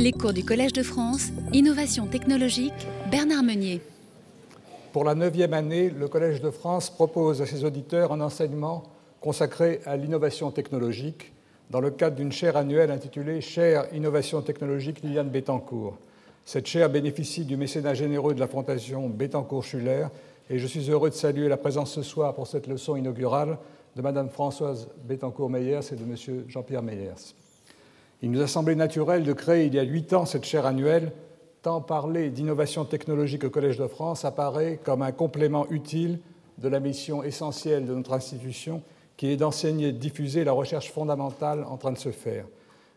Les 0.00 0.12
cours 0.12 0.32
du 0.32 0.44
Collège 0.44 0.72
de 0.72 0.84
France, 0.84 1.32
Innovation 1.52 2.06
technologique, 2.06 2.86
Bernard 3.10 3.42
Meunier. 3.42 3.80
Pour 4.92 5.02
la 5.02 5.16
neuvième 5.16 5.52
année, 5.54 5.90
le 5.90 6.06
Collège 6.06 6.40
de 6.40 6.50
France 6.52 6.88
propose 6.88 7.42
à 7.42 7.46
ses 7.46 7.64
auditeurs 7.64 8.12
un 8.12 8.20
enseignement 8.20 8.84
consacré 9.20 9.80
à 9.86 9.96
l'innovation 9.96 10.52
technologique 10.52 11.32
dans 11.70 11.80
le 11.80 11.90
cadre 11.90 12.14
d'une 12.14 12.30
chaire 12.30 12.56
annuelle 12.56 12.92
intitulée 12.92 13.40
Chaire 13.40 13.92
Innovation 13.92 14.40
technologique 14.40 15.02
Liliane 15.02 15.30
Bettencourt. 15.30 15.98
Cette 16.44 16.68
chaire 16.68 16.90
bénéficie 16.90 17.44
du 17.44 17.56
mécénat 17.56 17.94
généreux 17.94 18.34
de 18.34 18.40
la 18.40 18.46
Fondation 18.46 19.08
Bettencourt-Schuller 19.08 20.06
et 20.48 20.60
je 20.60 20.66
suis 20.68 20.88
heureux 20.92 21.10
de 21.10 21.16
saluer 21.16 21.48
la 21.48 21.56
présence 21.56 21.90
ce 21.90 22.02
soir 22.02 22.36
pour 22.36 22.46
cette 22.46 22.68
leçon 22.68 22.94
inaugurale 22.94 23.58
de 23.96 24.02
Mme 24.02 24.28
Françoise 24.30 24.86
Bettencourt-Meyers 25.08 25.90
et 25.90 25.96
de 25.96 26.04
M. 26.04 26.44
Jean-Pierre 26.46 26.84
Meyers. 26.84 27.34
Il 28.20 28.32
nous 28.32 28.42
a 28.42 28.48
semblé 28.48 28.74
naturel 28.74 29.22
de 29.22 29.32
créer 29.32 29.66
il 29.66 29.74
y 29.74 29.78
a 29.78 29.84
huit 29.84 30.12
ans 30.12 30.26
cette 30.26 30.44
chaire 30.44 30.66
annuelle, 30.66 31.12
tant 31.62 31.80
parler 31.80 32.30
d'innovation 32.30 32.84
technologique 32.84 33.44
au 33.44 33.50
Collège 33.50 33.78
de 33.78 33.86
France 33.86 34.24
apparaît 34.24 34.80
comme 34.82 35.02
un 35.02 35.12
complément 35.12 35.68
utile 35.70 36.18
de 36.58 36.68
la 36.68 36.80
mission 36.80 37.22
essentielle 37.22 37.86
de 37.86 37.94
notre 37.94 38.12
institution, 38.12 38.82
qui 39.16 39.28
est 39.28 39.36
d'enseigner 39.36 39.88
et 39.88 39.92
de 39.92 39.98
diffuser 39.98 40.42
la 40.42 40.50
recherche 40.50 40.90
fondamentale 40.90 41.64
en 41.68 41.76
train 41.76 41.92
de 41.92 41.98
se 41.98 42.10
faire. 42.10 42.44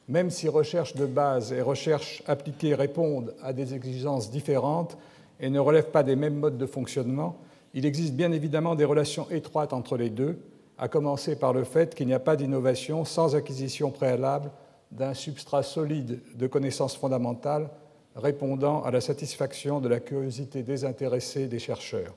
Même 0.09 0.31
si 0.31 0.49
recherche 0.49 0.95
de 0.95 1.05
base 1.05 1.53
et 1.53 1.61
recherche 1.61 2.23
appliquée 2.25 2.73
répondent 2.73 3.35
à 3.43 3.53
des 3.53 3.75
exigences 3.75 4.31
différentes 4.31 4.97
et 5.39 5.51
ne 5.51 5.59
relèvent 5.59 5.91
pas 5.91 6.01
des 6.01 6.15
mêmes 6.15 6.39
modes 6.39 6.57
de 6.57 6.65
fonctionnement, 6.65 7.37
il 7.75 7.85
existe 7.85 8.15
bien 8.15 8.31
évidemment 8.31 8.73
des 8.73 8.85
relations 8.85 9.29
étroites 9.29 9.71
entre 9.71 9.97
les 9.97 10.09
deux, 10.09 10.39
à 10.79 10.87
commencer 10.87 11.35
par 11.35 11.53
le 11.53 11.63
fait 11.63 11.93
qu'il 11.93 12.07
n'y 12.07 12.13
a 12.15 12.19
pas 12.19 12.35
d'innovation 12.35 13.05
sans 13.05 13.35
acquisition 13.35 13.91
préalable 13.91 14.49
d'un 14.91 15.13
substrat 15.13 15.63
solide 15.63 16.19
de 16.35 16.47
connaissances 16.47 16.97
fondamentales 16.97 17.69
répondant 18.15 18.83
à 18.83 18.91
la 18.91 19.01
satisfaction 19.01 19.79
de 19.79 19.87
la 19.87 19.99
curiosité 19.99 20.63
désintéressée 20.63 21.47
des 21.47 21.59
chercheurs. 21.59 22.13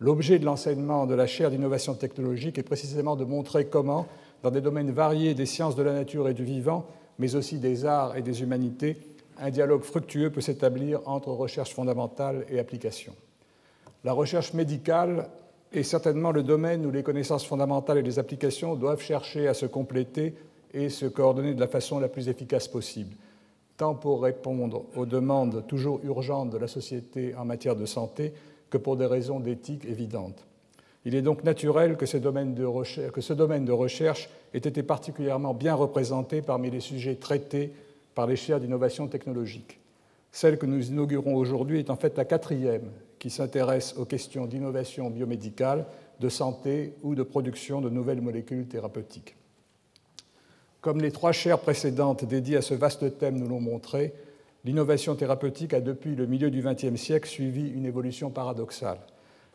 L'objet 0.00 0.38
de 0.38 0.44
l'enseignement 0.44 1.06
de 1.06 1.14
la 1.14 1.26
chaire 1.26 1.50
d'innovation 1.50 1.94
technologique 1.94 2.58
est 2.58 2.62
précisément 2.62 3.16
de 3.16 3.24
montrer 3.24 3.66
comment, 3.66 4.06
dans 4.42 4.50
des 4.50 4.60
domaines 4.60 4.90
variés 4.90 5.34
des 5.34 5.46
sciences 5.46 5.76
de 5.76 5.82
la 5.82 5.92
nature 5.92 6.28
et 6.28 6.34
du 6.34 6.44
vivant, 6.44 6.86
mais 7.18 7.36
aussi 7.36 7.58
des 7.58 7.84
arts 7.84 8.16
et 8.16 8.22
des 8.22 8.42
humanités, 8.42 8.96
un 9.38 9.50
dialogue 9.50 9.82
fructueux 9.82 10.30
peut 10.30 10.40
s'établir 10.40 11.00
entre 11.06 11.28
recherche 11.28 11.74
fondamentale 11.74 12.44
et 12.48 12.58
application. 12.58 13.14
La 14.02 14.12
recherche 14.12 14.52
médicale 14.52 15.28
est 15.72 15.82
certainement 15.82 16.30
le 16.30 16.42
domaine 16.42 16.86
où 16.86 16.90
les 16.90 17.02
connaissances 17.02 17.44
fondamentales 17.44 17.98
et 17.98 18.02
les 18.02 18.18
applications 18.18 18.76
doivent 18.76 19.00
chercher 19.00 19.48
à 19.48 19.54
se 19.54 19.66
compléter 19.66 20.34
et 20.74 20.90
se 20.90 21.06
coordonner 21.06 21.54
de 21.54 21.60
la 21.60 21.68
façon 21.68 21.98
la 21.98 22.08
plus 22.08 22.28
efficace 22.28 22.68
possible, 22.68 23.14
tant 23.76 23.94
pour 23.94 24.22
répondre 24.22 24.84
aux 24.96 25.06
demandes 25.06 25.66
toujours 25.66 26.00
urgentes 26.04 26.50
de 26.50 26.58
la 26.58 26.68
société 26.68 27.34
en 27.36 27.44
matière 27.44 27.76
de 27.76 27.86
santé 27.86 28.34
que 28.68 28.76
pour 28.76 28.96
des 28.96 29.06
raisons 29.06 29.40
d'éthique 29.40 29.84
évidentes. 29.86 30.44
Il 31.04 31.14
est 31.14 31.22
donc 31.22 31.44
naturel 31.44 31.96
que, 31.96 32.06
ce 32.06 32.16
domaine 32.16 32.54
de 32.54 32.64
recherche, 33.72 34.30
ait 34.54 34.58
été 34.58 34.82
particulièrement 34.82 35.54
bien 35.54 35.74
représenté 35.74 36.42
parmi 36.42 36.70
les 36.70 36.80
sujets 36.80 37.16
traités 37.16 37.72
par 38.14 38.26
les 38.26 38.36
chaires 38.36 38.60
d'innovation 38.60 39.06
technologique. 39.06 39.80
Celle 40.32 40.58
que 40.58 40.66
nous 40.66 40.88
inaugurons 40.88 41.36
aujourd'hui 41.36 41.78
est 41.78 41.90
en 41.90 41.96
fait 41.96 42.16
la 42.16 42.24
quatrième 42.24 42.90
qui 43.18 43.30
s'intéresse 43.30 43.94
aux 43.96 44.04
questions 44.04 44.46
d'innovation 44.46 45.10
biomédicale, 45.10 45.86
de 46.20 46.28
santé 46.28 46.94
ou 47.02 47.14
de 47.14 47.22
production 47.22 47.80
de 47.80 47.90
nouvelles 47.90 48.20
molécules 48.20 48.66
thérapeutiques. 48.66 49.36
Comme 50.84 51.00
les 51.00 51.12
trois 51.12 51.32
chaires 51.32 51.60
précédentes 51.60 52.26
dédiées 52.26 52.58
à 52.58 52.60
ce 52.60 52.74
vaste 52.74 53.16
thème 53.16 53.38
nous 53.38 53.48
l'ont 53.48 53.58
montré, 53.58 54.12
l'innovation 54.66 55.14
thérapeutique 55.14 55.72
a 55.72 55.80
depuis 55.80 56.14
le 56.14 56.26
milieu 56.26 56.50
du 56.50 56.62
XXe 56.62 57.00
siècle 57.00 57.26
suivi 57.26 57.70
une 57.70 57.86
évolution 57.86 58.28
paradoxale. 58.28 58.98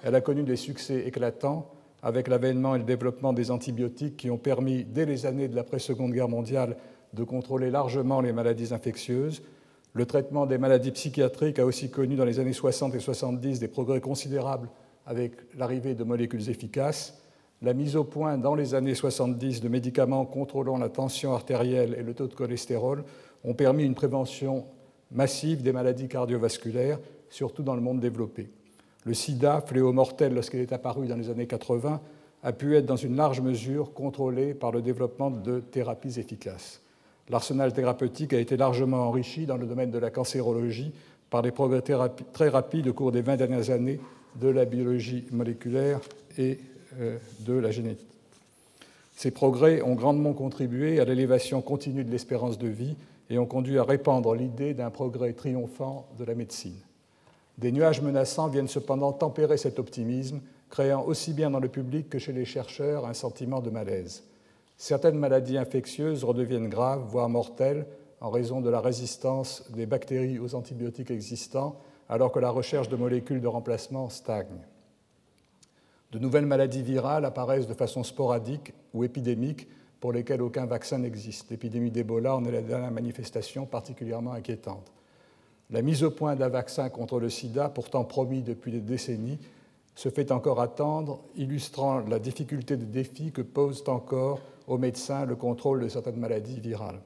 Elle 0.01 0.15
a 0.15 0.21
connu 0.21 0.41
des 0.41 0.55
succès 0.55 1.05
éclatants 1.05 1.69
avec 2.01 2.29
l'avènement 2.29 2.73
et 2.73 2.79
le 2.79 2.83
développement 2.83 3.31
des 3.31 3.51
antibiotiques 3.51 4.17
qui 4.17 4.31
ont 4.31 4.39
permis, 4.39 4.83
dès 4.83 5.05
les 5.05 5.27
années 5.27 5.47
de 5.47 5.55
l'après-seconde 5.55 6.13
guerre 6.13 6.29
mondiale, 6.29 6.77
de 7.13 7.23
contrôler 7.23 7.69
largement 7.69 8.21
les 8.21 8.33
maladies 8.33 8.73
infectieuses, 8.73 9.43
le 9.93 10.07
traitement 10.07 10.47
des 10.47 10.57
maladies 10.57 10.89
psychiatriques 10.89 11.59
a 11.59 11.65
aussi 11.67 11.91
connu 11.91 12.15
dans 12.15 12.25
les 12.25 12.39
années 12.39 12.53
60 12.53 12.95
et 12.95 12.99
70 12.99 13.59
des 13.59 13.67
progrès 13.67 14.01
considérables 14.01 14.67
avec 15.05 15.33
l'arrivée 15.55 15.93
de 15.93 16.03
molécules 16.03 16.49
efficaces. 16.49 17.21
La 17.61 17.73
mise 17.73 17.97
au 17.97 18.05
point 18.05 18.37
dans 18.37 18.55
les 18.55 18.73
années 18.73 18.95
70 18.95 19.59
de 19.59 19.67
médicaments 19.67 20.25
contrôlant 20.25 20.77
la 20.77 20.87
tension 20.87 21.33
artérielle 21.33 21.93
et 21.99 22.03
le 22.03 22.13
taux 22.13 22.27
de 22.27 22.33
cholestérol 22.33 23.03
ont 23.43 23.53
permis 23.53 23.83
une 23.83 23.95
prévention 23.95 24.63
massive 25.11 25.61
des 25.61 25.73
maladies 25.73 26.07
cardiovasculaires, 26.07 26.99
surtout 27.29 27.63
dans 27.63 27.75
le 27.75 27.81
monde 27.81 27.99
développé. 27.99 28.49
Le 29.05 29.13
sida, 29.13 29.61
fléau 29.65 29.91
mortel 29.91 30.33
lorsqu'il 30.33 30.61
est 30.61 30.71
apparu 30.71 31.07
dans 31.07 31.17
les 31.17 31.29
années 31.29 31.47
80, 31.47 31.99
a 32.43 32.53
pu 32.53 32.77
être 32.77 32.85
dans 32.85 32.95
une 32.95 33.17
large 33.17 33.41
mesure 33.41 33.93
contrôlé 33.93 34.53
par 34.53 34.71
le 34.71 34.81
développement 34.81 35.29
de 35.29 35.59
thérapies 35.59 36.17
efficaces. 36.17 36.81
L'arsenal 37.29 37.73
thérapeutique 37.73 38.33
a 38.33 38.39
été 38.39 38.55
largement 38.55 39.07
enrichi 39.07 39.45
dans 39.45 39.57
le 39.57 39.67
domaine 39.67 39.91
de 39.91 39.99
la 39.99 40.09
cancérologie 40.09 40.93
par 41.29 41.41
des 41.41 41.51
progrès 41.51 41.81
très 41.81 42.49
rapides 42.49 42.87
au 42.87 42.93
cours 42.93 43.11
des 43.11 43.21
20 43.21 43.35
dernières 43.35 43.69
années 43.69 43.99
de 44.39 44.47
la 44.47 44.65
biologie 44.65 45.25
moléculaire 45.31 45.99
et 46.37 46.59
de 46.97 47.53
la 47.53 47.71
génétique. 47.71 48.07
Ces 49.15 49.31
progrès 49.31 49.81
ont 49.81 49.95
grandement 49.95 50.33
contribué 50.33 50.99
à 50.99 51.05
l'élévation 51.05 51.61
continue 51.61 52.05
de 52.05 52.11
l'espérance 52.11 52.57
de 52.57 52.69
vie 52.69 52.95
et 53.29 53.37
ont 53.37 53.45
conduit 53.45 53.77
à 53.77 53.83
répandre 53.83 54.33
l'idée 54.33 54.73
d'un 54.73 54.89
progrès 54.89 55.33
triomphant 55.33 56.07
de 56.17 56.23
la 56.23 56.35
médecine. 56.35 56.79
Des 57.57 57.73
nuages 57.73 58.01
menaçants 58.01 58.47
viennent 58.47 58.69
cependant 58.69 59.11
tempérer 59.11 59.57
cet 59.57 59.77
optimisme, 59.77 60.39
créant 60.69 61.03
aussi 61.03 61.33
bien 61.33 61.49
dans 61.49 61.59
le 61.59 61.67
public 61.67 62.09
que 62.09 62.17
chez 62.17 62.31
les 62.31 62.45
chercheurs 62.45 63.05
un 63.05 63.13
sentiment 63.13 63.59
de 63.59 63.69
malaise. 63.69 64.23
Certaines 64.77 65.17
maladies 65.17 65.57
infectieuses 65.57 66.23
redeviennent 66.23 66.69
graves, 66.69 67.03
voire 67.09 67.27
mortelles, 67.27 67.85
en 68.21 68.29
raison 68.29 68.61
de 68.61 68.69
la 68.69 68.79
résistance 68.79 69.69
des 69.71 69.85
bactéries 69.85 70.39
aux 70.39 70.55
antibiotiques 70.55 71.11
existants, 71.11 71.75
alors 72.07 72.31
que 72.31 72.39
la 72.39 72.49
recherche 72.49 72.87
de 72.87 72.95
molécules 72.95 73.41
de 73.41 73.47
remplacement 73.47 74.09
stagne. 74.09 74.65
De 76.11 76.19
nouvelles 76.19 76.45
maladies 76.45 76.81
virales 76.81 77.25
apparaissent 77.25 77.67
de 77.67 77.73
façon 77.73 78.03
sporadique 78.03 78.73
ou 78.93 79.03
épidémique 79.03 79.67
pour 79.99 80.11
lesquelles 80.11 80.41
aucun 80.41 80.65
vaccin 80.65 80.97
n'existe. 80.99 81.51
L'épidémie 81.51 81.91
d'Ebola 81.91 82.35
en 82.35 82.45
est 82.45 82.51
la 82.51 82.61
dernière 82.61 82.91
manifestation 82.91 83.65
particulièrement 83.65 84.33
inquiétante. 84.33 84.91
La 85.69 85.83
mise 85.83 86.03
au 86.03 86.09
point 86.09 86.35
d'un 86.35 86.49
vaccin 86.49 86.89
contre 86.89 87.19
le 87.19 87.29
sida, 87.29 87.69
pourtant 87.69 88.03
promis 88.03 88.41
depuis 88.41 88.71
des 88.71 88.81
décennies, 88.81 89.37
se 89.93 90.09
fait 90.09 90.31
encore 90.31 90.61
attendre, 90.61 91.19
illustrant 91.35 91.99
la 91.99 92.19
difficulté 92.19 92.77
des 92.77 92.85
défis 92.85 93.31
que 93.31 93.41
posent 93.41 93.83
encore 93.87 94.39
aux 94.65 94.77
médecins 94.77 95.25
le 95.25 95.35
contrôle 95.35 95.81
de 95.81 95.89
certaines 95.89 96.15
maladies 96.15 96.59
virales. 96.59 97.01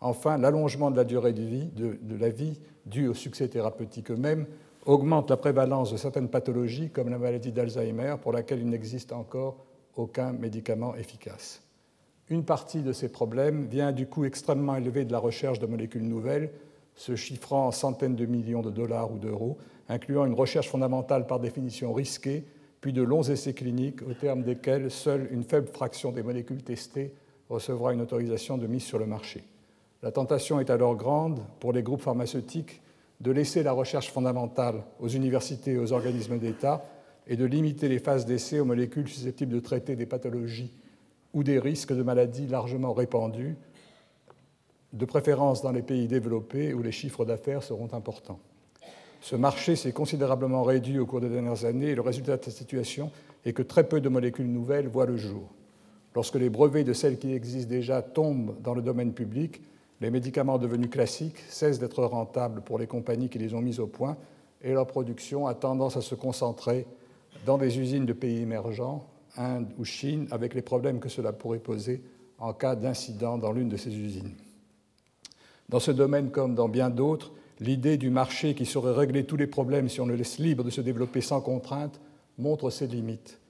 Enfin, 0.00 0.36
l'allongement 0.36 0.90
de 0.90 0.96
la 0.96 1.04
durée 1.04 1.32
de, 1.32 1.42
vie, 1.42 1.66
de, 1.74 2.16
la 2.16 2.28
vie 2.28 2.60
dû 2.84 3.08
au 3.08 3.14
succès 3.14 3.48
thérapeutique 3.48 4.10
eux-mêmes 4.10 4.46
augmente 4.86 5.30
la 5.30 5.36
prévalence 5.36 5.92
de 5.92 5.96
certaines 5.96 6.28
pathologies 6.28 6.90
comme 6.90 7.10
la 7.10 7.18
maladie 7.18 7.52
d'Alzheimer 7.52 8.16
pour 8.22 8.32
laquelle 8.32 8.60
il 8.60 8.68
n'existe 8.68 9.12
encore 9.12 9.66
aucun 9.96 10.32
médicament 10.32 10.94
efficace. 10.94 11.62
Une 12.28 12.44
partie 12.44 12.82
de 12.82 12.92
ces 12.92 13.08
problèmes 13.08 13.66
vient 13.66 13.92
du 13.92 14.06
coût 14.06 14.24
extrêmement 14.24 14.76
élevé 14.76 15.04
de 15.04 15.12
la 15.12 15.18
recherche 15.18 15.58
de 15.58 15.66
molécules 15.66 16.06
nouvelles, 16.06 16.50
se 16.94 17.14
chiffrant 17.14 17.66
en 17.66 17.72
centaines 17.72 18.16
de 18.16 18.26
millions 18.26 18.62
de 18.62 18.70
dollars 18.70 19.12
ou 19.12 19.18
d'euros, 19.18 19.58
incluant 19.88 20.24
une 20.24 20.34
recherche 20.34 20.68
fondamentale 20.68 21.26
par 21.26 21.40
définition 21.40 21.92
risquée 21.92 22.44
puis 22.80 22.92
de 22.92 23.02
longs 23.02 23.22
essais 23.22 23.52
cliniques 23.52 24.02
au 24.02 24.14
terme 24.14 24.42
desquels 24.42 24.90
seule 24.90 25.28
une 25.32 25.44
faible 25.44 25.68
fraction 25.68 26.12
des 26.12 26.22
molécules 26.22 26.62
testées 26.62 27.12
recevra 27.48 27.92
une 27.92 28.00
autorisation 28.00 28.58
de 28.58 28.66
mise 28.66 28.84
sur 28.84 28.98
le 28.98 29.06
marché. 29.06 29.42
La 30.02 30.12
tentation 30.12 30.60
est 30.60 30.70
alors 30.70 30.94
grande 30.94 31.40
pour 31.58 31.72
les 31.72 31.82
groupes 31.82 32.02
pharmaceutiques 32.02 32.80
de 33.20 33.30
laisser 33.30 33.62
la 33.62 33.72
recherche 33.72 34.10
fondamentale 34.10 34.82
aux 35.00 35.08
universités 35.08 35.72
et 35.72 35.78
aux 35.78 35.92
organismes 35.92 36.38
d'État 36.38 36.84
et 37.26 37.36
de 37.36 37.44
limiter 37.44 37.88
les 37.88 37.98
phases 37.98 38.26
d'essai 38.26 38.60
aux 38.60 38.64
molécules 38.64 39.08
susceptibles 39.08 39.52
de 39.52 39.60
traiter 39.60 39.96
des 39.96 40.06
pathologies 40.06 40.72
ou 41.32 41.42
des 41.42 41.58
risques 41.58 41.94
de 41.94 42.02
maladies 42.02 42.46
largement 42.46 42.92
répandus, 42.92 43.56
de 44.92 45.04
préférence 45.04 45.62
dans 45.62 45.72
les 45.72 45.82
pays 45.82 46.06
développés 46.06 46.72
où 46.72 46.82
les 46.82 46.92
chiffres 46.92 47.24
d'affaires 47.24 47.62
seront 47.62 47.92
importants. 47.92 48.40
Ce 49.20 49.34
marché 49.34 49.76
s'est 49.76 49.92
considérablement 49.92 50.62
réduit 50.62 50.98
au 50.98 51.06
cours 51.06 51.20
des 51.20 51.28
dernières 51.28 51.64
années 51.64 51.90
et 51.90 51.94
le 51.94 52.02
résultat 52.02 52.36
de 52.36 52.44
cette 52.44 52.54
situation 52.54 53.10
est 53.44 53.52
que 53.52 53.62
très 53.62 53.88
peu 53.88 54.00
de 54.00 54.08
molécules 54.08 54.50
nouvelles 54.50 54.88
voient 54.88 55.06
le 55.06 55.16
jour. 55.16 55.50
Lorsque 56.14 56.36
les 56.36 56.48
brevets 56.48 56.84
de 56.84 56.92
celles 56.92 57.18
qui 57.18 57.32
existent 57.32 57.68
déjà 57.68 58.02
tombent 58.02 58.56
dans 58.62 58.74
le 58.74 58.82
domaine 58.82 59.12
public, 59.12 59.60
les 60.00 60.10
médicaments 60.10 60.58
devenus 60.58 60.90
classiques 60.90 61.38
cessent 61.48 61.78
d'être 61.78 62.04
rentables 62.04 62.60
pour 62.62 62.78
les 62.78 62.86
compagnies 62.86 63.28
qui 63.28 63.38
les 63.38 63.54
ont 63.54 63.62
mis 63.62 63.80
au 63.80 63.86
point 63.86 64.16
et 64.62 64.72
leur 64.72 64.86
production 64.86 65.46
a 65.46 65.54
tendance 65.54 65.96
à 65.96 66.02
se 66.02 66.14
concentrer 66.14 66.86
dans 67.44 67.58
des 67.58 67.78
usines 67.78 68.06
de 68.06 68.12
pays 68.12 68.38
émergents, 68.38 69.06
Inde 69.36 69.68
ou 69.78 69.84
Chine, 69.84 70.26
avec 70.30 70.54
les 70.54 70.62
problèmes 70.62 70.98
que 70.98 71.08
cela 71.08 71.32
pourrait 71.32 71.58
poser 71.58 72.02
en 72.38 72.52
cas 72.52 72.74
d'incident 72.74 73.38
dans 73.38 73.52
l'une 73.52 73.68
de 73.68 73.76
ces 73.76 73.96
usines. 73.96 74.34
Dans 75.68 75.80
ce 75.80 75.90
domaine 75.90 76.30
comme 76.30 76.54
dans 76.54 76.68
bien 76.68 76.90
d'autres, 76.90 77.32
l'idée 77.60 77.96
du 77.96 78.10
marché 78.10 78.54
qui 78.54 78.66
saurait 78.66 78.92
régler 78.92 79.24
tous 79.24 79.36
les 79.36 79.46
problèmes 79.46 79.88
si 79.88 80.00
on 80.00 80.06
le 80.06 80.14
laisse 80.14 80.38
libre 80.38 80.64
de 80.64 80.70
se 80.70 80.80
développer 80.80 81.20
sans 81.20 81.40
contrainte 81.40 82.00
montre 82.38 82.70
ses 82.70 82.86
limites. 82.86 83.40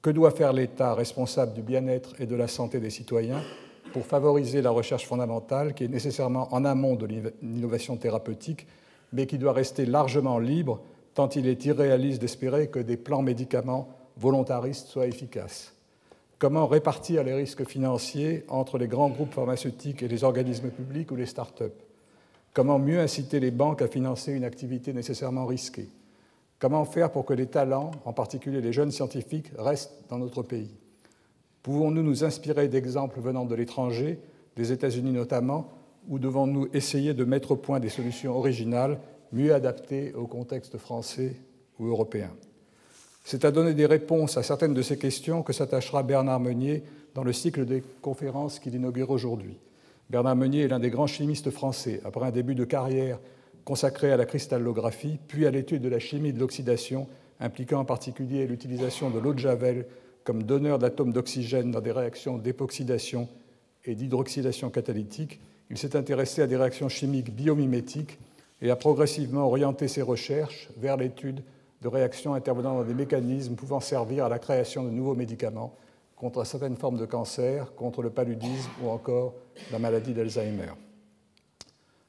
Que 0.00 0.10
doit 0.10 0.32
faire 0.32 0.52
l'État 0.52 0.94
responsable 0.94 1.52
du 1.52 1.62
bien-être 1.62 2.20
et 2.20 2.26
de 2.26 2.34
la 2.34 2.48
santé 2.48 2.80
des 2.80 2.90
citoyens 2.90 3.42
pour 3.92 4.06
favoriser 4.06 4.62
la 4.62 4.70
recherche 4.70 5.06
fondamentale 5.06 5.74
qui 5.74 5.84
est 5.84 5.88
nécessairement 5.88 6.52
en 6.52 6.64
amont 6.64 6.96
de 6.96 7.06
l'innovation 7.06 7.96
thérapeutique, 7.96 8.66
mais 9.12 9.26
qui 9.26 9.38
doit 9.38 9.52
rester 9.52 9.86
largement 9.86 10.38
libre 10.38 10.80
tant 11.14 11.28
il 11.28 11.46
est 11.46 11.64
irréaliste 11.64 12.20
d'espérer 12.20 12.68
que 12.68 12.78
des 12.78 12.96
plans 12.96 13.22
médicaments 13.22 13.88
volontaristes 14.16 14.88
soient 14.88 15.06
efficaces. 15.06 15.74
Comment 16.38 16.66
répartir 16.66 17.22
les 17.22 17.34
risques 17.34 17.66
financiers 17.68 18.44
entre 18.48 18.78
les 18.78 18.88
grands 18.88 19.10
groupes 19.10 19.34
pharmaceutiques 19.34 20.02
et 20.02 20.08
les 20.08 20.24
organismes 20.24 20.70
publics 20.70 21.10
ou 21.10 21.16
les 21.16 21.26
start-up? 21.26 21.72
Comment 22.52 22.78
mieux 22.78 22.98
inciter 22.98 23.40
les 23.40 23.50
banques 23.50 23.82
à 23.82 23.88
financer 23.88 24.32
une 24.32 24.44
activité 24.44 24.92
nécessairement 24.92 25.46
risquée? 25.46 25.88
Comment 26.58 26.84
faire 26.84 27.10
pour 27.10 27.24
que 27.24 27.34
les 27.34 27.46
talents, 27.46 27.92
en 28.04 28.12
particulier 28.12 28.60
les 28.60 28.72
jeunes 28.72 28.90
scientifiques, 28.90 29.52
restent 29.56 29.94
dans 30.08 30.18
notre 30.18 30.42
pays? 30.42 30.70
Pouvons-nous 31.62 32.02
nous 32.02 32.24
inspirer 32.24 32.68
d'exemples 32.68 33.20
venant 33.20 33.44
de 33.44 33.54
l'étranger, 33.54 34.18
des 34.56 34.72
États-Unis 34.72 35.12
notamment, 35.12 35.70
ou 36.08 36.18
devons-nous 36.18 36.68
essayer 36.72 37.14
de 37.14 37.24
mettre 37.24 37.52
au 37.52 37.56
point 37.56 37.78
des 37.78 37.88
solutions 37.88 38.36
originales 38.36 38.98
mieux 39.32 39.54
adaptées 39.54 40.12
au 40.14 40.26
contexte 40.26 40.78
français 40.78 41.36
ou 41.78 41.86
européen? 41.86 42.30
C'est 43.24 43.44
à 43.44 43.52
donner 43.52 43.74
des 43.74 43.86
réponses 43.86 44.36
à 44.36 44.42
certaines 44.42 44.74
de 44.74 44.82
ces 44.82 44.98
questions 44.98 45.42
que 45.42 45.52
s'attachera 45.52 46.02
Bernard 46.02 46.40
Meunier 46.40 46.82
dans 47.14 47.22
le 47.22 47.32
cycle 47.32 47.64
des 47.64 47.82
conférences 48.00 48.58
qu'il 48.58 48.74
inaugure 48.74 49.10
aujourd'hui. 49.10 49.58
Bernard 50.10 50.36
Meunier 50.36 50.62
est 50.62 50.68
l'un 50.68 50.80
des 50.80 50.90
grands 50.90 51.06
chimistes 51.06 51.50
français. 51.50 52.00
Après 52.04 52.26
un 52.26 52.32
début 52.32 52.56
de 52.56 52.64
carrière 52.64 53.20
consacré 53.64 54.10
à 54.10 54.16
la 54.16 54.26
cristallographie, 54.26 55.18
puis 55.28 55.46
à 55.46 55.52
l'étude 55.52 55.82
de 55.82 55.88
la 55.88 56.00
chimie 56.00 56.32
de 56.32 56.40
l'oxydation, 56.40 57.06
impliquant 57.38 57.80
en 57.80 57.84
particulier 57.84 58.46
l'utilisation 58.46 59.10
de 59.10 59.20
l'eau 59.20 59.34
de 59.34 59.38
Javel 59.38 59.86
comme 60.24 60.42
donneur 60.42 60.78
d'atomes 60.78 61.12
d'oxygène 61.12 61.70
dans 61.70 61.80
des 61.80 61.92
réactions 61.92 62.38
d'époxydation 62.38 63.28
et 63.84 63.94
d'hydroxydation 63.94 64.70
catalytique, 64.70 65.40
il 65.70 65.78
s'est 65.78 65.96
intéressé 65.96 66.42
à 66.42 66.46
des 66.46 66.56
réactions 66.56 66.88
chimiques 66.88 67.34
biomimétiques 67.34 68.18
et 68.60 68.70
a 68.70 68.76
progressivement 68.76 69.46
orienté 69.46 69.88
ses 69.88 70.02
recherches 70.02 70.68
vers 70.76 70.96
l'étude 70.96 71.42
de 71.80 71.88
réactions 71.88 72.34
intervenant 72.34 72.76
dans 72.76 72.84
des 72.84 72.94
mécanismes 72.94 73.56
pouvant 73.56 73.80
servir 73.80 74.26
à 74.26 74.28
la 74.28 74.38
création 74.38 74.84
de 74.84 74.90
nouveaux 74.90 75.14
médicaments 75.14 75.74
contre 76.16 76.44
certaines 76.44 76.76
formes 76.76 76.98
de 76.98 77.06
cancer, 77.06 77.74
contre 77.74 78.02
le 78.02 78.10
paludisme 78.10 78.70
ou 78.82 78.90
encore 78.90 79.34
la 79.72 79.80
maladie 79.80 80.14
d'Alzheimer. 80.14 80.70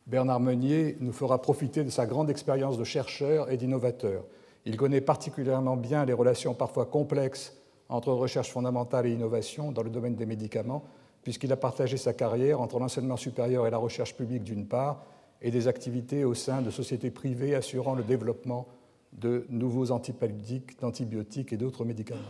Bernard 0.06 0.40
Meunier 0.40 0.98
nous 1.00 1.14
fera 1.14 1.42
profiter 1.42 1.84
de 1.84 1.90
sa 1.90 2.06
grande 2.06 2.30
expérience 2.30 2.78
de 2.78 2.84
chercheur 2.84 3.50
et 3.50 3.58
d'innovateur. 3.58 4.26
Il 4.66 4.78
connaît 4.78 5.02
particulièrement 5.02 5.78
bien 5.78 6.06
les 6.06 6.14
relations 6.14 6.54
parfois 6.54 6.86
complexes 6.86 7.58
entre 7.94 8.12
recherche 8.12 8.50
fondamentale 8.50 9.06
et 9.06 9.14
innovation 9.14 9.72
dans 9.72 9.84
le 9.84 9.92
domaine 9.92 10.16
des 10.16 10.26
médicaments, 10.26 10.84
puisqu'il 11.22 11.52
a 11.52 11.58
partagé 11.58 11.96
sa 11.96 12.12
carrière 12.12 12.60
entre 12.60 12.80
l'enseignement 12.80 13.18
supérieur 13.18 13.68
et 13.68 13.70
la 13.70 13.78
recherche 13.78 14.16
publique 14.16 14.44
d'une 14.44 14.66
part, 14.66 15.06
et 15.44 15.52
des 15.52 15.68
activités 15.68 16.26
au 16.26 16.34
sein 16.34 16.64
de 16.64 16.72
sociétés 16.72 17.12
privées 17.12 17.54
assurant 17.54 17.94
le 17.94 18.04
développement 18.04 18.68
de 19.12 19.46
nouveaux 19.50 19.92
antipaludiques, 19.92 20.80
d'antibiotiques 20.80 21.54
et 21.54 21.58
d'autres 21.58 21.86
médicaments. 21.86 22.22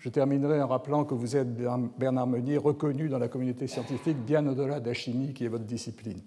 Je 0.00 0.08
terminerai 0.08 0.60
en 0.60 0.66
rappelant 0.66 1.04
que 1.04 1.14
vous 1.14 1.36
êtes, 1.36 1.54
Bernard 1.98 2.26
Meunier, 2.26 2.56
reconnu 2.56 3.08
dans 3.08 3.18
la 3.18 3.28
communauté 3.28 3.68
scientifique 3.68 4.16
bien 4.16 4.44
au-delà 4.48 4.80
de 4.80 4.88
la 4.88 4.94
chimie 4.94 5.34
qui 5.34 5.44
est 5.44 5.48
votre 5.48 5.66
discipline. 5.66 6.20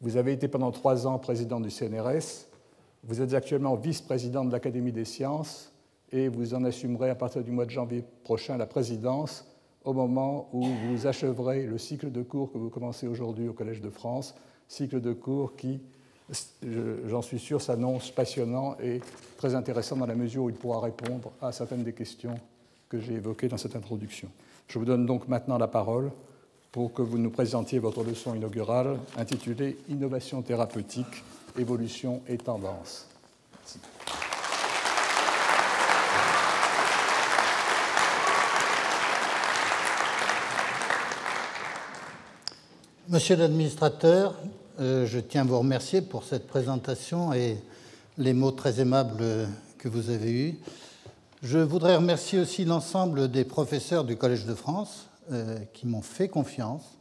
Vous 0.00 0.16
avez 0.16 0.32
été 0.32 0.48
pendant 0.48 0.70
trois 0.70 1.06
ans 1.06 1.18
président 1.18 1.60
du 1.60 1.68
CNRS, 1.68 2.46
vous 3.04 3.20
êtes 3.20 3.34
actuellement 3.34 3.74
vice-président 3.74 4.46
de 4.46 4.52
l'Académie 4.52 4.92
des 4.92 5.04
sciences 5.04 5.71
et 6.12 6.28
vous 6.28 6.54
en 6.54 6.64
assumerez 6.64 7.10
à 7.10 7.14
partir 7.14 7.42
du 7.42 7.50
mois 7.50 7.64
de 7.64 7.70
janvier 7.70 8.04
prochain 8.24 8.56
la 8.56 8.66
présidence 8.66 9.46
au 9.84 9.92
moment 9.92 10.48
où 10.52 10.64
vous 10.64 11.06
achèverez 11.06 11.66
le 11.66 11.78
cycle 11.78 12.12
de 12.12 12.22
cours 12.22 12.52
que 12.52 12.58
vous 12.58 12.70
commencez 12.70 13.08
aujourd'hui 13.08 13.48
au 13.48 13.52
Collège 13.52 13.80
de 13.80 13.90
France, 13.90 14.34
cycle 14.68 15.00
de 15.00 15.12
cours 15.12 15.56
qui 15.56 15.80
j'en 17.06 17.22
suis 17.22 17.38
sûr, 17.38 17.60
s'annonce 17.60 18.10
passionnant 18.10 18.76
et 18.82 19.00
très 19.36 19.54
intéressant 19.54 19.96
dans 19.96 20.06
la 20.06 20.14
mesure 20.14 20.44
où 20.44 20.50
il 20.50 20.56
pourra 20.56 20.80
répondre 20.80 21.32
à 21.40 21.52
certaines 21.52 21.82
des 21.82 21.92
questions 21.92 22.34
que 22.88 22.98
j'ai 23.00 23.14
évoquées 23.14 23.48
dans 23.48 23.56
cette 23.56 23.76
introduction. 23.76 24.28
Je 24.68 24.78
vous 24.78 24.84
donne 24.84 25.06
donc 25.06 25.28
maintenant 25.28 25.58
la 25.58 25.68
parole 25.68 26.10
pour 26.70 26.92
que 26.92 27.02
vous 27.02 27.18
nous 27.18 27.30
présentiez 27.30 27.78
votre 27.78 28.02
leçon 28.02 28.34
inaugurale 28.34 28.98
intitulée 29.18 29.76
Innovation 29.88 30.42
thérapeutique, 30.42 31.22
évolution 31.58 32.22
et 32.28 32.38
tendance. 32.38 33.08
Merci. 33.52 33.78
Monsieur 43.12 43.36
l'administrateur, 43.36 44.34
euh, 44.80 45.04
je 45.04 45.18
tiens 45.18 45.42
à 45.42 45.44
vous 45.44 45.58
remercier 45.58 46.00
pour 46.00 46.24
cette 46.24 46.46
présentation 46.46 47.34
et 47.34 47.58
les 48.16 48.32
mots 48.32 48.52
très 48.52 48.80
aimables 48.80 49.22
que 49.76 49.86
vous 49.86 50.08
avez 50.08 50.32
eus. 50.32 50.58
Je 51.42 51.58
voudrais 51.58 51.96
remercier 51.96 52.38
aussi 52.38 52.64
l'ensemble 52.64 53.30
des 53.30 53.44
professeurs 53.44 54.04
du 54.04 54.16
Collège 54.16 54.46
de 54.46 54.54
France 54.54 55.08
euh, 55.30 55.58
qui 55.74 55.86
m'ont 55.86 56.00
fait 56.00 56.28
confiance 56.28 56.96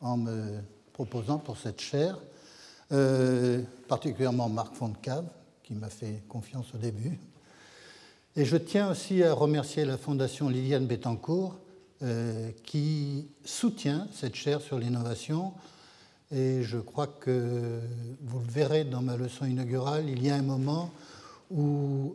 en 0.00 0.16
me 0.16 0.60
proposant 0.92 1.38
pour 1.38 1.56
cette 1.56 1.80
chaire, 1.80 2.20
euh, 2.92 3.62
particulièrement 3.88 4.48
Marc 4.48 4.76
Fontcave 4.76 5.26
qui 5.64 5.74
m'a 5.74 5.88
fait 5.88 6.22
confiance 6.28 6.66
au 6.72 6.78
début. 6.78 7.18
Et 8.36 8.44
je 8.44 8.56
tiens 8.56 8.92
aussi 8.92 9.24
à 9.24 9.34
remercier 9.34 9.84
la 9.86 9.98
Fondation 9.98 10.48
Liliane 10.48 10.86
Bettencourt 10.86 11.56
qui 12.64 13.28
soutient 13.44 14.08
cette 14.12 14.34
chaire 14.34 14.60
sur 14.60 14.78
l'innovation 14.78 15.52
et 16.32 16.62
je 16.62 16.78
crois 16.78 17.06
que 17.06 17.78
vous 18.22 18.38
le 18.38 18.46
verrez 18.46 18.84
dans 18.84 19.02
ma 19.02 19.16
leçon 19.16 19.44
inaugurale, 19.44 20.08
il 20.08 20.24
y 20.24 20.30
a 20.30 20.34
un 20.34 20.42
moment 20.42 20.90
où 21.50 22.14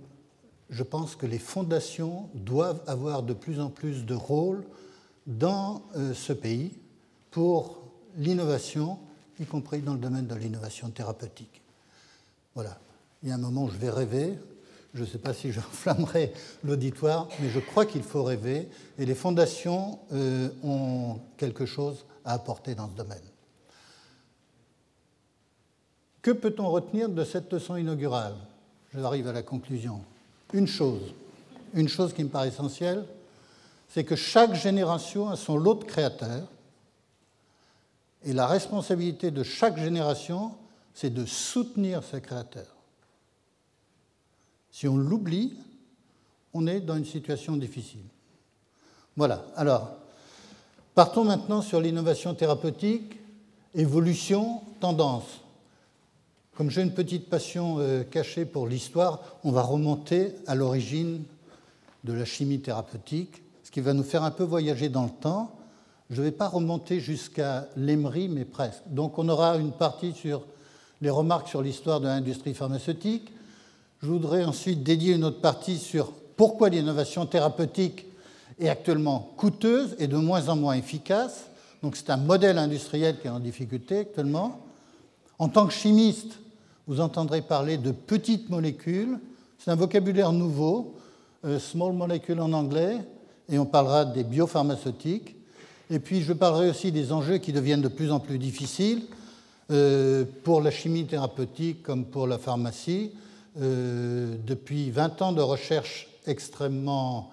je 0.72 0.84
pense 0.84 1.16
que 1.16 1.28
les 1.28 1.38
fondations 1.38 2.28
doivent 2.34 2.82
avoir 2.88 3.22
de 3.22 3.34
plus 3.34 3.60
en 3.60 3.70
plus 3.70 4.06
de 4.06 4.16
rôle 4.16 4.64
dans 5.28 5.84
euh, 5.96 6.14
ce 6.16 6.34
pays 6.34 6.72
pour 7.30 7.84
l'innovation, 8.18 8.98
y 9.40 9.46
compris 9.46 9.82
dans 9.82 9.94
le 9.94 10.00
domaine 10.00 10.26
de 10.26 10.36
l'innovation 10.36 10.90
thérapeutique. 10.90 11.62
Voilà, 12.56 12.80
il 13.22 13.30
y 13.30 13.32
a 13.32 13.36
un 13.36 13.40
moment 13.40 13.66
où 13.66 13.70
je 13.70 13.78
vais 13.78 13.92
rêver. 13.92 14.34
Je 14.98 15.04
ne 15.04 15.06
sais 15.06 15.20
pas 15.20 15.34
si 15.34 15.52
j'enflammerai 15.52 16.34
l'auditoire, 16.64 17.28
mais 17.40 17.50
je 17.50 17.60
crois 17.60 17.86
qu'il 17.86 18.02
faut 18.02 18.24
rêver 18.24 18.68
et 18.98 19.06
les 19.06 19.14
fondations 19.14 20.00
euh, 20.12 20.50
ont 20.64 21.20
quelque 21.38 21.68
chose 21.68 22.04
à 22.26 22.34
apporter 22.34 22.74
dans 22.74 22.90
ce 22.90 22.96
domaine. 22.96 23.22
Que 26.24 26.32
peut-on 26.32 26.68
retenir 26.72 27.10
de 27.10 27.24
cette 27.24 27.54
leçon 27.54 27.76
inaugurale? 27.76 28.34
J'arrive 28.96 29.28
à 29.28 29.34
la 29.34 29.44
conclusion. 29.44 30.02
Une 30.52 30.66
chose, 30.66 31.14
une 31.76 31.90
chose 31.90 32.12
qui 32.12 32.24
me 32.24 32.30
paraît 32.30 32.48
essentielle, 32.48 33.06
c'est 33.90 34.04
que 34.04 34.16
chaque 34.16 34.56
génération 34.56 35.30
a 35.30 35.36
son 35.36 35.58
lot 35.58 35.76
de 35.76 35.84
créateurs, 35.84 36.48
et 38.24 38.34
la 38.34 38.48
responsabilité 38.48 39.30
de 39.30 39.44
chaque 39.44 39.78
génération, 39.78 40.54
c'est 40.96 41.14
de 41.14 41.28
soutenir 41.28 42.04
ses 42.04 42.20
créateurs. 42.20 42.77
Si 44.78 44.88
on 44.88 44.96
l'oublie, 44.96 45.56
on 46.54 46.68
est 46.68 46.82
dans 46.82 46.98
une 46.98 47.06
situation 47.06 47.58
difficile. 47.58 48.04
Voilà, 49.16 49.44
alors, 49.56 49.90
partons 50.94 51.24
maintenant 51.24 51.64
sur 51.64 51.82
l'innovation 51.82 52.36
thérapeutique, 52.36 53.18
évolution, 53.74 54.62
tendance. 54.80 55.42
Comme 56.56 56.70
j'ai 56.70 56.84
une 56.84 56.94
petite 56.94 57.28
passion 57.28 57.78
euh, 57.80 58.04
cachée 58.04 58.46
pour 58.46 58.68
l'histoire, 58.68 59.40
on 59.44 59.50
va 59.50 59.64
remonter 59.64 60.36
à 60.46 60.54
l'origine 60.54 61.24
de 62.04 62.14
la 62.14 62.26
chimie 62.26 62.60
thérapeutique, 62.60 63.42
ce 63.64 63.72
qui 63.72 63.82
va 63.82 63.94
nous 63.94 64.04
faire 64.04 64.22
un 64.22 64.30
peu 64.30 64.44
voyager 64.44 64.90
dans 64.90 65.06
le 65.06 65.22
temps. 65.22 65.56
Je 66.12 66.22
ne 66.22 66.28
vais 66.28 66.32
pas 66.32 66.50
remonter 66.50 67.00
jusqu'à 67.00 67.68
l'Emery, 67.78 68.28
mais 68.28 68.46
presque. 68.46 68.84
Donc 68.86 69.18
on 69.18 69.28
aura 69.28 69.58
une 69.58 69.72
partie 69.72 70.14
sur 70.14 70.46
les 71.02 71.10
remarques 71.10 71.48
sur 71.48 71.64
l'histoire 71.64 72.00
de 72.00 72.06
l'industrie 72.06 72.54
pharmaceutique. 72.54 73.32
Je 74.02 74.08
voudrais 74.08 74.44
ensuite 74.44 74.84
dédier 74.84 75.16
une 75.16 75.24
autre 75.24 75.42
partie 75.42 75.78
sur 75.78 76.12
pourquoi 76.36 76.70
l'innovation 76.70 77.26
thérapeutique 77.26 78.06
est 78.60 78.70
actuellement 78.70 79.32
coûteuse 79.38 79.96
et 80.00 80.08
de 80.08 80.18
moins 80.18 80.50
en 80.50 80.56
moins 80.56 80.76
efficace. 80.76 81.46
Donc 81.82 81.96
c'est 81.96 82.10
un 82.10 82.18
modèle 82.18 82.58
industriel 82.58 83.20
qui 83.20 83.28
est 83.28 83.32
en 83.32 83.40
difficulté 83.40 84.00
actuellement. 84.00 84.62
En 85.40 85.50
tant 85.50 85.68
que 85.68 85.74
chimiste, 85.74 86.40
vous 86.88 87.00
entendrez 87.00 87.42
parler 87.42 87.78
de 87.78 87.92
petites 87.92 88.50
molécules. 88.50 89.20
C'est 89.58 89.72
un 89.72 89.76
vocabulaire 89.76 90.32
nouveau, 90.32 90.96
euh, 91.46 91.60
small 91.60 91.94
molecule 91.94 92.40
en 92.40 92.54
anglais, 92.54 92.98
et 93.50 93.58
on 93.60 93.66
parlera 93.66 94.06
des 94.06 94.24
biopharmaceutiques. 94.24 95.36
Et 95.90 96.00
puis 96.00 96.22
je 96.22 96.34
parlerai 96.34 96.70
aussi 96.70 96.92
des 96.92 97.12
enjeux 97.12 97.38
qui 97.38 97.52
deviennent 97.52 97.82
de 97.82 97.88
plus 97.88 98.12
en 98.12 98.20
plus 98.20 98.38
difficiles, 98.38 99.04
Euh, 99.70 100.24
pour 100.46 100.62
la 100.62 100.72
chimie 100.72 101.06
thérapeutique 101.06 101.84
comme 101.84 102.06
pour 102.06 102.26
la 102.26 102.38
pharmacie, 102.38 103.12
depuis 103.58 104.92
20 104.92 105.22
ans 105.22 105.32
de 105.32 105.42
recherche 105.42 106.08
extrêmement 106.26 107.32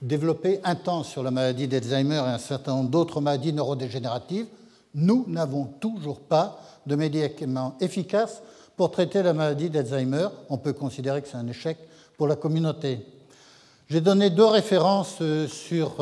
développée, 0.00 0.60
intense 0.64 1.08
sur 1.08 1.22
la 1.22 1.30
maladie 1.30 1.68
d'Alzheimer 1.68 2.16
et 2.16 2.30
un 2.30 2.38
certain 2.38 2.76
nombre 2.76 2.90
d'autres 2.90 3.20
maladies 3.20 3.52
neurodégénératives, 3.52 4.46
nous 4.94 5.24
n'avons 5.28 5.64
toujours 5.64 6.20
pas 6.20 6.60
de 6.86 6.96
médicaments 6.96 7.76
efficaces 7.80 8.42
pour 8.76 8.90
traiter 8.90 9.22
la 9.22 9.32
maladie 9.32 9.70
d'Alzheimer. 9.70 10.28
On 10.48 10.58
peut 10.58 10.72
considérer 10.72 11.20
que 11.20 11.28
c'est 11.28 11.36
un 11.36 11.48
échec 11.48 11.76
pour 12.16 12.28
la 12.28 12.36
communauté. 12.36 13.00
J'ai 13.88 14.00
donné 14.00 14.30
deux 14.30 14.46
références 14.46 15.16
euh, 15.20 15.46
sur 15.46 15.96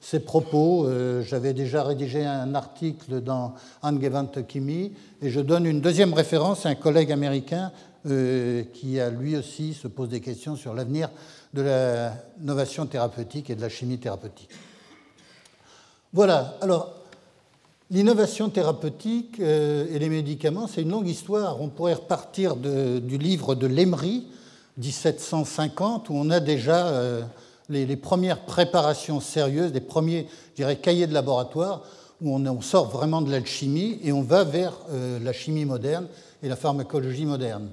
ces 0.00 0.20
propos. 0.20 0.86
Euh, 0.86 1.22
j'avais 1.22 1.52
déjà 1.52 1.82
rédigé 1.82 2.24
un 2.24 2.54
article 2.54 3.20
dans 3.20 3.54
Angewandte 3.82 4.40
Chemie 4.50 4.92
et 5.22 5.30
je 5.30 5.40
donne 5.40 5.66
une 5.66 5.80
deuxième 5.80 6.14
référence 6.14 6.66
à 6.66 6.70
un 6.70 6.74
collègue 6.74 7.12
américain 7.12 7.70
euh, 8.06 8.64
qui 8.72 8.98
a 9.00 9.10
lui 9.10 9.36
aussi 9.36 9.74
se 9.74 9.88
pose 9.88 10.08
des 10.08 10.20
questions 10.20 10.56
sur 10.56 10.74
l'avenir 10.74 11.10
de 11.54 11.62
l'innovation 11.62 12.86
thérapeutique 12.86 13.50
et 13.50 13.54
de 13.54 13.60
la 13.60 13.68
chimie 13.68 13.98
thérapeutique. 13.98 14.48
Voilà, 16.12 16.56
alors 16.60 16.94
l'innovation 17.90 18.48
thérapeutique 18.48 19.38
euh, 19.40 19.86
et 19.90 19.98
les 19.98 20.08
médicaments, 20.08 20.66
c'est 20.66 20.82
une 20.82 20.90
longue 20.90 21.08
histoire. 21.08 21.60
On 21.60 21.68
pourrait 21.68 21.94
repartir 21.94 22.56
du 22.56 23.18
livre 23.18 23.54
de 23.54 23.66
Lemery, 23.66 24.26
1750, 24.78 26.08
où 26.10 26.14
on 26.14 26.30
a 26.30 26.40
déjà 26.40 26.90
les, 27.68 27.96
premières 27.96 28.44
préparations 28.44 29.20
sérieuses, 29.20 29.72
les 29.72 29.80
premiers 29.80 30.26
dirais, 30.56 30.76
cahiers 30.76 31.06
de 31.06 31.14
laboratoire 31.14 31.82
où 32.20 32.36
on, 32.36 32.60
sort 32.60 32.88
vraiment 32.90 33.22
de 33.22 33.30
l'alchimie 33.30 33.98
et 34.02 34.12
on 34.12 34.22
va 34.22 34.44
vers 34.44 34.74
euh, 34.90 35.18
la 35.20 35.32
chimie 35.32 35.64
moderne 35.64 36.06
et 36.42 36.48
la 36.48 36.56
pharmacologie 36.56 37.24
moderne. 37.24 37.70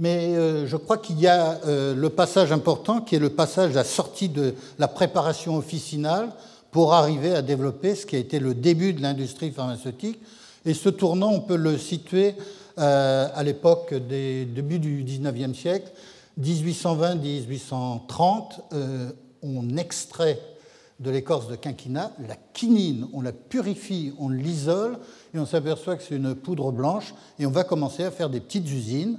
Mais 0.00 0.34
euh, 0.34 0.66
je 0.66 0.76
crois 0.76 0.98
qu'il 0.98 1.20
y 1.20 1.28
a 1.28 1.60
euh, 1.66 1.94
le 1.94 2.10
passage 2.10 2.50
important 2.50 3.00
qui 3.00 3.14
est 3.14 3.20
le 3.20 3.30
passage, 3.30 3.74
la 3.74 3.84
sortie 3.84 4.28
de 4.28 4.54
la 4.78 4.88
préparation 4.88 5.56
officinale 5.56 6.30
pour 6.72 6.94
arriver 6.94 7.34
à 7.34 7.42
développer 7.42 7.94
ce 7.94 8.06
qui 8.06 8.16
a 8.16 8.18
été 8.18 8.40
le 8.40 8.54
début 8.54 8.92
de 8.92 9.02
l'industrie 9.02 9.52
pharmaceutique. 9.52 10.20
Et 10.64 10.74
ce 10.74 10.88
tournant, 10.88 11.30
on 11.30 11.40
peut 11.40 11.56
le 11.56 11.78
situer 11.78 12.34
à 12.76 13.42
l'époque 13.42 13.92
des 13.92 14.46
débuts 14.46 14.78
du 14.78 15.04
XIXe 15.04 15.58
siècle, 15.58 15.90
1820-1830, 16.40 18.60
euh, 18.72 19.10
on 19.42 19.76
extrait 19.76 20.40
de 20.98 21.10
l'écorce 21.10 21.48
de 21.48 21.56
quinquina 21.56 22.12
la 22.26 22.36
quinine, 22.52 23.06
on 23.12 23.20
la 23.22 23.32
purifie, 23.32 24.12
on 24.18 24.28
l'isole 24.28 24.98
et 25.34 25.38
on 25.38 25.46
s'aperçoit 25.46 25.96
que 25.96 26.02
c'est 26.02 26.16
une 26.16 26.34
poudre 26.34 26.72
blanche. 26.72 27.14
Et 27.38 27.46
on 27.46 27.50
va 27.50 27.64
commencer 27.64 28.04
à 28.04 28.10
faire 28.10 28.28
des 28.28 28.40
petites 28.40 28.70
usines, 28.70 29.18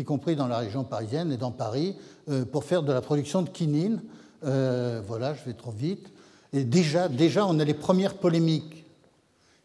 y 0.00 0.04
compris 0.04 0.36
dans 0.36 0.46
la 0.46 0.58
région 0.58 0.84
parisienne 0.84 1.32
et 1.32 1.36
dans 1.36 1.50
Paris, 1.50 1.96
euh, 2.28 2.44
pour 2.44 2.64
faire 2.64 2.82
de 2.82 2.92
la 2.92 3.00
production 3.00 3.42
de 3.42 3.48
quinine. 3.48 4.02
Euh, 4.44 5.02
voilà, 5.06 5.34
je 5.34 5.44
vais 5.44 5.52
trop 5.52 5.70
vite. 5.70 6.10
Et 6.52 6.64
déjà, 6.64 7.08
déjà, 7.08 7.46
on 7.46 7.58
a 7.60 7.64
les 7.64 7.74
premières 7.74 8.14
polémiques. 8.14 8.84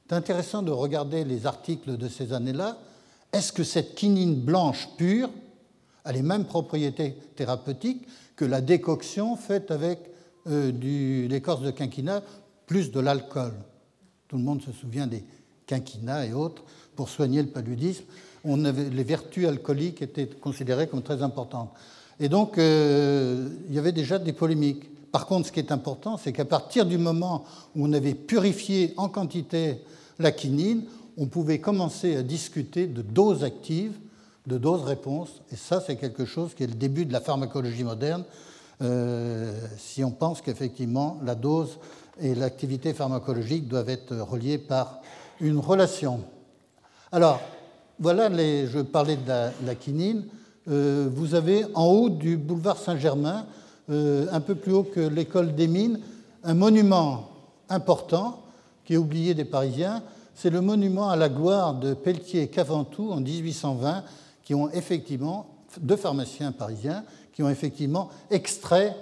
C'est 0.07 0.15
intéressant 0.15 0.61
de 0.61 0.71
regarder 0.71 1.23
les 1.23 1.47
articles 1.47 1.97
de 1.97 2.07
ces 2.07 2.33
années-là. 2.33 2.77
Est-ce 3.33 3.51
que 3.51 3.63
cette 3.63 3.95
quinine 3.95 4.35
blanche 4.35 4.89
pure 4.97 5.29
a 6.03 6.11
les 6.11 6.21
mêmes 6.21 6.45
propriétés 6.45 7.17
thérapeutiques 7.35 8.07
que 8.35 8.45
la 8.45 8.61
décoction 8.61 9.35
faite 9.35 9.71
avec 9.71 9.99
euh, 10.47 10.71
l'écorce 11.27 11.61
de 11.61 11.71
quinquina 11.71 12.21
plus 12.67 12.91
de 12.91 12.99
l'alcool? 12.99 13.53
Tout 14.27 14.37
le 14.37 14.43
monde 14.43 14.61
se 14.61 14.71
souvient 14.71 15.07
des 15.07 15.23
quinquinas 15.65 16.25
et 16.25 16.33
autres 16.33 16.63
pour 16.95 17.09
soigner 17.09 17.41
le 17.41 17.49
paludisme. 17.49 18.03
On 18.43 18.63
avait, 18.65 18.89
les 18.89 19.03
vertus 19.03 19.47
alcooliques 19.47 20.01
étaient 20.01 20.27
considérées 20.27 20.87
comme 20.87 21.01
très 21.01 21.21
importantes. 21.23 21.71
Et 22.19 22.29
donc, 22.29 22.57
euh, 22.57 23.49
il 23.69 23.75
y 23.75 23.79
avait 23.79 23.91
déjà 23.91 24.19
des 24.19 24.33
polémiques. 24.33 24.89
Par 25.11 25.25
contre, 25.25 25.47
ce 25.47 25.51
qui 25.51 25.59
est 25.59 25.71
important, 25.71 26.17
c'est 26.17 26.31
qu'à 26.31 26.45
partir 26.45 26.85
du 26.85 26.97
moment 26.97 27.45
où 27.75 27.85
on 27.85 27.93
avait 27.93 28.13
purifié 28.13 28.93
en 28.97 29.09
quantité 29.09 29.79
la 30.19 30.31
quinine, 30.31 30.83
on 31.17 31.27
pouvait 31.27 31.59
commencer 31.59 32.15
à 32.15 32.23
discuter 32.23 32.87
de 32.87 33.01
doses 33.01 33.43
actives 33.43 33.93
de 34.47 34.57
dose-réponse. 34.57 35.41
Et 35.51 35.55
ça, 35.55 35.81
c'est 35.85 35.95
quelque 35.95 36.25
chose 36.25 36.53
qui 36.53 36.63
est 36.63 36.67
le 36.67 36.75
début 36.75 37.05
de 37.05 37.13
la 37.13 37.21
pharmacologie 37.21 37.83
moderne, 37.83 38.23
euh, 38.81 39.53
si 39.77 40.03
on 40.03 40.11
pense 40.11 40.41
qu'effectivement 40.41 41.17
la 41.23 41.35
dose 41.35 41.79
et 42.19 42.35
l'activité 42.35 42.93
pharmacologique 42.93 43.69
doivent 43.69 43.89
être 43.89 44.15
reliées 44.17 44.57
par 44.57 44.99
une 45.39 45.59
relation. 45.59 46.21
Alors, 47.11 47.39
voilà, 47.99 48.29
je 48.29 48.81
parlais 48.81 49.15
de 49.15 49.65
la, 49.65 49.75
quinine. 49.75 50.25
Euh, 50.67 51.09
vous 51.13 51.35
avez 51.35 51.65
en 51.73 51.85
haut 51.85 52.09
du 52.09 52.37
boulevard 52.37 52.77
Saint-Germain, 52.77 53.45
euh, 53.89 54.25
un 54.31 54.41
peu 54.41 54.55
plus 54.55 54.73
haut 54.73 54.83
que 54.83 54.99
l'école 54.99 55.55
des 55.55 55.67
mines, 55.67 55.99
un 56.43 56.53
monument 56.53 57.29
important 57.69 58.43
qui 58.83 58.93
est 58.93 58.97
oublié 58.97 59.33
des 59.33 59.45
Parisiens. 59.45 60.03
C'est 60.33 60.49
le 60.49 60.61
monument 60.61 61.09
à 61.09 61.15
la 61.15 61.29
gloire 61.29 61.75
de 61.75 61.93
Pelletier 61.93 62.43
et 62.43 62.47
Caventou 62.47 63.11
en 63.11 63.21
1820 63.21 64.03
qui 64.45 64.53
ont 64.53 64.69
effectivement, 64.71 65.47
deux 65.81 65.95
pharmaciens 65.95 66.51
parisiens, 66.51 67.03
qui 67.33 67.43
ont 67.43 67.49
effectivement 67.49 68.09
extrait 68.29 68.95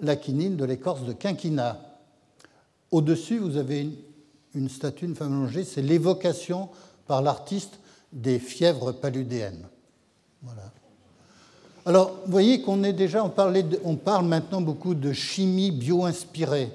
la 0.00 0.16
quinine 0.16 0.56
de 0.56 0.64
l'écorce 0.64 1.04
de 1.04 1.12
quinquina. 1.12 1.78
Au-dessus, 2.90 3.38
vous 3.38 3.56
avez 3.56 3.80
une, 3.80 3.94
statue, 4.68 5.06
une 5.06 5.14
femme 5.14 5.32
allongée, 5.32 5.64
c'est 5.64 5.82
l'évocation 5.82 6.68
par 7.06 7.22
l'artiste 7.22 7.78
des 8.12 8.38
fièvres 8.38 8.92
paludéennes. 8.92 9.66
Voilà. 10.42 10.62
Alors, 11.86 12.12
vous 12.24 12.32
voyez 12.32 12.62
qu'on 12.62 12.82
est 12.82 12.92
déjà, 12.92 13.22
on, 13.24 13.28
parle 13.96 14.26
maintenant 14.26 14.60
beaucoup 14.60 14.94
de 14.94 15.12
chimie 15.12 15.70
bio-inspirée, 15.70 16.70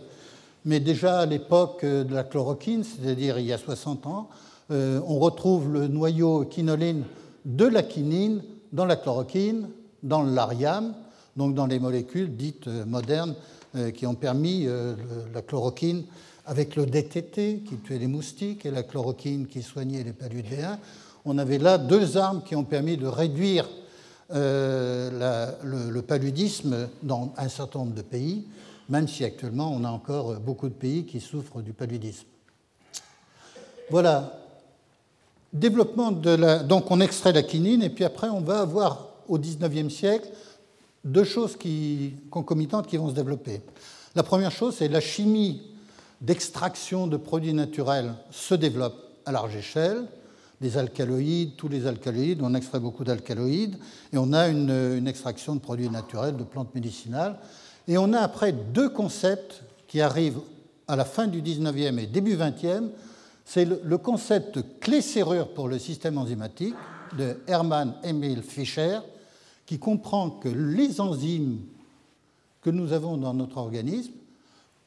mais 0.65 0.79
déjà 0.79 1.19
à 1.19 1.25
l'époque 1.25 1.83
de 1.83 2.13
la 2.13 2.23
chloroquine, 2.23 2.83
c'est-à-dire 2.83 3.39
il 3.39 3.45
y 3.45 3.53
a 3.53 3.57
60 3.57 4.05
ans, 4.05 4.29
euh, 4.71 5.01
on 5.07 5.17
retrouve 5.17 5.71
le 5.73 5.87
noyau 5.87 6.45
quinoline 6.45 7.05
de 7.45 7.65
la 7.65 7.81
quinine 7.81 8.43
dans 8.71 8.85
la 8.85 8.95
chloroquine, 8.95 9.69
dans 10.03 10.21
l'ariam, 10.21 10.93
donc 11.35 11.55
dans 11.55 11.65
les 11.65 11.79
molécules 11.79 12.35
dites 12.35 12.67
euh, 12.67 12.85
modernes 12.85 13.35
euh, 13.75 13.91
qui 13.91 14.05
ont 14.05 14.15
permis 14.15 14.65
euh, 14.67 14.95
la 15.33 15.41
chloroquine 15.41 16.03
avec 16.49 16.75
le 16.75 16.87
DTT 16.87 17.59
qui 17.59 17.77
tuait 17.77 17.99
les 17.99 18.07
moustiques 18.07 18.65
et 18.65 18.71
la 18.71 18.81
chloroquine 18.81 19.45
qui 19.45 19.61
soignait 19.61 20.03
les 20.03 20.13
paludéens. 20.13 20.79
On 21.23 21.37
avait 21.37 21.59
là 21.59 21.77
deux 21.77 22.17
armes 22.17 22.41
qui 22.41 22.55
ont 22.55 22.63
permis 22.63 22.97
de 22.97 23.05
réduire 23.05 23.69
le, 24.31 26.01
paludisme 26.01 26.89
dans 27.03 27.33
un 27.37 27.49
certain 27.49 27.79
nombre 27.79 27.93
de 27.93 28.01
pays, 28.01 28.47
même 28.89 29.07
si 29.07 29.23
actuellement 29.23 29.71
on 29.71 29.83
a 29.83 29.89
encore 29.89 30.39
beaucoup 30.39 30.69
de 30.69 30.73
pays 30.73 31.05
qui 31.05 31.19
souffrent 31.19 31.61
du 31.61 31.71
paludisme. 31.71 32.25
Voilà, 33.91 34.35
Développement 35.53 36.11
de 36.11 36.31
la... 36.31 36.59
Donc 36.59 36.89
on 36.91 36.99
extrait 36.99 37.33
la 37.33 37.43
quinine 37.43 37.81
et 37.83 37.89
puis 37.89 38.05
après 38.05 38.29
on 38.29 38.41
va 38.41 38.61
avoir 38.61 39.09
au 39.27 39.37
XIXe 39.37 39.93
siècle 39.93 40.29
deux 41.03 41.23
choses 41.23 41.55
qui... 41.55 42.13
concomitantes 42.31 42.87
qui 42.87 42.97
vont 42.97 43.09
se 43.09 43.15
développer. 43.15 43.61
La 44.15 44.23
première 44.23 44.51
chose, 44.51 44.75
c'est 44.77 44.87
la 44.87 45.01
chimie 45.01 45.61
d'extraction 46.21 47.07
de 47.07 47.17
produits 47.17 47.53
naturels 47.53 48.13
se 48.31 48.55
développe 48.55 48.95
à 49.25 49.31
large 49.31 49.55
échelle. 49.55 50.05
Les 50.61 50.77
alcaloïdes, 50.77 51.55
tous 51.55 51.69
les 51.69 51.87
alcaloïdes, 51.87 52.41
on 52.41 52.53
extrait 52.53 52.79
beaucoup 52.79 53.03
d'alcaloïdes 53.03 53.77
et 54.11 54.17
on 54.17 54.33
a 54.33 54.49
une, 54.49 55.07
extraction 55.07 55.55
de 55.55 55.59
produits 55.59 55.89
naturels, 55.89 56.35
de 56.35 56.43
plantes 56.43 56.75
médicinales. 56.75 57.37
Et 57.87 57.97
on 57.97 58.11
a 58.13 58.19
après 58.19 58.51
deux 58.51 58.89
concepts 58.89 59.63
qui 59.87 60.01
arrivent 60.01 60.41
à 60.87 60.95
la 60.95 61.05
fin 61.05 61.27
du 61.27 61.41
19e 61.41 61.97
et 61.99 62.07
début 62.07 62.35
20e 62.35 62.89
c'est 63.45 63.65
le 63.65 63.97
concept 63.97 64.59
clé-serrure 64.79 65.55
pour 65.55 65.67
le 65.69 65.79
système 65.79 66.19
enzymatique 66.19 66.75
de 67.17 67.37
Hermann 67.47 67.95
Emil 68.03 68.43
Fischer, 68.43 68.99
qui 69.65 69.79
comprend 69.79 70.29
que 70.29 70.49
les 70.49 71.01
enzymes 71.01 71.59
que 72.61 72.69
nous 72.69 72.93
avons 72.93 73.17
dans 73.17 73.33
notre 73.33 73.57
organisme 73.57 74.11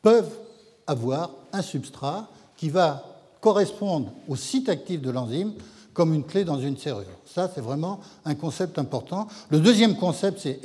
peuvent 0.01 0.39
avoir 0.87 1.31
un 1.53 1.63
substrat 1.63 2.29
qui 2.57 2.69
va 2.69 3.05
correspondre 3.41 4.13
au 4.29 4.37
site 4.37 4.69
actif 4.69 5.01
de 5.01 5.11
l'enzyme 5.11 5.53
comme 5.93 6.15
une 6.15 6.25
clé 6.25 6.45
dans 6.45 6.59
une 6.59 6.77
serrure. 6.77 7.05
Ça, 7.27 7.51
c'est 7.55 7.61
vraiment 7.61 8.01
un 8.25 8.35
concept 8.35 8.79
important. 8.79 9.27
Le 9.51 9.61
deuxième 9.61 9.97
concept, 9.97 10.41
c'est 10.41 10.61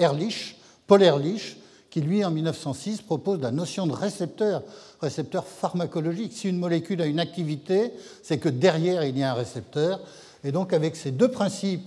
Paul 0.85 1.03
Ehrlich, 1.03 1.57
qui, 1.89 2.01
lui, 2.01 2.23
en 2.23 2.31
1906, 2.31 3.01
propose 3.01 3.41
la 3.41 3.51
notion 3.51 3.87
de 3.87 3.93
récepteur 3.93 4.63
récepteur 5.01 5.45
pharmacologique. 5.45 6.33
Si 6.33 6.49
une 6.49 6.57
molécule 6.57 7.01
a 7.01 7.05
une 7.05 7.19
activité, 7.19 7.91
c'est 8.23 8.37
que 8.37 8.49
derrière, 8.49 9.03
il 9.03 9.17
y 9.17 9.23
a 9.23 9.31
un 9.31 9.35
récepteur. 9.35 9.99
Et 10.43 10.51
donc, 10.51 10.73
avec 10.73 10.95
ces 10.95 11.11
deux 11.11 11.29
principes 11.29 11.85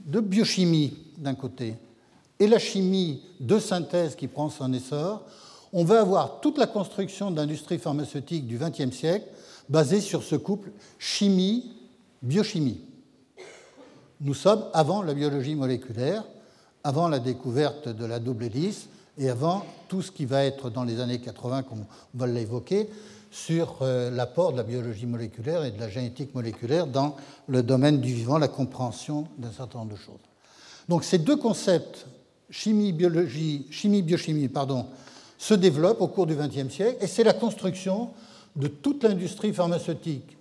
de 0.00 0.20
biochimie 0.20 0.94
d'un 1.18 1.34
côté 1.34 1.74
et 2.38 2.46
la 2.46 2.58
chimie 2.58 3.22
de 3.40 3.58
synthèse 3.58 4.14
qui 4.14 4.28
prend 4.28 4.50
son 4.50 4.72
essor, 4.72 5.22
on 5.78 5.84
va 5.84 6.00
avoir 6.00 6.40
toute 6.40 6.56
la 6.56 6.66
construction 6.66 7.30
de 7.30 7.36
l'industrie 7.36 7.76
pharmaceutique 7.76 8.46
du 8.46 8.56
XXe 8.56 8.96
siècle 8.96 9.26
basée 9.68 10.00
sur 10.00 10.22
ce 10.22 10.34
couple 10.34 10.70
chimie 10.98 11.70
biochimie. 12.22 12.80
Nous 14.22 14.32
sommes 14.32 14.64
avant 14.72 15.02
la 15.02 15.12
biologie 15.12 15.54
moléculaire, 15.54 16.24
avant 16.82 17.08
la 17.08 17.18
découverte 17.18 17.90
de 17.90 18.06
la 18.06 18.20
double 18.20 18.44
hélice 18.44 18.88
et 19.18 19.28
avant 19.28 19.66
tout 19.88 20.00
ce 20.00 20.10
qui 20.10 20.24
va 20.24 20.44
être 20.44 20.70
dans 20.70 20.82
les 20.82 20.98
années 20.98 21.20
80, 21.20 21.64
comme 21.64 21.80
on 21.80 22.18
va 22.18 22.26
l'évoquer, 22.26 22.88
sur 23.30 23.76
euh, 23.82 24.10
l'apport 24.10 24.52
de 24.52 24.56
la 24.56 24.62
biologie 24.62 25.04
moléculaire 25.04 25.62
et 25.62 25.72
de 25.72 25.78
la 25.78 25.90
génétique 25.90 26.34
moléculaire 26.34 26.86
dans 26.86 27.16
le 27.48 27.62
domaine 27.62 28.00
du 28.00 28.14
vivant, 28.14 28.38
la 28.38 28.48
compréhension 28.48 29.28
d'un 29.36 29.52
certain 29.52 29.80
nombre 29.80 29.92
de 29.92 29.98
choses. 29.98 30.24
Donc 30.88 31.04
ces 31.04 31.18
deux 31.18 31.36
concepts, 31.36 32.06
chimie, 32.48 32.94
biologie, 32.94 33.66
chimie, 33.70 34.00
biochimie, 34.00 34.48
pardon, 34.48 34.86
se 35.38 35.54
développent 35.54 36.00
au 36.00 36.08
cours 36.08 36.26
du 36.26 36.34
XXe 36.34 36.72
siècle 36.72 36.96
et 37.00 37.06
c'est 37.06 37.24
la 37.24 37.32
construction 37.32 38.10
de 38.56 38.68
toute 38.68 39.04
l'industrie 39.04 39.52
pharmaceutique. 39.52 40.36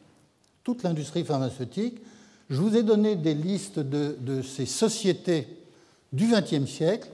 Toute 0.63 0.83
l'industrie 0.83 1.23
pharmaceutique. 1.23 2.01
Je 2.49 2.55
vous 2.55 2.75
ai 2.75 2.83
donné 2.83 3.15
des 3.15 3.33
listes 3.33 3.79
de, 3.79 4.41
ces 4.41 4.65
sociétés 4.65 5.47
du 6.13 6.27
XXe 6.27 6.69
siècle 6.69 7.09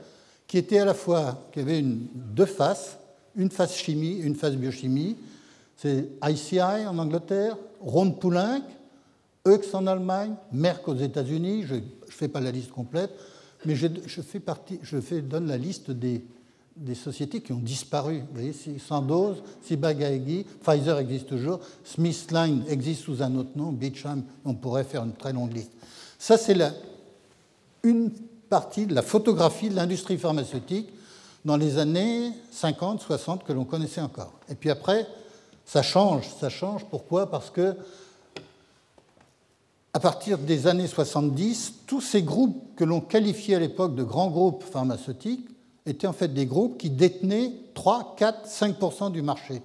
qui 0.48 0.58
étaient 0.58 0.80
à 0.80 0.86
la 0.86 0.94
fois, 0.94 1.48
qui 1.52 1.60
avaient 1.60 1.80
une, 1.80 2.08
deux 2.14 2.46
faces, 2.46 2.98
une 3.36 3.50
face 3.50 3.76
chimie, 3.76 4.18
une 4.18 4.36
face 4.36 4.56
biochimie, 4.56 5.16
c'est 5.78 6.10
ICI 6.24 6.60
en 6.62 6.98
Angleterre, 7.00 7.58
Ron 7.80 8.12
Poulenc,Eux 8.12 9.62
en 9.74 9.88
Allemagne, 9.88 10.36
Merck 10.52 10.88
aux 10.88 10.96
États-Unis. 10.96 11.64
Je 11.66 11.76
ne 11.76 11.82
fais 12.08 12.28
pas 12.28 12.40
la 12.40 12.52
liste 12.52 12.72
complète, 12.72 13.12
mais 13.66 13.76
je, 13.76 13.88
donne 15.22 15.48
la 15.48 15.58
liste 15.58 15.90
des, 15.90 16.24
des, 16.82 16.96
sociétés 16.96 17.42
qui 17.42 17.54
ont 17.54 17.60
disparu. 17.60 18.20
Vous 18.20 18.42
voyez, 18.42 18.54
Sandoz, 18.80 19.42
Ciba-Geigy, 19.64 20.46
Pfizer 20.64 20.98
existe 21.00 21.28
toujours, 21.28 21.60
SmithKline 21.84 22.64
existe 22.68 23.04
sous 23.04 23.22
un 23.22 23.36
autre 23.36 23.52
nom, 23.56 23.72
Beecham, 23.72 24.24
on 24.46 24.54
pourrait 24.54 24.84
faire 24.84 25.04
une 25.04 25.14
très 25.14 25.34
longue 25.34 25.54
liste. 25.54 25.72
Ça, 26.18 26.38
c'est 26.38 26.58
une 27.84 28.12
partie 28.50 28.86
de 28.86 28.94
la 28.94 29.02
photographie 29.02 29.70
de 29.70 29.76
l'industrie 29.76 30.18
pharmaceutique 30.18 30.90
dans 31.46 31.58
les 31.58 31.78
années 31.78 32.32
50, 32.52 33.02
60 33.02 33.44
que 33.44 33.54
l'on 33.54 33.66
connaissait 33.66 34.02
encore. 34.02 34.34
Et 34.50 34.56
puis 34.56 34.70
après, 34.70 35.08
ça 35.66 35.82
change, 35.82 36.28
ça 36.40 36.50
change. 36.50 36.86
Pourquoi? 36.86 37.30
Parce 37.30 37.50
que 37.50 37.76
à 39.94 40.00
partir 40.00 40.38
des 40.38 40.68
années 40.68 40.88
70, 40.88 41.74
tous 41.86 42.02
ces 42.02 42.24
groupes 42.24 42.76
que 42.76 42.84
l'on 42.84 43.02
qualifiait 43.02 43.56
à 43.56 43.60
l'époque 43.60 43.96
de 43.96 44.04
grands 44.04 44.30
groupes 44.30 44.64
pharmaceutiques 44.64 45.48
étaient 45.86 46.08
en 46.08 46.14
fait 46.14 46.34
des 46.34 46.46
groupes 46.46 46.78
qui 46.78 46.90
détenaient 46.90 47.54
3, 47.74 48.16
4, 48.18 48.48
5% 48.48 49.12
du 49.12 49.22
marché 49.22 49.62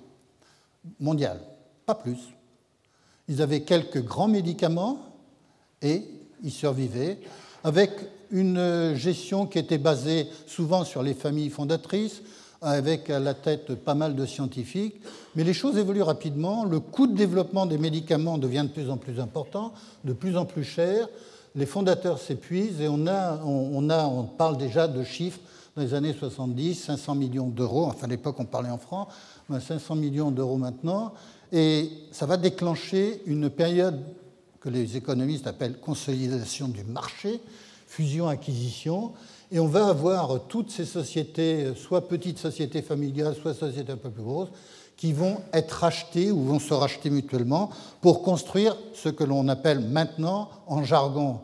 mondial, 1.01 1.41
pas 1.85 1.95
plus. 1.95 2.19
Ils 3.29 3.43
avaient 3.43 3.63
quelques 3.63 4.03
grands 4.03 4.29
médicaments 4.29 4.99
et 5.83 6.05
ils 6.43 6.53
survivaient 6.53 7.19
avec 7.65 7.91
une 8.31 8.95
gestion 8.95 9.47
qui 9.47 9.59
était 9.59 9.79
basée 9.79 10.29
souvent 10.47 10.85
sur 10.85 11.03
les 11.03 11.15
familles 11.15 11.51
fondatrices, 11.51 12.23
avec 12.63 13.11
à 13.11 13.21
la 13.21 13.35
tête 13.35 13.75
pas 13.75 13.95
mal 13.95 14.15
de 14.15 14.27
scientifiques. 14.27 15.01
Mais 15.35 15.45
les 15.45 15.53
choses 15.53 15.77
évoluent 15.77 16.03
rapidement. 16.03 16.65
Le 16.65 16.81
coût 16.81 17.07
de 17.07 17.15
développement 17.15 17.67
des 17.67 17.79
médicaments 17.79 18.39
devient 18.39 18.65
de 18.65 18.73
plus 18.73 18.91
en 18.91 18.97
plus 18.97 19.21
important, 19.21 19.73
de 20.05 20.13
plus 20.13 20.37
en 20.37 20.45
plus 20.45 20.65
cher. 20.65 21.09
Les 21.55 21.67
fondateurs 21.67 22.19
s'épuisent 22.19 22.81
et 22.81 22.89
on, 22.89 23.07
a, 23.07 23.41
on, 23.45 23.89
a, 23.91 24.07
on 24.07 24.25
parle 24.25 24.57
déjà 24.57 24.89
de 24.89 25.03
chiffres 25.05 25.41
dans 25.77 25.83
les 25.83 25.93
années 25.93 26.15
70, 26.15 26.75
500 26.75 27.15
millions 27.15 27.49
d'euros. 27.49 27.85
Enfin, 27.85 28.07
à 28.07 28.11
l'époque, 28.11 28.37
on 28.39 28.47
parlait 28.47 28.71
en 28.71 28.79
francs, 28.79 29.09
500 29.51 29.95
millions 29.97 30.31
d'euros 30.31 30.57
maintenant. 30.57 31.13
Et 31.53 31.91
ça 32.13 32.25
va 32.25 32.39
déclencher 32.39 33.21
une 33.27 33.51
période 33.51 34.03
que 34.59 34.71
les 34.71 34.97
économistes 34.97 35.47
appellent 35.47 35.79
consolidation 35.79 36.69
du 36.69 36.83
marché, 36.83 37.41
fusion-acquisition, 37.87 39.13
et 39.53 39.61
on 39.61 39.67
va 39.67 39.89
avoir 39.89 40.47
toutes 40.49 40.71
ces 40.71 40.87
sociétés, 40.87 41.73
soit 41.77 42.09
petites 42.09 42.39
sociétés 42.39 42.83
familiales, 42.83 43.37
soit 43.41 43.55
sociétés 43.55 43.93
un 43.93 43.97
peu 43.97 44.11
plus 44.11 44.25
grosses, 44.25 44.51
qui 44.97 45.13
vont 45.13 45.43
être 45.53 45.73
rachetées 45.73 46.33
ou 46.33 46.43
vont 46.43 46.59
se 46.59 46.73
racheter 46.73 47.11
mutuellement 47.11 47.71
pour 48.01 48.23
construire 48.23 48.77
ce 48.95 49.11
que 49.11 49.25
l'on 49.25 49.47
appelle 49.47 49.81
maintenant, 49.81 50.49
en 50.67 50.83
jargon 50.83 51.41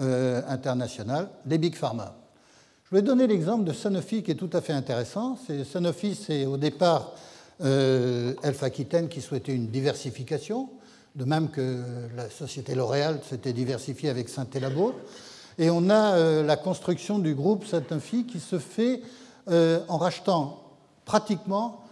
euh, 0.00 0.40
international, 0.48 1.28
les 1.44 1.58
big 1.58 1.76
pharma. 1.76 2.16
Je 2.88 2.94
vais 2.94 3.02
donner 3.02 3.26
l'exemple 3.26 3.64
de 3.64 3.72
Sanofi 3.72 4.22
qui 4.22 4.30
est 4.30 4.36
tout 4.36 4.50
à 4.52 4.60
fait 4.60 4.72
intéressant. 4.72 5.36
Sanofi, 5.72 6.14
c'est 6.14 6.46
au 6.46 6.56
départ 6.56 7.14
euh, 7.64 8.32
Aquitaine 8.62 9.08
qui 9.08 9.20
souhaitait 9.20 9.52
une 9.56 9.66
diversification, 9.66 10.68
de 11.16 11.24
même 11.24 11.50
que 11.50 11.82
la 12.14 12.30
société 12.30 12.76
L'Oréal 12.76 13.18
s'était 13.28 13.52
diversifiée 13.52 14.08
avec 14.08 14.28
Saint-Élabo. 14.28 14.94
Et 15.58 15.68
on 15.68 15.90
a 15.90 16.14
euh, 16.14 16.42
la 16.44 16.54
construction 16.54 17.18
du 17.18 17.34
groupe 17.34 17.66
Sanofi 17.66 18.24
qui 18.24 18.38
se 18.38 18.60
fait 18.60 19.02
euh, 19.50 19.80
en 19.88 19.98
rachetant 19.98 20.62
pratiquement 21.06 21.84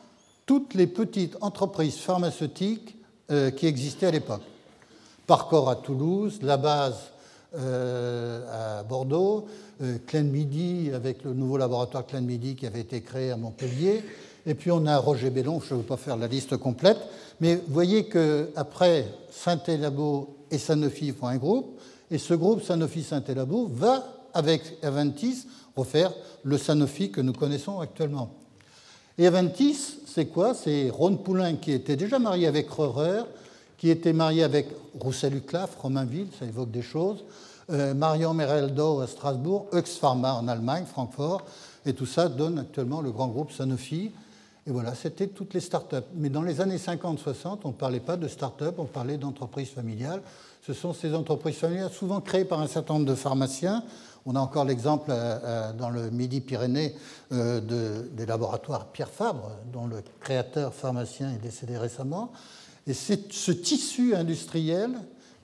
toutes 0.46 0.74
les 0.74 0.86
petites 0.86 1.36
entreprises 1.40 1.96
pharmaceutiques 1.96 2.96
euh, 3.32 3.50
qui 3.50 3.66
existaient 3.66 4.06
à 4.06 4.12
l'époque. 4.12 4.42
Parcor 5.26 5.70
à 5.70 5.74
Toulouse, 5.74 6.38
La 6.40 6.56
Base 6.56 7.10
à 7.56 8.82
Bordeaux, 8.82 9.46
Clen 10.06 10.30
Midi 10.30 10.90
avec 10.94 11.24
le 11.24 11.34
nouveau 11.34 11.56
laboratoire 11.56 12.06
Clen 12.06 12.24
Midi 12.24 12.56
qui 12.56 12.66
avait 12.66 12.80
été 12.80 13.00
créé 13.00 13.30
à 13.30 13.36
Montpellier. 13.36 14.02
Et 14.46 14.54
puis 14.54 14.70
on 14.70 14.84
a 14.86 14.98
Roger 14.98 15.30
Bellon, 15.30 15.60
je 15.60 15.74
ne 15.74 15.78
veux 15.78 15.86
pas 15.86 15.96
faire 15.96 16.16
la 16.16 16.26
liste 16.26 16.56
complète, 16.56 16.98
mais 17.40 17.56
vous 17.56 17.72
voyez 17.72 18.08
qu'après 18.08 19.06
Saint-Élabo 19.30 20.36
et 20.50 20.58
Sanofi 20.58 21.12
font 21.12 21.28
un 21.28 21.38
groupe, 21.38 21.80
et 22.10 22.18
ce 22.18 22.34
groupe 22.34 22.62
Sanofi-Saint-Élabo 22.62 23.70
va, 23.72 24.04
avec 24.34 24.62
Aventis, 24.82 25.46
refaire 25.74 26.12
le 26.42 26.58
Sanofi 26.58 27.10
que 27.10 27.22
nous 27.22 27.32
connaissons 27.32 27.80
actuellement. 27.80 28.34
Et 29.16 29.26
Aventis, 29.26 30.00
c'est 30.06 30.26
quoi? 30.26 30.54
C'est 30.54 30.90
Ron 30.90 31.16
Poulain 31.16 31.54
qui 31.54 31.72
était 31.72 31.96
déjà 31.96 32.18
marié 32.18 32.46
avec 32.46 32.68
Röhrer, 32.68 33.22
qui 33.84 33.90
était 33.90 34.14
marié 34.14 34.42
avec 34.42 34.68
Roussel-Uclaf, 34.98 35.76
Romainville, 35.76 36.28
ça 36.38 36.46
évoque 36.46 36.70
des 36.70 36.80
choses, 36.80 37.22
euh, 37.68 37.92
Marion 37.92 38.32
Mereldo 38.32 39.00
à 39.00 39.06
Strasbourg, 39.06 39.66
Ux 39.74 39.98
Pharma 39.98 40.32
en 40.32 40.48
Allemagne, 40.48 40.86
Francfort, 40.86 41.42
et 41.84 41.92
tout 41.92 42.06
ça 42.06 42.30
donne 42.30 42.60
actuellement 42.60 43.02
le 43.02 43.12
grand 43.12 43.28
groupe 43.28 43.52
Sanofi. 43.52 44.10
Et 44.66 44.70
voilà, 44.70 44.94
c'était 44.94 45.26
toutes 45.26 45.52
les 45.52 45.60
start-up. 45.60 46.06
Mais 46.14 46.30
dans 46.30 46.40
les 46.40 46.62
années 46.62 46.78
50-60, 46.78 47.58
on 47.64 47.68
ne 47.68 47.72
parlait 47.74 48.00
pas 48.00 48.16
de 48.16 48.26
start-up, 48.26 48.76
on 48.78 48.86
parlait 48.86 49.18
d'entreprises 49.18 49.68
familiales 49.68 50.22
ce 50.66 50.72
sont 50.72 50.94
ces 50.94 51.14
entreprises 51.14 51.56
familiales, 51.56 51.92
souvent 51.92 52.22
créées 52.22 52.46
par 52.46 52.60
un 52.60 52.66
certain 52.66 52.94
nombre 52.94 53.04
de 53.04 53.14
pharmaciens. 53.14 53.84
On 54.24 54.34
a 54.34 54.40
encore 54.40 54.64
l'exemple 54.64 55.10
euh, 55.10 55.38
euh, 55.44 55.72
dans 55.74 55.90
le 55.90 56.10
Midi-Pyrénées 56.10 56.94
des 57.30 58.26
laboratoires 58.26 58.86
Pierre 58.86 59.10
Fabre, 59.10 59.50
dont 59.72 59.86
le 59.86 60.02
créateur 60.20 60.72
pharmacien 60.72 61.32
est 61.32 61.42
décédé 61.42 61.76
récemment. 61.76 62.32
Et 62.86 62.94
c'est 62.94 63.32
ce 63.32 63.52
tissu 63.52 64.14
industriel 64.14 64.90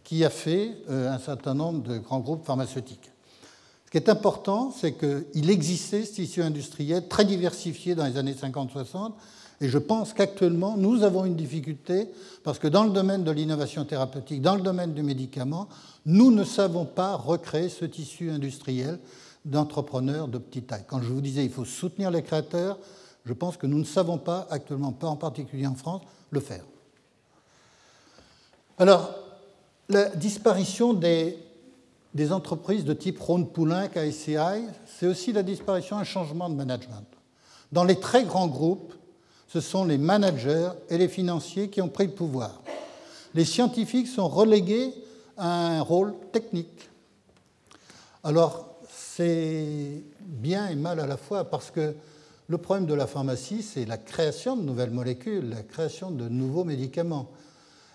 qui 0.05 0.25
a 0.25 0.31
fait 0.31 0.77
un 0.89 1.19
certain 1.19 1.55
nombre 1.55 1.83
de 1.83 1.99
grands 1.99 2.21
groupes 2.21 2.45
pharmaceutiques. 2.45 3.11
Ce 3.87 3.91
qui 3.91 3.97
est 3.97 4.09
important, 4.09 4.73
c'est 4.77 4.95
qu'il 4.95 5.51
existait 5.51 6.05
ce 6.05 6.13
tissu 6.15 6.43
industriel 6.43 7.09
très 7.09 7.25
diversifié 7.25 7.95
dans 7.95 8.07
les 8.07 8.17
années 8.17 8.35
50-60 8.35 9.13
et 9.61 9.69
je 9.69 9.79
pense 9.79 10.15
qu'actuellement, 10.15 10.77
nous 10.77 11.03
avons 11.03 11.27
une 11.27 11.37
difficulté 11.37 12.09
parce 12.45 12.59
que 12.59 12.67
dans 12.67 12.85
le 12.85 12.91
domaine 12.91 13.25
de 13.25 13.31
l'innovation 13.31 13.85
thérapeutique, 13.85 14.41
dans 14.41 14.55
le 14.55 14.63
domaine 14.63 14.95
du 14.95 15.03
médicament, 15.03 15.69
nous 16.07 16.31
ne 16.31 16.45
savons 16.45 16.87
pas 16.87 17.15
recréer 17.15 17.69
ce 17.69 17.85
tissu 17.85 18.31
industriel 18.31 18.99
d'entrepreneurs 19.45 20.29
de 20.29 20.39
petite 20.39 20.69
taille. 20.69 20.85
Quand 20.87 21.03
je 21.03 21.09
vous 21.09 21.21
disais 21.21 21.43
qu'il 21.43 21.53
faut 21.53 21.67
soutenir 21.67 22.11
les 22.11 22.23
créateurs, 22.23 22.79
je 23.27 23.35
pense 23.35 23.59
que 23.59 23.67
nous 23.67 23.79
ne 23.79 23.85
savons 23.85 24.17
pas 24.17 24.47
actuellement, 24.51 24.93
pas 24.93 25.09
en 25.09 25.17
particulier 25.17 25.67
en 25.67 25.75
France, 25.75 26.03
le 26.31 26.41
faire. 26.41 26.65
Alors, 28.81 29.15
la 29.91 30.09
disparition 30.09 30.95
des, 30.95 31.37
entreprises 32.31 32.87
de 32.87 32.95
type 32.95 33.21
Rhône-Poulain, 33.21 33.89
KSCI, 33.89 34.65
c'est 34.87 35.07
aussi 35.07 35.35
la 35.35 35.43
disparition, 35.43 35.99
un 35.99 36.05
changement 36.05 36.49
de 36.49 36.55
management. 36.55 37.05
Dans 37.73 37.85
les 37.85 38.01
très 38.01 38.25
grands 38.25 38.49
groupes, 38.49 38.95
ce 39.49 39.61
sont 39.61 39.85
les 39.85 39.99
managers 39.99 40.71
et 40.89 40.97
les 40.97 41.09
financiers 41.09 41.69
qui 41.69 41.83
ont 41.83 41.91
pris 41.91 42.07
le 42.07 42.15
pouvoir. 42.15 42.63
Les 43.35 43.45
scientifiques 43.45 44.09
sont 44.09 44.29
relégués 44.29 44.95
à 45.37 45.77
un 45.77 45.83
rôle 45.83 46.15
technique. 46.33 46.89
Alors, 48.25 48.77
c'est 48.89 50.03
bien 50.23 50.69
et 50.69 50.75
mal 50.75 51.01
à 51.01 51.07
la 51.07 51.19
fois 51.19 51.45
parce 51.45 51.71
que 51.71 51.95
le 52.49 52.57
problème 52.57 52.87
de 52.87 52.95
la 52.95 53.07
pharmacie, 53.07 53.63
c'est 53.63 53.85
la 53.85 53.99
création 53.99 54.57
de 54.57 54.63
nouvelles 54.63 54.91
molécules, 54.91 55.51
la 55.51 55.63
création 55.65 56.11
de 56.11 56.31
nouveaux 56.31 56.65
médicaments. 56.65 57.29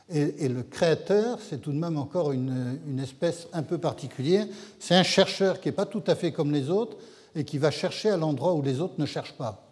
Et, 0.10 0.48
le 0.48 0.62
créateur, 0.62 1.40
c'est 1.42 1.60
tout 1.60 1.72
de 1.72 1.80
même 1.80 1.98
encore 1.98 2.32
une, 2.32 3.00
espèce 3.02 3.48
un 3.54 3.64
peu 3.64 3.80
particulière. 3.80 4.46
C'est 4.80 4.94
un 4.94 5.04
chercheur 5.04 5.60
qui 5.60 5.70
n'est 5.70 5.74
pas 5.74 5.88
tout 5.88 6.04
à 6.06 6.14
fait 6.14 6.32
comme 6.32 6.52
les 6.52 6.70
autres 6.70 6.98
et 7.36 7.44
qui 7.44 7.58
va 7.58 7.72
chercher 7.72 8.10
à 8.10 8.18
l'endroit 8.18 8.54
où 8.54 8.62
les 8.62 8.82
autres 8.82 8.96
ne 9.00 9.06
cherchent 9.06 9.34
pas. 9.34 9.64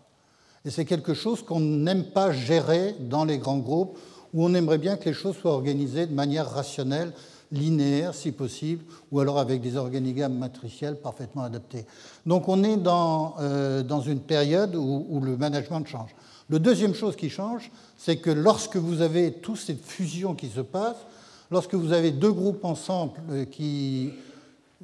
Et 0.66 0.72
c'est 0.72 0.86
quelque 0.86 1.14
chose 1.14 1.44
qu'on 1.44 1.60
n'aime 1.60 2.06
pas 2.06 2.32
gérer 2.32 2.96
dans 3.00 3.26
les 3.26 3.38
grands 3.38 3.60
groupes, 3.60 3.98
où 4.34 4.44
on 4.44 4.54
aimerait 4.56 4.80
bien 4.80 4.98
que 4.98 5.06
les 5.06 5.14
choses 5.14 5.38
soient 5.38 5.54
organisées 5.54 6.08
de 6.08 6.14
manière 6.14 6.50
rationnelle 6.50 7.14
linéaires 7.54 8.16
si 8.16 8.32
possible, 8.32 8.84
ou 9.12 9.20
alors 9.20 9.38
avec 9.40 9.62
des 9.62 9.78
organigrammes 9.78 10.38
matriciels 10.38 10.98
parfaitement 10.98 11.44
adaptés. 11.44 11.86
Donc 12.26 12.50
on 12.50 12.64
est 12.64 12.78
dans, 12.78 13.36
euh, 13.40 13.84
dans 13.84 14.02
une 14.02 14.20
période 14.20 14.76
où, 14.76 15.22
le 15.24 15.38
management 15.38 15.86
change. 15.86 16.10
La 16.50 16.60
deuxième 16.60 16.94
chose 16.94 17.16
qui 17.16 17.30
change, 17.30 17.72
c'est 18.04 18.18
que 18.18 18.30
lorsque 18.30 18.76
vous 18.76 19.02
avez 19.02 19.32
toutes 19.32 19.60
ces 19.60 19.76
fusions 19.76 20.36
qui 20.36 20.50
se 20.50 20.60
passent, 20.60 21.06
lorsque 21.50 21.74
vous 21.74 21.94
avez 21.94 22.12
deux 22.12 22.34
groupes 22.34 22.66
ensemble 22.66 23.14
euh, 23.32 23.46
qui, 23.46 24.12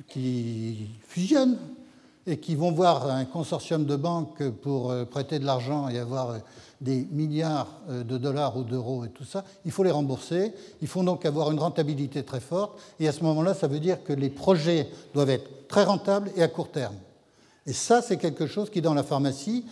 qui 0.08 0.88
fusionnent 1.05 1.58
et 2.25 2.38
qui 2.38 2.55
vont 2.55 2.71
voir 2.71 3.10
un 3.10 3.25
consortium 3.25 3.84
de 3.84 3.97
banques 3.97 4.47
pour 4.62 4.91
euh, 4.91 5.03
prêter 5.03 5.38
de 5.38 5.45
l'argent 5.45 5.89
et 5.89 5.99
avoir 5.99 6.38
des 6.79 7.10
milliards 7.12 7.67
euh, 7.89 8.05
de 8.05 8.17
dollars 8.17 8.55
ou 8.55 8.63
d'euros 8.63 9.03
et 9.03 9.10
tout 9.10 9.25
ça, 9.25 9.43
il 9.65 9.71
faut 9.71 9.84
les 9.84 9.91
rembourser. 9.91 10.53
Il 10.82 10.88
faut 10.88 11.03
donc 11.03 11.25
avoir 11.25 11.51
une 11.51 11.60
rentabilité 11.60 12.23
très 12.23 12.39
forte. 12.39 12.79
Et 13.01 13.08
à 13.10 13.12
ce 13.12 13.21
moment-là, 13.25 13.53
ça 13.53 13.67
veut 13.67 13.82
dire 13.82 14.01
que 14.05 14.13
les 14.13 14.29
projets 14.29 14.88
doivent 15.13 15.32
être 15.32 15.67
très 15.67 15.84
rentables 15.84 16.32
et 16.38 16.41
à 16.41 16.47
court 16.47 16.71
terme. 16.71 16.95
Et 17.65 17.73
ça, 17.73 18.01
c'est 18.01 18.15
quelque 18.15 18.47
chose 18.47 18.69
qui, 18.69 18.82
dans 18.82 18.93
la 18.93 19.03
pharmacie, 19.03 19.65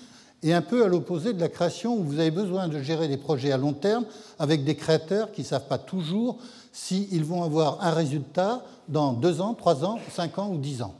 est 0.43 0.53
un 0.53 0.61
peu 0.61 0.83
à 0.85 0.87
l'opposé 0.87 1.33
de 1.33 1.39
la 1.39 1.49
création 1.49 1.95
où 1.95 2.03
vous 2.03 2.19
avez 2.19 2.31
besoin 2.31 2.67
de 2.67 2.81
gérer 2.81 3.07
des 3.07 3.17
projets 3.17 3.51
à 3.51 3.57
long 3.57 3.73
terme 3.73 4.05
avec 4.39 4.63
des 4.63 4.75
créateurs 4.75 5.31
qui 5.31 5.41
ne 5.41 5.47
savent 5.47 5.67
pas 5.67 5.77
toujours 5.77 6.37
s'ils 6.71 7.23
vont 7.23 7.43
avoir 7.43 7.83
un 7.83 7.91
résultat 7.91 8.63
dans 8.87 9.13
deux 9.13 9.41
ans, 9.41 9.55
trois 9.55 9.83
ans, 9.83 9.99
cinq 10.13 10.37
ans 10.37 10.49
ou 10.51 10.57
dix 10.57 10.81
ans. 10.81 10.95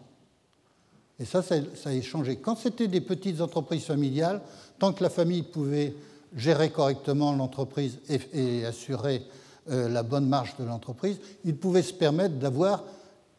Et 1.20 1.26
ça, 1.26 1.42
ça 1.42 1.56
a 1.86 2.02
changé. 2.02 2.38
Quand 2.38 2.58
c'était 2.58 2.88
des 2.88 3.02
petites 3.02 3.42
entreprises 3.42 3.84
familiales, 3.84 4.42
tant 4.80 4.94
que 4.94 5.04
la 5.04 5.10
famille 5.10 5.44
pouvait 5.44 5.94
gérer 6.36 6.70
correctement 6.70 7.34
l'entreprise 7.34 8.00
et, 8.34 8.66
assurer 8.66 9.24
euh, 9.70 9.90
la 9.90 10.04
bonne 10.04 10.28
marge 10.28 10.56
de 10.60 10.64
l'entreprise, 10.64 11.20
ils 11.46 11.56
pouvaient 11.56 11.82
se 11.82 11.94
permettre 11.94 12.36
d'avoir 12.36 12.84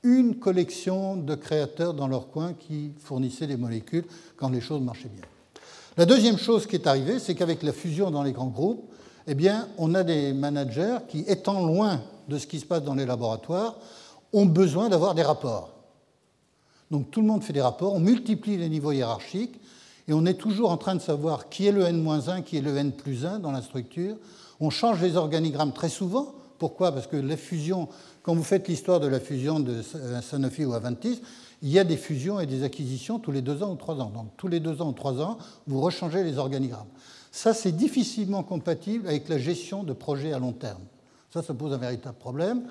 une 0.03 0.37
collection 0.37 1.17
de 1.17 1.35
créateurs 1.35 1.95
dans 1.95 2.09
leur 2.09 2.31
coin 2.31 2.55
qui 2.55 2.93
fournissaient 2.99 3.47
des 3.47 3.57
molécules 3.57 4.05
quand 4.37 4.49
les 4.49 4.61
choses 4.61 4.81
marchaient 4.81 5.09
bien. 5.09 5.25
La 5.99 6.07
deuxième 6.07 6.39
chose 6.39 6.69
qui 6.69 6.77
est 6.77 6.87
arrivée, 6.87 7.19
c'est 7.19 7.35
qu'avec 7.35 7.65
la 7.65 7.73
fusion 7.73 8.13
dans 8.13 8.23
les 8.23 8.31
grands 8.31 8.47
groupes, 8.47 8.89
eh 9.27 9.35
bien, 9.35 9.67
on 9.79 9.97
a 9.97 10.05
des 10.05 10.33
managers 10.33 10.99
qui, 11.09 11.25
étant 11.27 11.67
loin 11.67 12.01
de 12.29 12.39
ce 12.39 12.47
qui 12.47 12.61
se 12.61 12.65
passe 12.65 12.85
dans 12.85 12.95
les 12.95 13.05
laboratoires, 13.05 13.75
ont 14.33 14.47
besoin 14.47 14.89
d'avoir 14.89 15.17
des 15.17 15.25
rapports. 15.25 15.75
Donc 16.93 17.11
tout 17.11 17.21
le 17.21 17.27
monde 17.27 17.43
fait 17.43 17.53
des 17.53 17.61
rapports, 17.61 17.95
on 17.95 17.99
multiplie 17.99 18.57
les 18.57 18.69
niveaux 18.69 18.93
hiérarchiques, 18.93 19.61
et 20.07 20.13
on 20.13 20.25
est 20.25 20.35
toujours 20.35 20.71
en 20.71 20.77
train 20.77 20.95
de 20.95 21.01
savoir 21.01 21.49
qui 21.49 21.67
est 21.67 21.73
le 21.73 21.83
N-1, 21.83 22.45
qui 22.45 22.59
est 22.59 22.63
le 22.63 22.77
N 22.77 22.93
plus 22.93 23.27
1 23.27 23.41
dans 23.41 23.51
la 23.51 23.61
structure. 23.61 24.15
On 24.61 24.71
change 24.71 25.03
les 25.03 25.17
organigrammes 25.17 25.73
très 25.73 25.89
souvent. 25.89 26.33
Pourquoi? 26.61 26.93
Parce 26.93 27.09
que 27.09 27.17
la 27.17 27.37
fusion, 27.37 27.89
quand 28.23 28.37
vous 28.37 28.45
faites 28.45 28.69
l'histoire 28.69 29.01
de 29.01 29.09
la 29.09 29.19
fusion 29.19 29.59
de 29.59 29.83
Sanofi 30.23 30.65
ou 30.65 30.75
Aventis, 30.75 31.21
il 31.63 31.71
y 31.71 31.79
a 31.79 31.85
des 31.85 31.97
fusions 31.97 32.41
et 32.41 32.47
des 32.47 32.63
acquisitions 32.63 33.19
tous 33.19 33.33
les 33.33 33.43
deux 33.43 33.63
ans 33.63 33.73
ou 33.73 33.77
trois 33.77 33.97
ans. 33.97 34.11
Donc 34.11 34.29
tous 34.37 34.49
les 34.49 34.61
deux 34.61 34.81
ans 34.81 34.89
ou 34.89 34.93
trois 34.93 35.21
ans, 35.21 35.39
vous 35.67 35.81
rechangez 35.81 36.23
les 36.23 36.39
organigrammes. 36.39 36.87
Ça, 37.31 37.55
c'est 37.55 37.73
difficilement 37.73 38.43
compatible 38.43 39.09
avec 39.09 39.29
la 39.29 39.39
gestion 39.39 39.83
de 39.83 39.93
projets 39.93 40.33
à 40.33 40.39
long 40.39 40.53
terme. 40.53 40.83
Ça, 41.33 41.43
ça 41.43 41.55
pose 41.55 41.73
un 41.73 41.79
véritable 41.79 42.17
problème. 42.17 42.63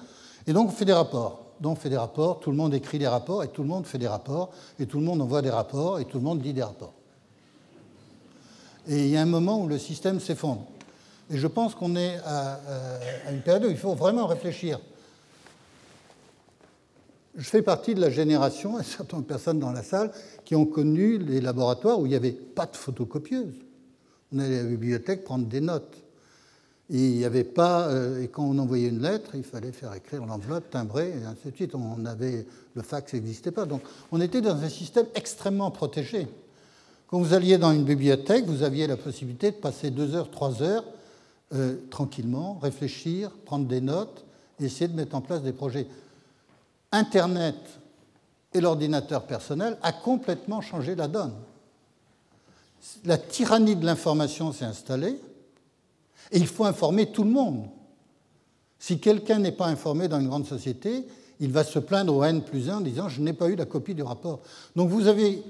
Et 0.48 0.54
donc, 0.54 0.70
on 0.70 0.72
fait 0.72 0.86
des 0.86 0.94
rapports. 0.94 1.46
Donc, 1.60 1.78
on 1.78 1.80
fait 1.80 1.90
des 1.90 1.98
rapports, 1.98 2.40
tout 2.40 2.52
le 2.52 2.58
monde 2.58 2.74
écrit 2.74 3.00
des 3.00 3.08
rapports, 3.08 3.44
et 3.44 3.50
tout 3.50 3.62
le 3.62 3.68
monde 3.68 3.86
fait 3.86 3.98
des 3.98 4.08
rapports, 4.08 4.52
et 4.80 4.86
tout 4.86 5.00
le 5.00 5.06
monde 5.06 5.22
envoie 5.22 5.42
des 5.42 5.50
rapports, 5.50 6.00
et 6.00 6.06
tout 6.06 6.18
le 6.18 6.24
monde 6.24 6.44
lit 6.44 6.54
des 6.54 6.64
rapports. 6.64 6.94
Et 8.88 9.06
il 9.06 9.10
y 9.10 9.18
a 9.18 9.22
un 9.22 9.26
moment 9.26 9.60
où 9.62 9.68
le 9.68 9.78
système 9.78 10.20
s'effondre. 10.20 10.66
Et 11.30 11.38
je 11.38 11.48
pense 11.48 11.76
qu'on 11.76 11.96
est 11.96 12.18
à, 12.26 12.60
une 13.32 13.42
période 13.42 13.66
où 13.66 13.70
il 13.70 13.78
faut 13.78 13.94
vraiment 13.96 14.28
réfléchir. 14.28 14.80
Je 17.38 17.48
fais 17.48 17.62
partie 17.62 17.94
de 17.94 18.02
la 18.02 18.10
génération, 18.10 18.80
et 18.80 18.84
certaines 18.84 19.24
personnes 19.24 19.60
dans 19.60 19.72
la 19.72 19.84
salle, 19.84 20.12
qui 20.44 20.56
ont 20.56 20.66
connu 20.66 21.20
les 21.20 21.40
laboratoires 21.40 22.00
où 22.00 22.08
il 22.08 22.10
n'y 22.10 22.16
avait 22.16 22.32
pas 22.32 22.66
de 22.66 22.76
photocopieuse. 22.76 23.54
On 24.34 24.40
allait 24.40 24.60
à 24.60 24.64
la 24.64 24.70
bibliothèque 24.70 25.24
prendre 25.24 25.46
des 25.46 25.62
notes. 25.62 26.04
Et 26.90 26.98
il 26.98 27.18
n'y 27.18 27.26
avait 27.26 27.44
pas, 27.44 27.90
euh, 27.90 28.24
et 28.24 28.28
quand 28.30 28.44
on 28.44 28.58
envoyait 28.58 28.88
une 28.88 29.02
lettre, 29.02 29.32
il 29.36 29.44
fallait 29.44 29.72
faire 29.72 29.94
écrire 29.94 30.26
l'enveloppe, 30.26 30.70
timbrer, 30.72 31.10
et 31.10 31.26
ainsi 31.26 31.52
de 31.52 31.56
suite. 31.56 31.76
On 31.76 32.06
avait, 32.06 32.48
le 32.74 32.82
fax 32.82 33.14
n'existait 33.14 33.52
pas. 33.52 33.66
Donc 33.66 33.82
on 34.12 34.20
était 34.20 34.42
dans 34.42 34.56
un 34.56 34.70
système 34.70 35.06
extrêmement 35.14 35.70
protégé. 35.70 36.28
Quand 37.08 37.20
vous 37.20 37.34
alliez 37.34 37.58
dans 37.58 37.72
une 37.72 37.84
bibliothèque, 37.84 38.46
vous 38.46 38.64
aviez 38.64 38.88
la 38.88 38.98
possibilité 38.98 39.52
de 39.52 39.58
passer 39.58 39.92
deux 39.92 40.16
heures, 40.16 40.32
trois 40.32 40.64
heures 40.64 40.86
euh, 41.54 41.76
tranquillement, 41.90 42.58
réfléchir, 42.62 43.32
prendre 43.46 43.66
des 43.68 43.82
notes, 43.82 44.26
essayer 44.60 44.88
de 44.88 44.96
mettre 44.96 45.16
en 45.16 45.22
place 45.22 45.44
des 45.44 45.54
projets. 45.54 45.88
Internet 46.92 47.56
et 48.54 48.62
l'ordinateur 48.62 49.26
personnel 49.26 49.78
a 49.82 49.92
complètement 49.92 50.62
changé 50.62 50.96
la 50.96 51.08
donne. 51.08 51.34
La 53.06 53.18
tyrannie 53.18 53.76
de 53.76 53.86
l'information 53.86 54.54
s'est 54.54 54.66
installée 54.66 55.20
et 56.32 56.38
il 56.38 56.48
faut 56.48 56.66
informer 56.66 57.12
tout 57.12 57.24
le 57.24 57.32
monde. 57.32 57.68
Si 58.80 59.00
quelqu'un 59.00 59.40
n'est 59.40 59.52
pas 59.52 59.68
informé 59.68 60.08
dans 60.08 60.20
une 60.20 60.28
grande 60.28 60.46
société, 60.46 61.06
il 61.40 61.52
va 61.52 61.64
se 61.64 61.80
plaindre 61.80 62.16
au 62.16 62.24
N 62.24 62.42
plus 62.42 62.70
1 62.70 62.78
en 62.78 62.82
disant 62.82 63.10
je 63.10 63.22
n'ai 63.22 63.34
pas 63.34 63.50
eu 63.50 63.56
la 63.56 63.66
copie 63.66 63.96
du 63.96 64.04
rapport. 64.04 64.40
Donc 64.76 64.90
vous 64.90 65.08
avez 65.08 65.44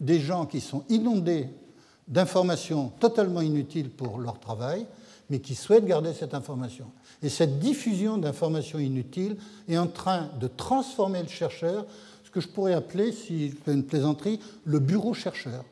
des 0.00 0.20
gens 0.20 0.46
qui 0.46 0.60
sont 0.60 0.84
inondés 0.88 1.48
d'informations 2.08 2.92
totalement 3.00 3.40
inutiles 3.40 3.90
pour 3.90 4.18
leur 4.18 4.38
travail, 4.38 4.86
mais 5.30 5.40
qui 5.40 5.54
souhaitent 5.54 5.86
garder 5.86 6.12
cette 6.12 6.34
information. 6.34 6.86
Et 7.24 7.30
cette 7.30 7.58
diffusion 7.58 8.18
d'informations 8.18 8.78
inutiles 8.78 9.38
est 9.66 9.78
en 9.78 9.86
train 9.86 10.28
de 10.38 10.46
transformer 10.46 11.22
le 11.22 11.28
chercheur, 11.28 11.86
ce 12.22 12.30
que 12.30 12.42
je 12.42 12.48
pourrais 12.48 12.74
appeler, 12.74 13.12
si 13.12 13.48
je 13.48 13.56
fais 13.64 13.72
une 13.72 13.82
plaisanterie, 13.82 14.38
le 14.66 14.78
bureau 14.78 15.14
chercheur. 15.14 15.64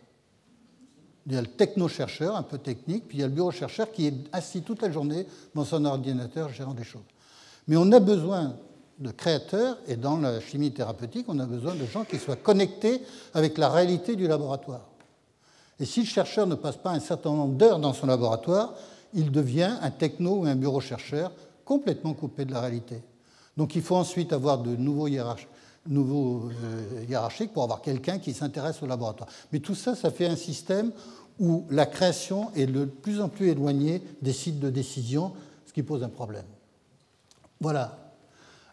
Il 1.27 1.35
y 1.35 1.37
a 1.37 1.43
le 1.43 1.47
techno-chercheur, 1.47 2.37
un 2.37 2.43
peu 2.43 2.57
technique, 2.57 3.07
puis 3.07 3.19
il 3.19 3.21
y 3.21 3.25
a 3.25 3.27
le 3.27 3.35
bureau 3.35 3.51
chercheur 3.51 3.93
qui 3.93 4.07
est 4.07 4.15
assis 4.33 4.63
toute 4.63 4.81
la 4.81 4.91
journée 4.91 5.27
dans 5.55 5.67
son 5.67 5.85
ordinateur 5.85 6.49
gérant 6.49 6.73
des 6.73 6.85
choses. 6.85 7.03
Mais 7.69 7.77
on 7.77 7.93
a 7.93 8.01
besoin 8.01 8.57
de 8.99 9.11
créateurs, 9.11 9.77
et 9.87 9.97
dans 9.97 10.17
la 10.17 10.41
chimie 10.41 10.73
thérapeutique, 10.73 11.27
on 11.29 11.39
a 11.39 11.45
besoin 11.45 11.75
de 11.75 11.85
gens 11.85 12.05
qui 12.05 12.17
soient 12.17 12.37
connectés 12.37 13.03
avec 13.35 13.59
la 13.59 13.69
réalité 13.69 14.17
du 14.17 14.27
laboratoire. 14.27 14.89
Et 15.79 15.85
si 15.85 16.01
le 16.01 16.07
chercheur 16.07 16.47
ne 16.47 16.55
passe 16.55 16.79
pas 16.79 16.93
un 16.93 17.01
certain 17.01 17.31
nombre 17.31 17.57
d'heures 17.57 17.79
dans 17.79 17.93
son 17.93 18.07
laboratoire, 18.07 18.73
il 19.15 19.31
devient 19.31 19.77
un 19.81 19.91
techno 19.91 20.41
ou 20.41 20.45
un 20.45 20.57
bureau 20.57 20.81
chercheur 20.81 21.33
complètement 21.65 22.15
coupé 22.15 22.45
de 22.45 22.53
la 22.53 22.61
réalité. 22.61 23.03
Donc 23.57 23.77
il 23.77 23.83
faut 23.83 23.97
ensuite 23.97 24.33
avoir 24.33 24.59
de 24.59 24.75
nouveaux, 24.77 25.09
euh, 25.09 27.05
hiérarchiques 27.09 27.53
pour 27.53 27.63
avoir 27.63 27.83
quelqu'un 27.83 28.19
qui 28.19 28.33
s'intéresse 28.33 28.83
au 28.83 28.87
laboratoire. 28.87 29.29
Mais 29.53 29.61
tout 29.61 29.75
ça, 29.75 29.95
ça 29.95 30.11
fait 30.11 30.27
un 30.27 30.37
système 30.37 30.93
où 31.39 31.65
la 31.71 31.87
création 31.87 32.51
est 32.55 32.67
de 32.67 32.85
plus 32.85 33.21
en 33.21 33.29
plus 33.29 33.49
éloignée 33.49 34.03
des 34.23 34.33
sites 34.33 34.61
de 34.61 34.71
décision, 34.71 35.33
ce 35.67 35.73
qui 35.73 35.83
pose 35.83 36.03
un 36.03 36.09
problème. 36.09 36.45
Voilà 37.61 37.99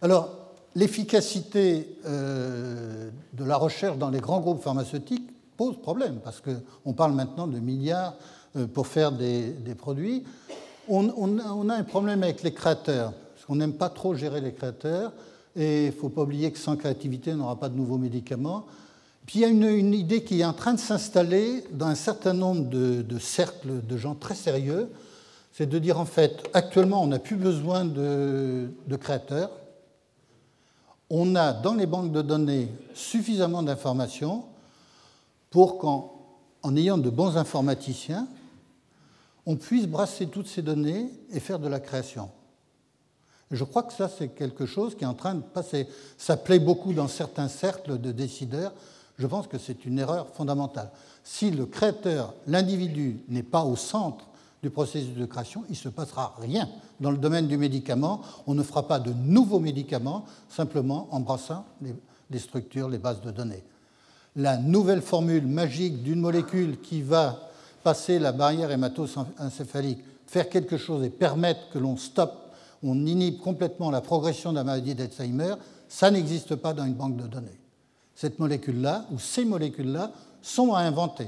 alors, 0.01 0.29
l'efficacité 0.75 1.97
euh, 2.05 3.09
de 3.33 3.43
la 3.43 3.57
recherche 3.57 3.97
dans 3.97 4.09
les 4.09 4.19
grands 4.19 4.39
groupes 4.39 4.61
pharmaceutiques 4.61 5.29
pose 5.57 5.77
problème, 5.81 6.19
parce 6.23 6.41
qu'on 6.41 6.93
parle 6.93 7.13
maintenant 7.13 7.47
de 7.47 7.59
milliards 7.59 8.13
pour 8.67 8.87
faire 8.87 9.11
des, 9.11 9.53
produits. 9.77 10.23
On, 10.87 11.69
a 11.69 11.75
un 11.75 11.83
problème 11.83 12.23
avec 12.23 12.43
les 12.43 12.53
créateurs, 12.53 13.13
parce 13.33 13.45
qu'on 13.45 13.55
n'aime 13.55 13.73
pas 13.73 13.89
trop 13.89 14.15
gérer 14.15 14.41
les 14.41 14.53
créateurs, 14.53 15.11
et 15.55 15.85
il 15.85 15.87
ne 15.87 15.91
faut 15.91 16.09
pas 16.09 16.23
oublier 16.23 16.51
que 16.51 16.59
sans 16.59 16.75
créativité, 16.75 17.33
on 17.33 17.37
n'aura 17.37 17.59
pas 17.59 17.69
de 17.69 17.75
nouveaux 17.75 17.97
médicaments. 17.97 18.65
Puis 19.25 19.39
il 19.39 19.41
y 19.41 19.45
a 19.45 19.47
une, 19.47 19.93
idée 19.93 20.23
qui 20.23 20.41
est 20.41 20.45
en 20.45 20.53
train 20.53 20.73
de 20.73 20.79
s'installer 20.79 21.63
dans 21.71 21.87
un 21.87 21.95
certain 21.95 22.33
nombre 22.33 22.67
de, 22.69 23.19
cercles 23.19 23.85
de 23.85 23.97
gens 23.97 24.15
très 24.15 24.35
sérieux, 24.35 24.89
c'est 25.53 25.67
de 25.67 25.79
dire 25.79 25.99
en 25.99 26.05
fait, 26.05 26.49
actuellement, 26.53 27.03
on 27.03 27.07
n'a 27.07 27.19
plus 27.19 27.35
besoin 27.35 27.85
de 27.85 28.95
créateurs, 28.99 29.51
on 31.09 31.35
a 31.35 31.53
dans 31.53 31.73
les 31.73 31.85
banques 31.85 32.11
de 32.11 32.21
données 32.21 32.69
suffisamment 32.93 33.63
d'informations 33.63 34.43
pour 35.49 35.79
qu'en 35.79 36.75
ayant 36.75 36.97
de 36.97 37.09
bons 37.09 37.37
informaticiens, 37.37 38.27
on 39.49 39.55
puisse 39.55 39.87
brasser 39.87 40.27
toutes 40.27 40.47
ces 40.47 40.61
données 40.61 41.09
et 41.31 41.39
faire 41.39 41.57
de 41.57 41.67
la 41.67 41.79
création. 41.79 42.29
je 43.49 43.63
crois 43.63 43.81
que 43.81 43.93
ça, 43.93 44.07
c'est 44.07 44.27
quelque 44.27 44.67
chose 44.67 44.95
qui 44.95 45.05
est 45.05 45.07
en 45.07 45.15
train 45.15 45.33
de 45.33 45.41
passer. 45.41 45.87
Ça 46.19 46.37
plaît 46.37 46.59
beaucoup 46.59 46.93
dans 46.93 47.07
certains 47.07 47.47
cercles 47.47 47.97
de 47.97 48.11
décideurs. 48.11 48.71
Je 49.17 49.25
pense 49.25 49.47
que 49.47 49.57
c'est 49.57 49.85
une 49.85 49.97
erreur 49.97 50.27
fondamentale. 50.35 50.91
Si 51.23 51.49
le 51.49 51.65
créateur, 51.65 52.35
l'individu, 52.45 53.21
n'est 53.27 53.41
pas 53.41 53.63
au 53.63 53.75
centre 53.75 54.27
du 54.61 54.69
processus 54.69 55.15
de 55.15 55.25
création, 55.25 55.63
il 55.67 55.71
ne 55.71 55.77
se 55.77 55.89
passera 55.89 56.35
rien. 56.37 56.69
Dans 56.99 57.09
le 57.09 57.17
domaine 57.17 57.47
du 57.47 57.57
médicament, 57.57 58.21
on 58.45 58.53
ne 58.53 58.61
fera 58.61 58.87
pas 58.87 58.99
de 58.99 59.13
nouveaux 59.13 59.59
médicaments 59.59 60.25
simplement 60.47 61.07
en 61.09 61.21
brassant 61.21 61.65
les, 62.29 62.39
structures, 62.39 62.87
les 62.87 62.99
bases 62.99 63.21
de 63.21 63.31
données. 63.31 63.63
La 64.35 64.57
nouvelle 64.57 65.01
formule 65.01 65.47
magique 65.47 66.03
d'une 66.03 66.19
molécule 66.19 66.79
qui 66.81 67.01
va 67.01 67.48
passer 67.83 68.19
la 68.19 68.31
barrière 68.31 68.71
hémato-encéphalique, 68.71 70.03
faire 70.27 70.49
quelque 70.49 70.77
chose 70.77 71.03
et 71.03 71.09
permettre 71.09 71.69
que 71.71 71.79
l'on 71.79 71.97
stoppe 71.97 72.49
on 72.83 73.05
inhibe 73.05 73.39
complètement 73.39 73.91
la 73.91 74.01
progression 74.01 74.51
de 74.51 74.57
la 74.57 74.63
maladie 74.63 74.95
d'Alzheimer, 74.95 75.55
ça 75.87 76.11
n'existe 76.11 76.55
pas 76.55 76.73
dans 76.73 76.85
une 76.85 76.93
banque 76.93 77.17
de 77.17 77.27
données. 77.27 77.59
Cette 78.15 78.39
molécule-là, 78.39 79.05
ou 79.11 79.19
ces 79.19 79.45
molécules-là, 79.45 80.11
sont 80.41 80.73
à 80.73 80.79
inventer. 80.79 81.27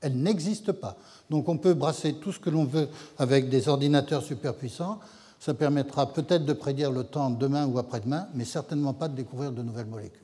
Elles 0.00 0.16
n'existent 0.16 0.72
pas. 0.72 0.96
Donc 1.28 1.48
on 1.48 1.58
peut 1.58 1.74
brasser 1.74 2.14
tout 2.14 2.32
ce 2.32 2.38
que 2.38 2.50
l'on 2.50 2.64
veut 2.64 2.88
avec 3.18 3.48
des 3.48 3.68
ordinateurs 3.68 4.22
superpuissants. 4.22 4.98
Ça 5.38 5.54
permettra 5.54 6.12
peut-être 6.12 6.44
de 6.44 6.52
prédire 6.52 6.90
le 6.90 7.04
temps 7.04 7.30
demain 7.30 7.66
ou 7.66 7.78
après-demain, 7.78 8.28
mais 8.34 8.44
certainement 8.44 8.92
pas 8.92 9.08
de 9.08 9.16
découvrir 9.16 9.52
de 9.52 9.62
nouvelles 9.62 9.86
molécules. 9.86 10.19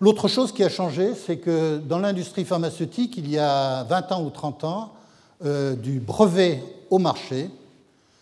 L'autre 0.00 0.28
chose 0.28 0.52
qui 0.52 0.62
a 0.62 0.68
changé, 0.68 1.14
c'est 1.14 1.38
que 1.38 1.78
dans 1.78 1.98
l'industrie 1.98 2.44
pharmaceutique, 2.44 3.16
il 3.16 3.28
y 3.28 3.36
a 3.36 3.82
20 3.82 4.12
ans 4.12 4.24
ou 4.24 4.30
30 4.30 4.62
ans, 4.62 4.92
euh, 5.44 5.74
du 5.74 5.98
brevet 5.98 6.62
au 6.88 6.98
marché, 6.98 7.50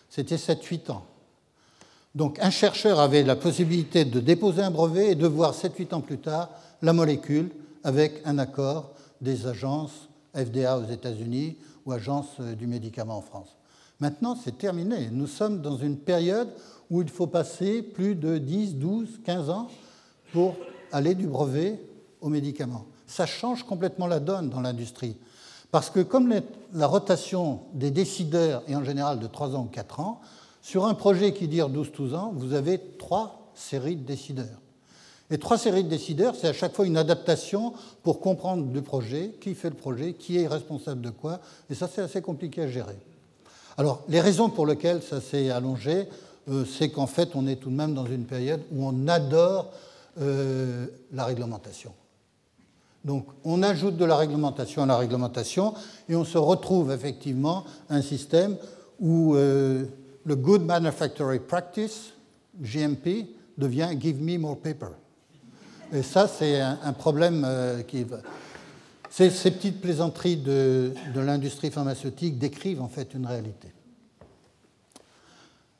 c'était 0.09 0.37
7-8 0.37 0.91
ans. 0.91 1.05
Donc 2.15 2.39
un 2.41 2.49
chercheur 2.49 2.99
avait 2.99 3.21
la 3.21 3.35
possibilité 3.35 4.05
de 4.05 4.19
déposer 4.19 4.63
un 4.63 4.71
brevet 4.71 5.11
et 5.11 5.15
de 5.15 5.27
voir 5.27 5.53
7-8 5.53 5.93
ans 5.93 6.01
plus 6.01 6.17
tard 6.17 6.49
la 6.81 6.93
molécule 6.93 7.51
avec 7.83 8.21
un 8.25 8.39
accord 8.39 8.89
des 9.21 9.45
agences 9.45 10.09
FDA 10.35 10.79
aux 10.79 10.91
États-Unis 10.91 11.57
ou 11.85 11.91
agences 11.91 12.39
du 12.57 12.65
médicament 12.65 13.17
en 13.17 13.21
France. 13.21 13.49
Maintenant, 13.99 14.35
c'est 14.43 14.57
terminé. 14.57 15.09
Nous 15.11 15.27
sommes 15.27 15.61
dans 15.61 15.77
une 15.77 15.97
période 15.97 16.49
où 16.89 17.03
il 17.03 17.09
faut 17.09 17.27
passer 17.27 17.83
plus 17.83 18.15
de 18.15 18.39
10, 18.39 18.75
12, 18.75 19.21
15 19.23 19.49
ans 19.51 19.67
pour 20.33 20.55
aller 20.91 21.15
du 21.15 21.27
brevet 21.27 21.79
au 22.21 22.29
médicament. 22.29 22.85
Ça 23.05 23.25
change 23.25 23.63
complètement 23.63 24.07
la 24.07 24.19
donne 24.19 24.49
dans 24.49 24.61
l'industrie. 24.61 25.17
Parce 25.71 25.89
que 25.89 25.99
comme 25.99 26.33
la 26.73 26.87
rotation 26.87 27.61
des 27.73 27.91
décideurs 27.91 28.63
est 28.67 28.75
en 28.75 28.83
général 28.83 29.19
de 29.19 29.27
3 29.27 29.55
ans 29.55 29.63
ou 29.63 29.73
4 29.73 29.99
ans, 29.99 30.21
sur 30.61 30.85
un 30.85 30.93
projet 30.93 31.33
qui 31.33 31.47
dure 31.47 31.69
12-12 31.69 32.15
ans, 32.15 32.33
vous 32.35 32.53
avez 32.53 32.79
trois 32.97 33.51
séries 33.53 33.95
de 33.95 34.03
décideurs. 34.03 34.59
Et 35.29 35.37
trois 35.37 35.57
séries 35.57 35.83
de 35.83 35.89
décideurs, 35.89 36.35
c'est 36.35 36.47
à 36.47 36.53
chaque 36.53 36.73
fois 36.73 36.85
une 36.85 36.97
adaptation 36.97 37.73
pour 38.03 38.21
comprendre 38.21 38.65
le 38.73 38.81
projet, 38.81 39.35
qui 39.41 39.55
fait 39.55 39.69
le 39.69 39.75
projet, 39.75 40.13
qui 40.13 40.37
est 40.37 40.47
responsable 40.47 41.01
de 41.01 41.09
quoi, 41.09 41.39
et 41.69 41.75
ça 41.75 41.89
c'est 41.93 42.01
assez 42.01 42.21
compliqué 42.21 42.63
à 42.63 42.67
gérer. 42.67 42.97
Alors, 43.77 44.03
les 44.07 44.21
raisons 44.21 44.49
pour 44.49 44.65
lesquelles 44.65 45.03
ça 45.03 45.21
s'est 45.21 45.49
allongé, 45.49 46.07
euh, 46.49 46.65
c'est 46.65 46.89
qu'en 46.89 47.07
fait, 47.07 47.29
on 47.35 47.45
est 47.45 47.57
tout 47.57 47.69
de 47.69 47.75
même 47.75 47.93
dans 47.93 48.05
une 48.05 48.25
période 48.25 48.61
où 48.71 48.85
on 48.87 49.07
adore 49.07 49.71
euh, 50.19 50.87
la 51.11 51.25
réglementation. 51.25 51.93
Donc 53.05 53.27
on 53.43 53.61
ajoute 53.63 53.97
de 53.97 54.05
la 54.05 54.15
réglementation 54.15 54.83
à 54.83 54.85
la 54.85 54.97
réglementation 54.97 55.73
et 56.09 56.15
on 56.15 56.25
se 56.25 56.37
retrouve 56.37 56.91
effectivement 56.91 57.65
un 57.89 58.01
système 58.01 58.57
où 58.99 59.35
euh, 59.35 59.85
le 60.25 60.35
Good 60.35 60.63
Manufacturing 60.63 61.41
Practice, 61.41 62.13
GMP, 62.59 63.27
devient 63.57 63.89
Give 63.99 64.21
me 64.21 64.37
more 64.37 64.57
paper. 64.57 64.89
Et 65.93 66.03
ça, 66.03 66.27
c'est 66.27 66.59
un, 66.59 66.93
problème 66.93 67.43
euh, 67.45 67.81
qui. 67.83 68.05
Ces, 69.09 69.29
petites 69.29 69.79
plaisanteries 69.79 70.35
de 70.35 70.93
l'industrie 71.15 71.71
pharmaceutique 71.71 72.37
décrivent 72.37 72.81
en 72.81 72.89
fait 72.89 73.13
une 73.13 73.25
réalité. 73.25 73.69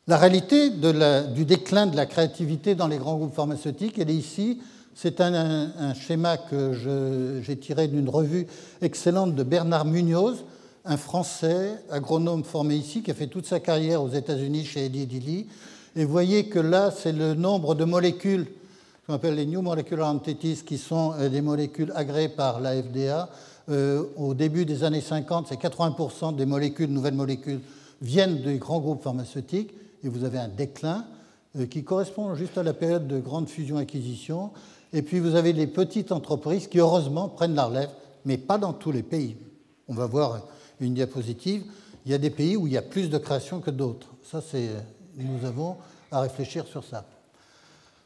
La 0.10 0.16
réalité 0.16 0.70
du 0.70 1.44
déclin 1.44 1.86
de 1.86 1.98
la 1.98 2.06
créativité 2.06 2.76
dans 2.76 2.88
les 2.88 2.98
grands 2.98 3.18
groupes 3.18 3.36
pharmaceutiques, 3.36 4.00
elle 4.00 4.10
est 4.10 4.16
ici. 4.16 4.62
C'est 4.96 5.20
un, 5.20 5.94
schéma 5.96 6.38
que 6.38 7.42
j'ai 7.44 7.58
tiré 7.58 7.90
d'une 7.90 8.08
revue 8.08 8.48
excellente 8.82 9.36
de 9.36 9.44
Bernard 9.44 9.84
Munoz, 9.84 10.46
un 10.86 10.96
Français 10.96 11.74
agronome 11.92 12.46
formé 12.46 12.76
ici, 12.76 13.04
qui 13.04 13.12
a 13.12 13.14
fait 13.14 13.28
toute 13.28 13.48
sa 13.48 13.60
carrière 13.60 14.02
aux 14.02 14.08
États-Unis 14.08 14.64
chez 14.64 14.86
Eddie 14.86 15.08
Dilly. 15.08 15.48
Et 15.98 16.06
vous 16.06 16.12
voyez 16.12 16.48
que 16.48 16.60
là, 16.60 16.90
c'est 16.90 17.12
le 17.12 17.34
nombre 17.34 17.76
de 17.76 17.84
molécules 17.84 18.48
qu'on 19.06 19.14
appelle 19.14 19.36
les 19.36 19.46
New 19.46 19.62
Molecular 19.62 20.08
Entities, 20.10 20.64
qui 20.66 20.78
sont 20.78 21.16
euh, 21.20 21.28
des 21.28 21.42
molécules 21.42 21.92
agréées 21.96 22.30
par 22.30 22.62
la 22.62 22.82
FDA. 22.82 23.30
Euh, 23.70 24.04
au 24.16 24.34
début 24.34 24.64
des 24.64 24.86
années 24.86 25.02
50, 25.02 25.48
c'est 25.50 25.60
80% 25.60 26.34
des 26.34 26.46
molécules, 26.46 26.90
nouvelles 26.90 27.14
molécules, 27.14 27.60
viennent 28.02 28.42
des 28.42 28.58
grands 28.58 28.80
groupes 28.80 29.04
pharmaceutiques 29.04 29.74
et 30.04 30.10
vous 30.10 30.24
avez 30.24 30.38
un 30.38 30.48
déclin 30.48 31.06
euh, 31.58 31.66
qui 31.66 31.84
correspond 31.84 32.36
juste 32.36 32.58
à 32.58 32.64
la 32.64 32.74
période 32.74 33.08
de 33.08 33.20
grande 33.20 33.50
fusion-acquisition. 33.50 34.52
Et 34.94 35.02
puis 35.02 35.20
vous 35.20 35.36
avez 35.36 35.54
les 35.54 35.68
petites 35.68 36.12
entreprises 36.12 36.68
qui, 36.68 36.80
heureusement, 36.80 37.30
prennent 37.30 37.56
la 37.56 37.66
relève, 37.66 37.90
mais 38.26 38.38
pas 38.38 38.58
dans 38.58 38.74
tous 38.74 38.92
les 38.92 39.04
pays. 39.04 39.36
On 39.88 39.94
va 39.94 40.06
voir 40.06 40.42
une 40.80 40.94
diapositive. 40.94 41.64
Il 42.06 42.12
y 42.12 42.16
a 42.16 42.18
des 42.18 42.30
pays 42.30 42.56
où 42.56 42.68
il 42.68 42.74
y 42.74 42.78
a 42.78 42.82
plus 42.82 43.10
de 43.10 43.18
création 43.18 43.60
que 43.60 43.72
d'autres. 43.72 44.08
Ça, 44.24 44.42
c'est, 44.42 44.70
nous 45.18 45.46
avons 45.46 45.78
à 46.12 46.22
réfléchir 46.22 46.66
sur 46.68 46.84
ça. 46.84 47.06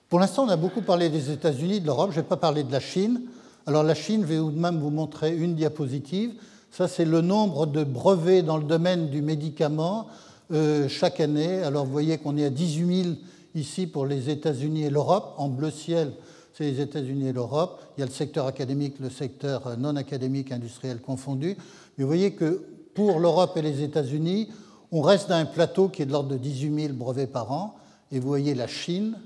Pour 0.10 0.20
l'instant, 0.20 0.46
on 0.46 0.50
a 0.50 0.58
beaucoup 0.58 0.82
parlé 0.82 1.10
des 1.10 1.32
États-Unis, 1.32 1.82
de 1.82 1.86
l'Europe. 1.86 2.12
Je 2.12 2.18
ne 2.18 2.22
vais 2.22 2.28
pas 2.28 2.38
parler 2.38 2.64
de 2.64 2.72
la 2.72 2.80
Chine. 2.80 3.22
Alors 3.68 3.84
la 3.84 3.96
Chine, 3.96 4.22
je 4.22 4.34
vais 4.34 4.40
même 4.40 4.80
vous 4.80 4.90
montrer 4.90 5.36
une 5.36 5.56
diapositive. 5.56 6.34
Ça, 6.72 6.88
c'est 6.88 7.06
le 7.06 7.22
nombre 7.22 7.66
de 7.66 7.84
brevets 7.84 8.42
dans 8.44 8.58
le 8.58 8.64
domaine 8.64 9.10
du 9.10 9.22
médicament 9.22 10.08
euh, 10.52 10.88
chaque 10.88 11.20
année. 11.20 11.62
Alors 11.64 11.86
vous 11.86 11.92
voyez 11.92 12.18
qu'on 12.18 12.38
est 12.38 12.46
à 12.46 12.50
18 12.50 13.04
000 13.04 13.16
ici 13.56 13.88
pour 13.88 14.06
les 14.06 14.30
États-Unis 14.30 14.84
et 14.84 14.90
l'Europe. 14.90 15.34
En 15.38 15.50
bleu 15.50 15.72
ciel, 15.72 16.14
c'est 16.54 16.64
les 16.64 16.82
États-Unis 16.82 17.28
et 17.28 17.34
l'Europe. 17.34 17.82
Il 17.98 18.02
y 18.02 18.04
a 18.04 18.06
le 18.06 18.12
secteur 18.12 18.48
académique, 18.48 19.00
le 19.00 19.10
secteur 19.10 19.78
non 19.78 19.96
académique, 19.96 20.52
industriel 20.52 21.00
confondu. 21.00 21.56
Mais 21.98 22.04
vous 22.04 22.08
voyez 22.08 22.34
que 22.34 22.66
pour 22.94 23.20
l'Europe 23.20 23.56
et 23.58 23.62
les 23.62 23.82
États-Unis, 23.82 24.50
on 24.92 25.02
reste 25.02 25.32
à 25.32 25.38
un 25.38 25.46
plateau 25.46 25.88
qui 25.88 26.02
est 26.02 26.06
de 26.06 26.12
l'ordre 26.12 26.30
de 26.30 26.38
18 26.38 26.82
000 26.88 26.94
brevets 26.94 27.28
par 27.28 27.52
an. 27.52 27.76
Et 28.12 28.20
vous 28.20 28.28
voyez 28.28 28.54
la 28.54 28.68
Chine 28.68 29.18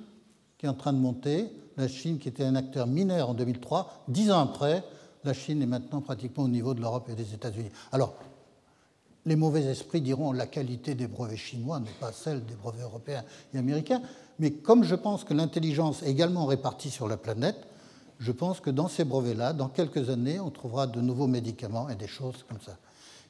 qui 0.58 0.68
est 0.68 0.70
en 0.70 0.74
train 0.74 0.94
de 0.94 1.00
monter. 1.00 1.50
La 1.78 1.88
Chine 1.88 2.20
qui 2.20 2.30
était 2.30 2.44
un 2.44 2.56
acteur 2.56 2.88
mineur 2.88 3.32
en 3.32 3.34
2003. 3.34 4.04
Dix 4.08 4.32
ans 4.32 4.40
après, 4.40 4.84
la 5.24 5.34
Chine 5.34 5.62
est 5.62 5.68
maintenant 5.68 6.02
pratiquement 6.02 6.44
au 6.44 6.48
niveau 6.48 6.74
de 6.74 6.82
l'Europe 6.82 7.10
et 7.10 7.16
des 7.16 7.34
États-Unis. 7.34 7.72
Alors, 7.92 8.14
les 9.26 9.36
mauvais 9.36 9.64
esprits 9.64 10.02
diront 10.02 10.32
la 10.32 10.46
qualité 10.46 10.96
des 10.96 11.08
brevets 11.08 11.38
chinois 11.38 11.80
n'est 11.80 11.90
pas 12.00 12.12
celle 12.12 12.46
des 12.46 12.56
brevets 12.56 12.84
européens 12.84 13.24
et 13.54 13.58
américains, 13.58 14.02
mais 14.40 14.52
comme 14.52 14.84
je 14.84 14.96
pense 14.96 15.24
que 15.24 15.34
l'intelligence 15.34 16.04
est 16.04 16.10
également 16.10 16.46
répartie 16.46 16.92
sur 16.92 17.08
la 17.08 17.18
planète, 17.18 17.68
je 18.20 18.32
pense 18.32 18.60
que 18.60 18.70
dans 18.70 18.88
ces 18.88 19.04
brevets-là, 19.04 19.54
dans 19.54 19.68
quelques 19.68 20.10
années, 20.10 20.40
on 20.40 20.50
trouvera 20.50 20.88
de 20.88 21.02
nouveaux 21.02 21.28
médicaments 21.28 21.90
et 21.90 21.96
des 21.96 22.08
choses 22.08 22.46
comme 22.48 22.62
ça. 22.62 22.78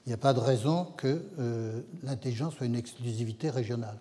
Il 0.06 0.10
n'y 0.10 0.14
a 0.14 0.18
pas 0.18 0.34
de 0.34 0.40
raison 0.40 0.86
que 0.98 1.24
euh, 1.40 1.82
l'intelligence 2.04 2.56
soit 2.56 2.68
une 2.68 2.76
exclusivité 2.76 3.50
régionale. 3.50 3.98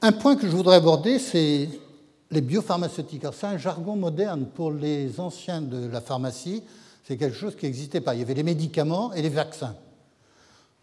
Un 0.00 0.12
point 0.12 0.36
que 0.36 0.46
je 0.46 0.56
voudrais 0.56 0.76
aborder, 0.76 1.18
c'est 1.18 1.68
les 2.30 2.40
biopharmaceutiques. 2.40 3.24
C'est 3.32 3.46
un 3.46 3.58
jargon 3.58 3.96
moderne 3.96 4.46
pour 4.46 4.70
les 4.70 5.20
anciens 5.20 5.60
de 5.60 5.86
la 5.86 6.00
pharmacie. 6.00 6.62
C'est 7.04 7.16
quelque 7.16 7.36
chose 7.36 7.56
qui 7.56 7.66
n'existait 7.66 8.00
pas. 8.00 8.14
Il 8.14 8.20
y 8.20 8.22
avait 8.22 8.34
les 8.34 8.42
médicaments 8.42 9.12
et 9.12 9.20
les 9.20 9.28
vaccins. 9.28 9.76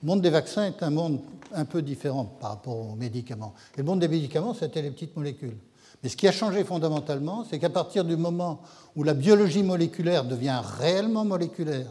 Le 0.03 0.07
monde 0.07 0.21
des 0.21 0.29
vaccins 0.29 0.65
est 0.65 0.83
un 0.83 0.89
monde 0.89 1.21
un 1.53 1.63
peu 1.63 1.81
différent 1.81 2.25
par 2.25 2.49
rapport 2.49 2.77
aux 2.77 2.95
médicaments. 2.95 3.53
Et 3.75 3.77
le 3.77 3.85
monde 3.85 4.01
des 4.01 4.09
médicaments, 4.09 4.53
c'était 4.53 4.81
les 4.81 4.91
petites 4.91 5.15
molécules. 5.15 5.55
Mais 6.03 6.09
ce 6.09 6.17
qui 6.17 6.27
a 6.27 6.33
changé 6.33 6.65
fondamentalement, 6.65 7.45
c'est 7.49 7.57
qu'à 7.57 7.69
partir 7.69 8.03
du 8.03 8.17
moment 8.17 8.59
où 8.97 9.03
la 9.03 9.13
biologie 9.13 9.63
moléculaire 9.63 10.25
devient 10.25 10.59
réellement 10.77 11.23
moléculaire, 11.23 11.87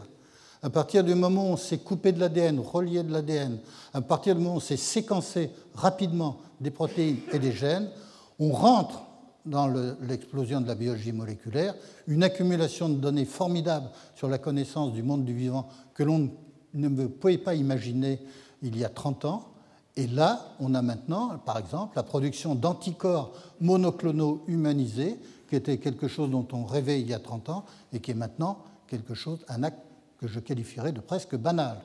à 0.61 0.69
partir 0.69 1.03
du 1.03 1.15
moment 1.15 1.49
où 1.49 1.53
on 1.53 1.57
s'est 1.57 1.79
coupé 1.79 2.11
de 2.11 2.19
l'ADN, 2.19 2.59
relié 2.59 3.01
de 3.01 3.11
l'ADN, 3.11 3.57
à 3.95 4.01
partir 4.01 4.35
du 4.35 4.41
moment 4.41 4.53
où 4.53 4.57
on 4.57 4.61
s'est 4.61 4.77
séquencé 4.77 5.49
rapidement 5.73 6.37
des 6.61 6.69
protéines 6.69 7.17
et 7.31 7.39
des 7.39 7.51
gènes, 7.51 7.89
on 8.37 8.51
rentre 8.51 9.01
dans 9.43 9.67
l'explosion 10.01 10.61
de 10.61 10.67
la 10.67 10.75
biologie 10.75 11.11
moléculaire, 11.11 11.73
une 12.07 12.23
accumulation 12.23 12.89
de 12.89 12.95
données 12.95 13.25
formidables 13.25 13.89
sur 14.15 14.29
la 14.29 14.37
connaissance 14.37 14.93
du 14.93 15.01
monde 15.01 15.25
du 15.25 15.33
vivant 15.33 15.67
que 15.95 16.03
l'on 16.03 16.19
ne 16.19 16.27
me 16.73 17.07
pouvez 17.07 17.37
pas 17.37 17.55
imaginer 17.55 18.19
il 18.61 18.77
y 18.77 18.83
a 18.83 18.89
30 18.89 19.25
ans. 19.25 19.49
Et 19.95 20.07
là, 20.07 20.55
on 20.59 20.73
a 20.73 20.81
maintenant, 20.81 21.37
par 21.45 21.59
exemple, 21.59 21.95
la 21.95 22.03
production 22.03 22.55
d'anticorps 22.55 23.33
monoclonaux 23.61 24.43
humanisés, 24.47 25.17
qui 25.49 25.55
était 25.55 25.77
quelque 25.77 26.07
chose 26.07 26.31
dont 26.31 26.47
on 26.51 26.65
rêvait 26.65 26.99
il 26.99 27.07
y 27.07 27.13
a 27.13 27.19
30 27.19 27.49
ans, 27.49 27.65
et 27.91 27.99
qui 27.99 28.11
est 28.11 28.15
maintenant 28.15 28.59
quelque 28.87 29.13
chose, 29.13 29.39
un 29.49 29.61
acte 29.63 29.79
que 30.19 30.27
je 30.27 30.39
qualifierais 30.39 30.91
de 30.91 30.99
presque 30.99 31.35
banal. 31.35 31.77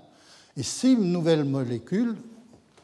Et 0.57 0.63
ces 0.63 0.97
nouvelles 0.97 1.45
molécules 1.45 2.17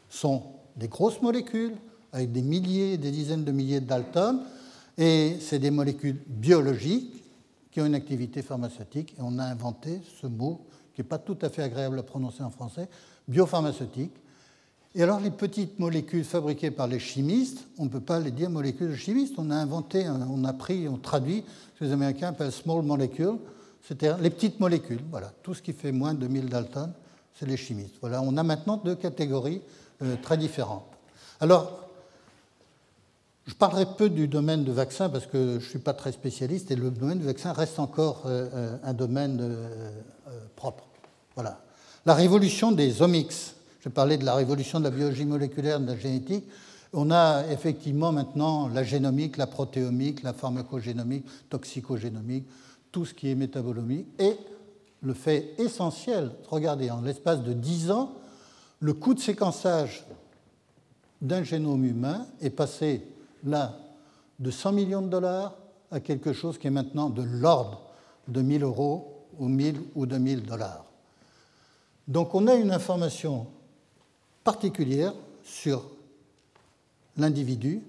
sont 0.09 0.43
des 0.75 0.87
grosses 0.87 1.21
molécules, 1.21 1.75
avec 2.13 2.31
des 2.31 2.41
milliers, 2.41 2.97
des 2.97 3.11
dizaines 3.11 3.43
de 3.43 3.51
milliers 3.51 3.81
d'atomes, 3.81 4.41
et 4.97 5.37
c'est 5.41 5.59
des 5.59 5.71
molécules 5.71 6.21
biologiques 6.27 7.23
qui 7.71 7.81
ont 7.81 7.85
une 7.85 7.95
activité 7.95 8.41
pharmaceutique, 8.41 9.15
et 9.17 9.21
on 9.21 9.39
a 9.39 9.43
inventé 9.43 10.01
ce 10.21 10.27
mot 10.27 10.61
qui 10.95 11.01
n'est 11.01 11.07
pas 11.07 11.19
tout 11.19 11.37
à 11.41 11.49
fait 11.49 11.61
agréable 11.61 11.99
à 11.99 12.03
prononcer 12.03 12.41
en 12.41 12.49
français, 12.49 12.87
biopharmaceutique. 13.27 14.13
Et 14.95 15.03
alors 15.03 15.19
les 15.19 15.29
petites 15.29 15.77
molécules 15.77 16.23
fabriquées 16.23 16.71
par 16.71 16.87
les 16.87 16.99
chimistes, 16.99 17.65
on 17.77 17.83
ne 17.83 17.89
peut 17.89 17.99
pas 17.99 18.19
les 18.19 18.31
dire 18.31 18.49
molécules 18.49 18.91
de 18.91 18.95
chimistes, 18.95 19.35
on 19.37 19.51
a 19.51 19.55
inventé, 19.55 20.07
on 20.07 20.43
a 20.45 20.53
pris, 20.53 20.87
on 20.87 20.97
traduit 20.97 21.43
ce 21.73 21.79
que 21.79 21.85
les 21.85 21.91
Américains 21.91 22.29
appellent 22.29 22.53
small 22.53 22.81
molecules, 22.81 23.37
c'est-à-dire 23.83 24.17
les 24.17 24.29
petites 24.29 24.59
molécules. 24.61 25.01
Voilà, 25.11 25.33
tout 25.43 25.53
ce 25.53 25.61
qui 25.61 25.73
fait 25.73 25.91
moins 25.91 26.13
de 26.13 26.25
1000 26.25 26.45
Dalton, 26.45 26.93
c'est 27.37 27.45
les 27.45 27.57
chimistes. 27.57 27.95
Voilà, 27.99 28.21
on 28.21 28.37
a 28.37 28.43
maintenant 28.43 28.77
deux 28.77 28.95
catégories 28.95 29.61
très 30.21 30.37
différentes. 30.37 30.85
Alors, 31.41 31.81
je 33.45 33.53
parlerai 33.53 33.85
peu 33.97 34.09
du 34.09 34.29
domaine 34.29 34.63
de 34.63 34.71
vaccin 34.71 35.09
parce 35.09 35.27
que 35.27 35.59
je 35.59 35.65
ne 35.65 35.69
suis 35.69 35.79
pas 35.79 35.93
très 35.93 36.13
spécialiste 36.13 36.71
et 36.71 36.75
le 36.77 36.89
domaine 36.89 37.19
du 37.19 37.25
vaccin 37.25 37.51
reste 37.51 37.79
encore 37.79 38.25
un 38.25 38.93
domaine 38.93 39.57
propre. 40.55 40.85
Voilà. 41.35 41.61
La 42.05 42.13
révolution 42.13 42.71
des 42.71 43.01
omics, 43.01 43.33
je 43.81 43.89
parlais 43.89 44.17
de 44.17 44.25
la 44.25 44.35
révolution 44.35 44.79
de 44.79 44.85
la 44.85 44.91
biologie 44.91 45.25
moléculaire, 45.25 45.79
de 45.79 45.87
la 45.87 45.97
génétique, 45.97 46.45
on 46.93 47.11
a 47.11 47.43
effectivement 47.51 48.11
maintenant 48.11 48.69
la 48.69 48.83
génomique, 48.83 49.37
la 49.37 49.47
protéomique, 49.47 50.23
la 50.23 50.33
pharmacogénomique, 50.33 51.25
toxicogénomique, 51.49 52.45
tout 52.91 53.05
ce 53.05 53.13
qui 53.13 53.29
est 53.29 53.35
métabolomique. 53.35 54.07
Et 54.17 54.37
le 55.01 55.13
fait 55.13 55.53
essentiel, 55.57 56.31
regardez, 56.49 56.89
en 56.89 57.01
l'espace 57.01 57.43
de 57.43 57.53
10 57.53 57.91
ans, 57.91 58.13
le 58.79 58.93
coût 58.93 59.13
de 59.13 59.19
séquençage 59.19 60.05
d'un 61.21 61.43
génome 61.43 61.85
humain 61.85 62.27
est 62.41 62.49
passé 62.49 63.05
là 63.43 63.77
de 64.39 64.51
100 64.51 64.71
millions 64.71 65.01
de 65.01 65.09
dollars 65.09 65.57
à 65.91 65.99
quelque 65.99 66.33
chose 66.33 66.57
qui 66.57 66.67
est 66.67 66.71
maintenant 66.71 67.09
de 67.09 67.23
l'ordre 67.23 67.81
de 68.27 68.41
1000 68.41 68.63
euros 68.63 69.14
ou 69.39 69.47
1000 69.47 69.81
ou 69.95 70.05
2000 70.05 70.43
dollars. 70.43 70.85
Donc 72.07 72.35
on 72.35 72.47
a 72.47 72.55
une 72.55 72.71
information 72.71 73.47
particulière 74.43 75.13
sur 75.43 75.89
l'individu 77.17 77.81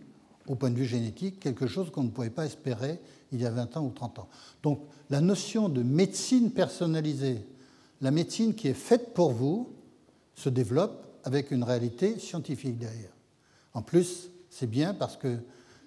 au 0.47 0.55
point 0.55 0.71
de 0.71 0.77
vue 0.77 0.87
génétique, 0.87 1.41
quelque 1.41 1.67
chose 1.67 1.91
qu'on 1.91 2.05
ne 2.05 2.11
pouvait 2.11 2.31
pas 2.31 2.47
espérer 2.47 3.01
il 3.33 3.41
y 3.41 3.47
a 3.47 3.51
20 3.51 3.77
ans 3.77 3.85
ou 3.85 3.91
30 3.91 4.21
ans. 4.21 4.29
Donc 4.63 4.81
la 5.11 5.21
notion 5.21 5.69
de 5.69 5.83
médecine 5.83 6.51
personnalisée, 6.51 7.45
la 8.01 8.11
médecine 8.11 8.55
qui 8.55 8.69
est 8.69 8.75
faite 8.75 9.13
pour 9.15 9.33
vous, 9.33 9.73
se 10.35 10.49
développe 10.49 11.07
avec 11.25 11.51
une 11.51 11.65
réalité 11.65 12.19
scientifique 12.19 12.79
derrière. 12.79 13.11
En 13.75 13.83
plus, 13.83 14.31
c'est 14.51 14.67
bien 14.67 14.95
parce 14.95 15.17
que 15.17 15.39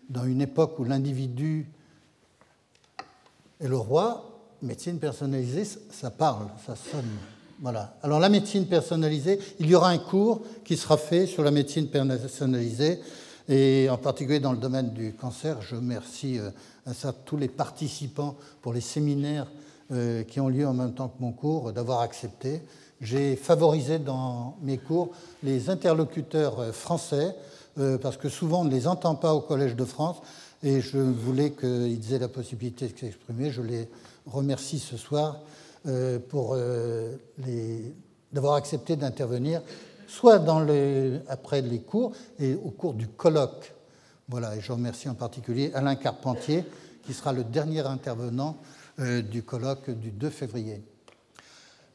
dans 0.09 0.25
une 0.25 0.41
époque 0.41 0.77
où 0.79 0.83
l'individu 0.83 1.67
est 3.59 3.67
le 3.67 3.77
roi, 3.77 4.28
médecine 4.61 4.99
personnalisée, 4.99 5.65
ça 5.91 6.09
parle, 6.09 6.47
ça 6.65 6.75
sonne. 6.75 7.09
Voilà. 7.61 7.97
Alors 8.03 8.19
la 8.19 8.29
médecine 8.29 8.65
personnalisée, 8.67 9.39
il 9.59 9.69
y 9.69 9.75
aura 9.75 9.89
un 9.89 9.97
cours 9.97 10.41
qui 10.63 10.77
sera 10.77 10.97
fait 10.97 11.25
sur 11.27 11.43
la 11.43 11.51
médecine 11.51 11.87
personnalisée, 11.87 12.99
et 13.49 13.89
en 13.89 13.97
particulier 13.97 14.39
dans 14.39 14.51
le 14.51 14.57
domaine 14.57 14.91
du 14.91 15.13
cancer. 15.13 15.61
Je 15.61 15.75
remercie 15.75 16.39
euh, 16.39 16.51
à 16.85 17.11
tous 17.11 17.35
les 17.35 17.47
participants 17.47 18.35
pour 18.61 18.73
les 18.73 18.81
séminaires 18.81 19.47
euh, 19.91 20.23
qui 20.23 20.39
ont 20.39 20.47
lieu 20.47 20.67
en 20.67 20.73
même 20.73 20.93
temps 20.93 21.09
que 21.09 21.21
mon 21.21 21.31
cours 21.31 21.73
d'avoir 21.73 22.01
accepté. 22.01 22.61
J'ai 23.01 23.35
favorisé 23.35 23.97
dans 23.97 24.57
mes 24.61 24.77
cours 24.77 25.09
les 25.43 25.69
interlocuteurs 25.69 26.59
euh, 26.59 26.71
français, 26.71 27.35
parce 28.01 28.17
que 28.17 28.27
souvent 28.27 28.61
on 28.61 28.65
ne 28.65 28.71
les 28.71 28.87
entend 28.87 29.15
pas 29.15 29.33
au 29.33 29.39
Collège 29.39 29.77
de 29.77 29.85
France, 29.85 30.17
et 30.63 30.81
je 30.81 30.97
voulais 30.97 31.51
qu'ils 31.51 32.13
aient 32.13 32.19
la 32.19 32.27
possibilité 32.27 32.89
de 32.89 32.97
s'exprimer. 32.97 33.51
Je 33.51 33.61
les 33.61 33.87
remercie 34.25 34.79
ce 34.79 34.97
soir 34.97 35.39
euh, 35.87 36.19
pour 36.19 36.55
euh, 36.55 37.15
d'avoir 38.33 38.55
accepté 38.55 38.95
d'intervenir, 38.95 39.61
soit 40.07 40.43
après 41.29 41.61
les 41.61 41.79
cours 41.79 42.11
et 42.37 42.53
au 42.53 42.69
cours 42.69 42.93
du 42.93 43.07
colloque. 43.07 43.73
Voilà, 44.27 44.55
et 44.57 44.61
je 44.61 44.71
remercie 44.71 45.07
en 45.07 45.15
particulier 45.15 45.71
Alain 45.73 45.95
Carpentier, 45.95 46.65
qui 47.03 47.13
sera 47.13 47.31
le 47.31 47.43
dernier 47.43 47.79
intervenant 47.79 48.57
euh, 48.99 49.21
du 49.21 49.41
colloque 49.41 49.89
du 49.89 50.11
2 50.11 50.29
février. 50.29 50.83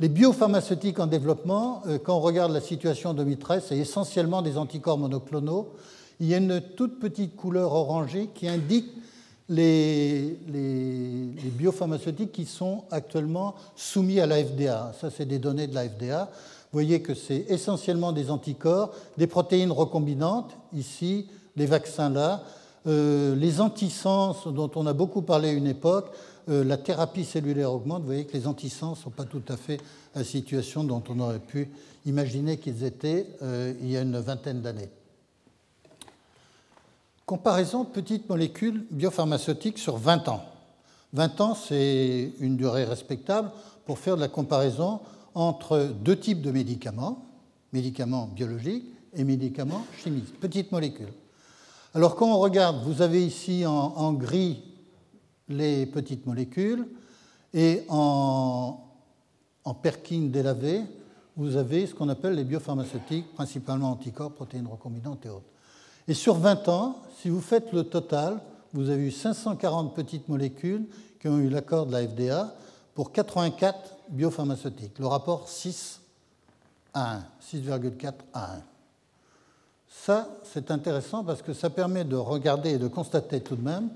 Les 0.00 0.08
biopharmaceutiques 0.08 0.98
en 0.98 1.06
développement, 1.06 1.82
quand 2.02 2.16
on 2.16 2.20
regarde 2.20 2.52
la 2.52 2.60
situation 2.60 3.10
en 3.10 3.14
2013, 3.14 3.66
c'est 3.68 3.78
essentiellement 3.78 4.42
des 4.42 4.56
anticorps 4.58 4.98
monoclonaux. 4.98 5.72
Il 6.18 6.26
y 6.26 6.34
a 6.34 6.38
une 6.38 6.60
toute 6.60 6.98
petite 6.98 7.36
couleur 7.36 7.72
orangée 7.72 8.30
qui 8.34 8.48
indique 8.48 8.90
les, 9.48 10.38
biopharmaceutiques 11.56 12.32
qui 12.32 12.46
sont 12.46 12.84
actuellement 12.90 13.54
soumis 13.76 14.20
à 14.20 14.26
la 14.26 14.42
FDA. 14.42 14.92
Ça, 15.00 15.10
c'est 15.10 15.26
des 15.26 15.38
données 15.38 15.66
de 15.66 15.74
la 15.74 15.88
FDA. 15.88 16.24
Vous 16.24 16.76
voyez 16.80 17.02
que 17.02 17.14
c'est 17.14 17.46
essentiellement 17.48 18.12
des 18.12 18.30
anticorps, 18.30 18.90
des 19.16 19.26
protéines 19.26 19.72
recombinantes, 19.72 20.56
ici, 20.72 21.28
les 21.56 21.66
vaccins 21.66 22.10
là, 22.10 22.42
euh, 22.86 23.34
les 23.36 23.60
antisens 23.60 24.34
dont 24.46 24.70
on 24.74 24.86
a 24.86 24.92
beaucoup 24.92 25.22
parlé 25.22 25.50
à 25.50 25.52
une 25.52 25.68
époque, 25.68 26.10
euh, 26.48 26.64
la 26.64 26.76
thérapie 26.76 27.24
cellulaire 27.24 27.72
augmente. 27.72 28.00
Vous 28.00 28.06
voyez 28.06 28.26
que 28.26 28.36
les 28.36 28.46
antisens 28.46 28.90
ne 28.90 28.96
sont 28.96 29.10
pas 29.10 29.24
tout 29.24 29.42
à 29.48 29.56
fait 29.56 29.80
la 30.14 30.24
situation 30.24 30.84
dont 30.84 31.02
on 31.08 31.20
aurait 31.20 31.38
pu 31.38 31.70
imaginer 32.06 32.58
qu'ils 32.58 32.84
étaient 32.84 33.26
euh, 33.42 33.72
il 33.80 33.90
y 33.90 33.96
a 33.96 34.02
une 34.02 34.18
vingtaine 34.18 34.60
d'années. 34.60 34.90
Comparaison 37.26 37.86
petites 37.86 38.28
molécules 38.28 38.86
biopharmaceutiques 38.90 39.78
sur 39.78 39.96
20 39.96 40.28
ans. 40.28 40.44
20 41.14 41.40
ans, 41.40 41.54
c'est 41.54 42.32
une 42.38 42.58
durée 42.58 42.84
respectable 42.84 43.50
pour 43.86 43.98
faire 43.98 44.16
de 44.16 44.20
la 44.20 44.28
comparaison 44.28 45.00
entre 45.34 45.90
deux 46.02 46.18
types 46.18 46.42
de 46.42 46.50
médicaments, 46.50 47.24
médicaments 47.72 48.26
biologiques 48.26 48.84
et 49.14 49.24
médicaments 49.24 49.86
chimiques, 50.02 50.38
petites 50.38 50.70
molécules. 50.70 51.12
Alors 51.94 52.14
quand 52.14 52.30
on 52.30 52.38
regarde, 52.38 52.84
vous 52.84 53.00
avez 53.00 53.24
ici 53.24 53.64
en, 53.64 54.12
gris 54.12 54.62
les 55.48 55.86
petites 55.86 56.26
molécules 56.26 56.86
et 57.54 57.84
en, 57.88 58.80
en 59.64 59.74
perkine 59.74 60.30
délavé, 60.30 60.82
vous 61.36 61.56
avez 61.56 61.86
ce 61.86 61.94
qu'on 61.94 62.10
appelle 62.10 62.34
les 62.34 62.44
biopharmaceutiques, 62.44 63.32
principalement 63.32 63.92
anticorps, 63.92 64.32
protéines 64.32 64.66
recombinantes 64.66 65.24
et 65.24 65.30
autres. 65.30 65.53
Et 66.08 66.14
sur 66.14 66.34
20 66.34 66.68
ans, 66.68 67.02
si 67.20 67.30
vous 67.30 67.40
faites 67.40 67.72
le 67.72 67.84
total, 67.84 68.40
vous 68.72 68.90
avez 68.90 69.04
eu 69.04 69.10
540 69.10 69.94
petites 69.94 70.28
molécules 70.28 70.84
qui 71.20 71.28
ont 71.28 71.38
eu 71.38 71.48
l'accord 71.48 71.86
de 71.86 71.92
la 71.92 72.06
FDA 72.06 72.54
pour 72.94 73.12
84 73.12 73.78
biopharmaceutiques. 74.10 74.98
Le 74.98 75.06
rapport 75.06 75.48
6 75.48 76.00
à 76.92 77.16
1, 77.16 77.24
6,4 77.52 78.12
à 78.32 78.56
1. 78.56 78.62
Ça, 79.88 80.28
c'est 80.44 80.70
intéressant 80.70 81.24
parce 81.24 81.40
que 81.40 81.54
ça 81.54 81.70
permet 81.70 82.04
de 82.04 82.16
regarder 82.16 82.72
et 82.72 82.78
de 82.78 82.88
constater 82.88 83.40
tout 83.40 83.56
de 83.56 83.62
même 83.62 83.88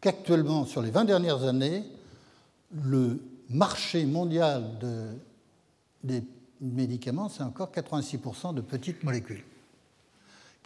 qu'actuellement, 0.00 0.64
sur 0.64 0.82
les 0.82 0.90
20 0.90 1.04
dernières 1.04 1.42
années, 1.42 1.84
le 2.72 3.20
marché 3.50 4.06
mondial 4.06 4.64
des 6.02 6.24
médicaments, 6.60 7.28
c'est 7.28 7.42
encore 7.42 7.70
86% 7.70 8.54
de 8.54 8.60
petites 8.60 9.04
molécules. 9.04 9.44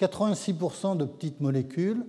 86% 0.00 0.96
de 0.96 1.04
petites 1.04 1.40
molécules. 1.40 2.04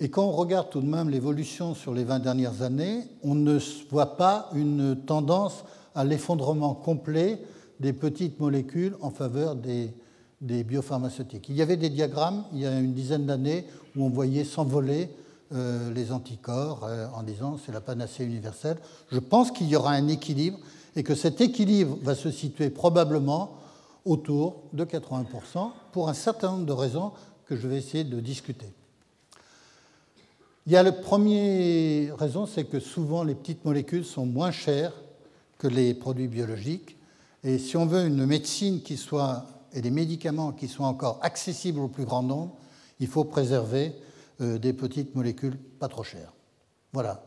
Et 0.00 0.08
quand 0.10 0.24
on 0.24 0.32
regarde 0.32 0.70
tout 0.70 0.80
de 0.80 0.86
même 0.86 1.08
l'évolution 1.08 1.74
sur 1.74 1.92
les 1.92 2.04
20 2.04 2.20
dernières 2.20 2.62
années, 2.62 3.02
on 3.24 3.34
ne 3.34 3.58
voit 3.90 4.16
pas 4.16 4.48
une 4.54 4.96
tendance 4.96 5.64
à 5.94 6.04
l'effondrement 6.04 6.74
complet 6.74 7.42
des 7.80 7.92
petites 7.92 8.38
molécules 8.38 8.96
en 9.00 9.10
faveur 9.10 9.56
des, 9.56 9.92
biopharmaceutiques. 10.40 11.48
Il 11.48 11.56
y 11.56 11.62
avait 11.62 11.76
des 11.76 11.90
diagrammes 11.90 12.44
il 12.52 12.60
y 12.60 12.66
a 12.66 12.78
une 12.78 12.92
dizaine 12.92 13.26
d'années 13.26 13.66
où 13.96 14.04
on 14.04 14.08
voyait 14.08 14.44
s'envoler 14.44 15.10
euh, 15.52 15.92
les 15.92 16.12
anticorps 16.12 16.84
euh, 16.84 17.06
en 17.16 17.24
disant 17.24 17.58
c'est 17.64 17.72
la 17.72 17.80
panacée 17.80 18.24
universelle. 18.24 18.76
Je 19.10 19.18
pense 19.18 19.50
qu'il 19.50 19.66
y 19.66 19.74
aura 19.74 19.92
un 19.92 20.06
équilibre 20.06 20.58
et 20.94 21.02
que 21.02 21.16
cet 21.16 21.40
équilibre 21.40 21.98
va 22.02 22.14
se 22.14 22.30
situer 22.30 22.70
probablement 22.70 23.56
autour 24.04 24.62
de 24.72 24.84
80% 24.84 25.70
pour 25.98 26.08
un 26.08 26.14
certain 26.14 26.52
nombre 26.52 26.64
de 26.64 26.72
raisons 26.72 27.10
que 27.46 27.56
je 27.56 27.66
vais 27.66 27.76
essayer 27.76 28.04
de 28.04 28.20
discuter. 28.20 28.72
Il 30.64 30.72
y 30.72 30.76
a 30.76 30.84
la 30.84 30.92
première 30.92 32.16
raison, 32.16 32.46
c'est 32.46 32.66
que 32.66 32.78
souvent 32.78 33.24
les 33.24 33.34
petites 33.34 33.64
molécules 33.64 34.04
sont 34.04 34.24
moins 34.24 34.52
chères 34.52 34.92
que 35.58 35.66
les 35.66 35.94
produits 35.94 36.28
biologiques. 36.28 36.96
Et 37.42 37.58
si 37.58 37.76
on 37.76 37.84
veut 37.84 38.06
une 38.06 38.26
médecine 38.26 38.80
qui 38.80 38.96
soit, 38.96 39.44
et 39.72 39.80
des 39.80 39.90
médicaments 39.90 40.52
qui 40.52 40.68
soient 40.68 40.86
encore 40.86 41.18
accessibles 41.20 41.80
au 41.80 41.88
plus 41.88 42.04
grand 42.04 42.22
nombre, 42.22 42.54
il 43.00 43.08
faut 43.08 43.24
préserver 43.24 43.92
euh, 44.40 44.56
des 44.58 44.74
petites 44.74 45.16
molécules 45.16 45.58
pas 45.80 45.88
trop 45.88 46.04
chères. 46.04 46.32
Voilà. 46.92 47.24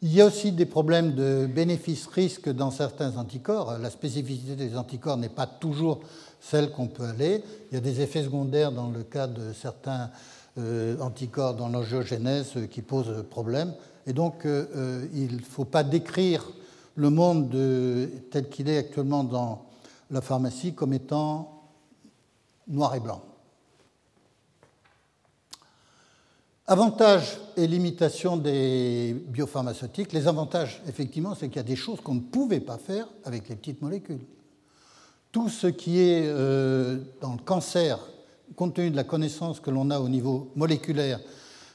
Il 0.00 0.12
y 0.12 0.20
a 0.20 0.26
aussi 0.26 0.52
des 0.52 0.66
problèmes 0.66 1.16
de 1.16 1.48
bénéfice-risque 1.52 2.50
dans 2.50 2.70
certains 2.70 3.16
anticorps. 3.16 3.78
La 3.78 3.90
spécificité 3.90 4.54
des 4.54 4.76
anticorps 4.76 5.16
n'est 5.16 5.28
pas 5.28 5.48
toujours 5.48 6.02
celle 6.40 6.70
qu'on 6.70 6.88
peut 6.88 7.04
aller. 7.04 7.42
Il 7.70 7.74
y 7.74 7.78
a 7.78 7.80
des 7.80 8.00
effets 8.00 8.22
secondaires 8.22 8.72
dans 8.72 8.90
le 8.90 9.02
cas 9.02 9.26
de 9.26 9.52
certains 9.52 10.10
euh, 10.58 10.98
anticorps 11.00 11.54
dans 11.54 11.68
l'angiogénèse 11.68 12.52
euh, 12.56 12.66
qui 12.66 12.80
posent 12.80 13.24
problème. 13.28 13.74
Et 14.06 14.14
donc, 14.14 14.46
euh, 14.46 15.06
il 15.12 15.36
ne 15.36 15.42
faut 15.42 15.66
pas 15.66 15.82
décrire 15.82 16.50
le 16.94 17.10
monde 17.10 17.50
tel 18.30 18.48
qu'il 18.48 18.70
est 18.70 18.78
actuellement 18.78 19.22
dans 19.22 19.66
la 20.10 20.22
pharmacie 20.22 20.72
comme 20.72 20.94
étant 20.94 21.62
noir 22.68 22.94
et 22.94 23.00
blanc. 23.00 23.20
Avantages 26.66 27.38
et 27.56 27.66
limitations 27.66 28.38
des 28.38 29.14
biopharmaceutiques. 29.28 30.12
Les 30.12 30.26
avantages, 30.26 30.82
effectivement, 30.88 31.34
c'est 31.34 31.48
qu'il 31.48 31.58
y 31.58 31.60
a 31.60 31.64
des 31.64 31.76
choses 31.76 32.00
qu'on 32.00 32.14
ne 32.14 32.20
pouvait 32.20 32.60
pas 32.60 32.78
faire 32.78 33.06
avec 33.24 33.48
les 33.50 33.56
petites 33.56 33.82
molécules. 33.82 34.24
Tout 35.36 35.50
ce 35.50 35.66
qui 35.66 36.00
est 36.00 36.22
euh, 36.24 36.96
dans 37.20 37.34
le 37.34 37.38
cancer, 37.44 37.98
compte 38.56 38.72
tenu 38.72 38.90
de 38.90 38.96
la 38.96 39.04
connaissance 39.04 39.60
que 39.60 39.70
l'on 39.70 39.90
a 39.90 40.00
au 40.00 40.08
niveau 40.08 40.50
moléculaire, 40.56 41.20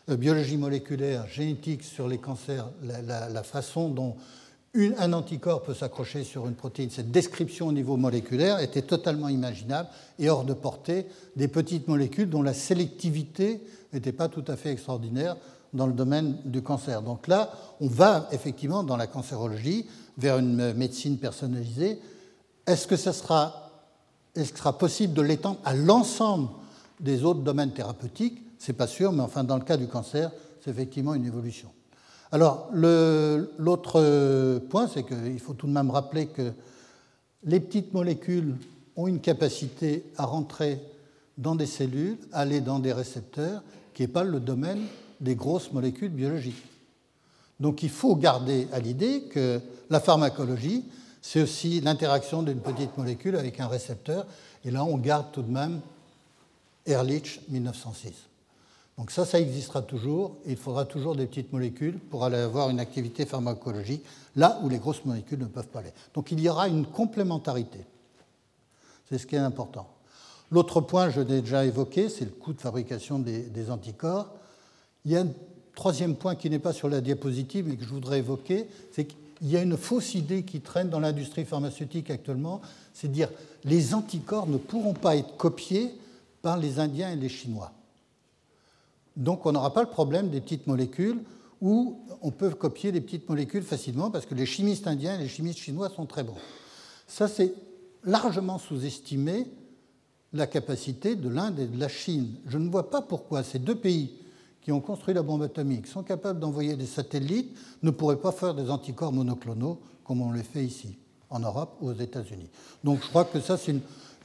euh, 0.09 0.18
biologie 0.18 0.57
moléculaire, 0.57 1.28
génétique 1.28 1.84
sur 1.84 2.07
les 2.07 2.18
cancers, 2.18 2.72
la, 2.82 3.43
façon 3.43 3.89
dont 3.89 4.16
un 4.74 5.14
anticorps 5.14 5.62
peut 5.62 5.76
s'accrocher 5.76 6.24
sur 6.24 6.47
une 6.47 6.55
protéine, 6.55 6.89
cette 6.89 7.12
description 7.12 7.68
au 7.68 7.72
niveau 7.72 7.97
moléculaire 7.97 8.57
était 8.62 8.82
totalement 8.82 9.30
imaginable 9.30 9.89
et 10.18 10.28
hors 10.28 10.43
de 10.43 10.55
portée 10.55 11.05
des 11.36 11.47
petites 11.47 11.88
molécules 11.88 12.32
dont 12.32 12.41
la 12.41 12.55
sélectivité 12.55 13.62
n'était 13.93 14.12
pas 14.12 14.28
tout 14.28 14.45
à 14.47 14.55
fait 14.55 14.72
extraordinaire 14.72 15.38
dans 15.72 15.86
le 15.86 15.93
domaine 15.93 16.36
du 16.45 16.64
cancer. 16.64 17.03
Donc 17.03 17.28
là, 17.28 17.51
on 17.80 17.88
va 17.88 18.28
effectivement 18.32 18.84
dans 18.84 18.97
la 18.97 19.05
cancérologie 19.05 19.86
vers 20.18 20.39
une 20.39 20.74
médecine 20.74 21.20
personnalisée. 21.20 21.99
Est-ce 22.72 22.88
que 22.88 22.95
ce 22.95 23.11
sera, 23.11 23.69
possible 24.80 25.13
de 25.13 25.22
l'étendre 25.22 25.59
à 25.65 25.74
l'ensemble 25.74 26.47
des 27.01 27.26
autres 27.26 27.41
domaines 27.41 27.74
thérapeutiques? 27.74 28.41
C'est 28.59 28.72
pas 28.72 28.88
sûr, 28.88 29.11
mais 29.11 29.22
enfin 29.22 29.43
dans 29.43 29.57
le 29.57 29.63
cas 29.65 29.76
du 29.76 29.88
cancer, 29.88 30.32
c'est 30.63 30.72
effectivement 30.72 31.13
une 31.13 31.26
évolution. 31.26 31.69
Alors 32.32 32.69
l'autre 32.72 34.59
point, 34.69 34.88
c'est 34.88 35.03
qu'il 35.03 35.39
faut 35.39 35.53
tout 35.53 35.67
de 35.67 35.74
même 35.74 35.91
rappeler 35.91 36.28
que 36.28 36.53
les 37.43 37.59
petites 37.59 37.93
molécules 37.93 38.55
ont 38.95 39.07
une 39.07 39.19
capacité 39.19 40.05
à 40.15 40.26
rentrer 40.26 40.80
dans 41.38 41.55
des 41.55 41.65
cellules, 41.65 42.19
aller 42.32 42.61
dans 42.61 42.80
des 42.80 42.93
récepteurs, 42.93 43.63
qui 43.93 44.03
n'est 44.03 44.07
pas 44.07 44.24
le 44.24 44.39
domaine 44.39 44.84
des 45.19 45.36
grosses 45.36 45.74
molécules 45.74 46.11
biologiques. 46.11 46.63
Donc 47.59 47.84
il 47.84 47.89
faut 47.89 48.15
garder 48.15 48.69
à 48.72 48.80
l'idée 48.80 49.24
que 49.24 49.59
la 49.89 49.99
pharmacologie, 49.99 50.86
c'est 51.22 51.41
aussi 51.41 51.82
l'interaction 51.82 52.41
d'une 52.43 52.59
petite 52.59 52.97
molécule 52.97 53.36
avec 53.36 53.59
un 53.59 53.67
récepteur. 53.67 54.26
Et 54.65 54.72
là, 54.72 54.84
on 54.84 54.97
garde 54.97 55.32
tout 55.32 55.43
de 55.43 55.51
même 55.51 55.82
Ehrlich 56.86 57.41
1906. 57.49 58.13
Donc 58.97 59.11
ça, 59.11 59.26
ça 59.26 59.39
existera 59.39 59.82
toujours. 59.82 60.38
Il 60.45 60.57
faudra 60.57 60.86
toujours 60.86 61.15
des 61.15 61.26
petites 61.26 61.53
molécules 61.53 61.99
pour 61.99 62.24
aller 62.24 62.38
avoir 62.38 62.69
une 62.69 62.80
activité 62.80 63.26
pharmacologique 63.26 64.03
là 64.36 64.59
où 64.63 64.69
les 64.69 64.80
grosses 64.80 65.05
molécules 65.05 65.39
ne 65.39 65.45
peuvent 65.45 65.67
pas 65.67 65.80
aller. 65.80 65.93
Donc 66.13 66.32
il 66.32 66.39
y 66.39 66.49
aura 66.49 66.67
une 66.67 66.86
complémentarité. 66.86 67.80
C'est 69.09 69.17
ce 69.17 69.28
qui 69.28 69.36
est 69.36 69.39
important. 69.39 69.88
L'autre 70.51 70.82
point, 70.82 71.09
je 71.09 71.22
l'ai 71.22 71.41
déjà 71.41 71.65
évoqué, 71.65 72.09
c'est 72.09 72.26
le 72.26 72.32
coût 72.32 72.53
de 72.53 72.61
fabrication 72.61 73.19
des, 73.19 73.72
anticorps. 73.72 74.30
Il 75.05 75.11
y 75.11 75.17
a 75.17 75.22
un 75.22 75.30
troisième 75.76 76.15
point 76.15 76.36
qui 76.36 76.49
n'est 76.49 76.59
pas 76.59 76.74
sur 76.74 76.89
la 76.89 76.99
diapositive 76.99 77.67
mais 77.67 77.78
que 77.78 77.84
je 77.84 77.89
voudrais 77.89 78.19
évoquer, 78.19 78.67
c'est 78.91 79.07
qu'il 79.42 79.50
y 79.50 79.58
a 79.58 79.62
une 79.62 79.76
fausse 79.76 80.14
idée 80.14 80.44
qui 80.44 80.62
traîne 80.62 80.89
dans 80.89 81.00
l'industrie 81.00 81.46
pharmaceutique 81.46 82.12
actuellement, 82.12 82.62
c'est 82.94 83.08
de 83.08 83.14
dire 83.14 83.30
les 83.64 83.96
anticorps 83.96 84.48
ne 84.48 84.58
pourront 84.58 84.94
pas 84.94 85.16
être 85.16 85.36
copiés 85.36 85.92
par 86.44 86.58
les 86.58 86.78
Indiens 86.78 87.12
et 87.12 87.16
les 87.16 87.30
Chinois. 87.30 87.72
Donc 89.18 89.46
on 89.46 89.52
n'aura 89.52 89.74
pas 89.74 89.82
le 89.82 89.89
problème 89.89 90.30
des 90.30 90.42
petites 90.42 90.68
molécules 90.68 91.24
où 91.60 92.00
on 92.22 92.32
peut 92.32 92.52
copier 92.52 92.92
les 92.92 93.02
petites 93.02 93.28
molécules 93.28 93.64
facilement 93.64 94.12
parce 94.12 94.26
que 94.26 94.36
les 94.36 94.46
chimistes 94.46 94.88
indiens 94.88 95.16
et 95.16 95.24
les 95.24 95.28
chimistes 95.28 95.60
chinois 95.60 95.89
sont 95.89 96.06
très 96.06 96.24
bons. 96.24 96.38
Ça, 97.08 97.28
c'est 97.28 97.54
largement 98.04 98.58
sous-estimé 98.58 99.48
la 100.34 100.48
capacité 100.48 101.16
de 101.16 101.30
l'Inde 101.30 101.60
et 101.60 101.68
de 101.68 101.80
la 101.80 101.89
Chine. 101.89 102.36
Je 102.48 102.58
ne 102.58 102.70
vois 102.70 102.89
pas 102.89 103.02
pourquoi 103.02 103.44
ces 103.44 103.60
deux 103.60 103.76
pays 103.76 104.14
qui 104.62 104.72
ont 104.72 104.80
construit 104.80 105.14
la 105.14 105.24
bombe 105.24 105.43
atomique 105.43 105.88
sont 105.88 106.03
capables 106.03 106.39
d'envoyer 106.39 106.76
des 106.76 106.86
satellites 106.86 107.57
ne 107.82 107.89
pourraient 107.89 108.22
pas 108.22 108.32
faire 108.32 108.53
des 108.53 108.70
anticorps 108.70 109.12
monoclonaux 109.12 109.80
comme 110.03 110.22
on 110.22 110.32
les 110.32 110.43
fait 110.43 110.64
ici, 110.64 110.97
en 111.30 111.39
Europe 111.39 111.78
ou 111.82 111.89
aux 111.89 111.93
États-Unis. 111.93 112.49
Donc 112.84 113.01
je 113.01 113.07
crois 113.07 113.26
que 113.26 113.39
ça, 113.39 113.57
c'est 113.57 113.74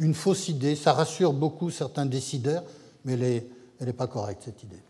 une, 0.00 0.14
fausse 0.14 0.48
idée. 0.48 0.76
Ça 0.76 0.92
rassure 0.92 1.32
beaucoup 1.32 1.70
certains 1.70 2.06
décideurs, 2.06 2.64
mais 3.04 3.14
elle 3.14 3.86
n'est 3.86 3.92
pas 3.92 4.06
correcte, 4.06 4.42
cette 4.44 4.62
idée. 4.62 4.80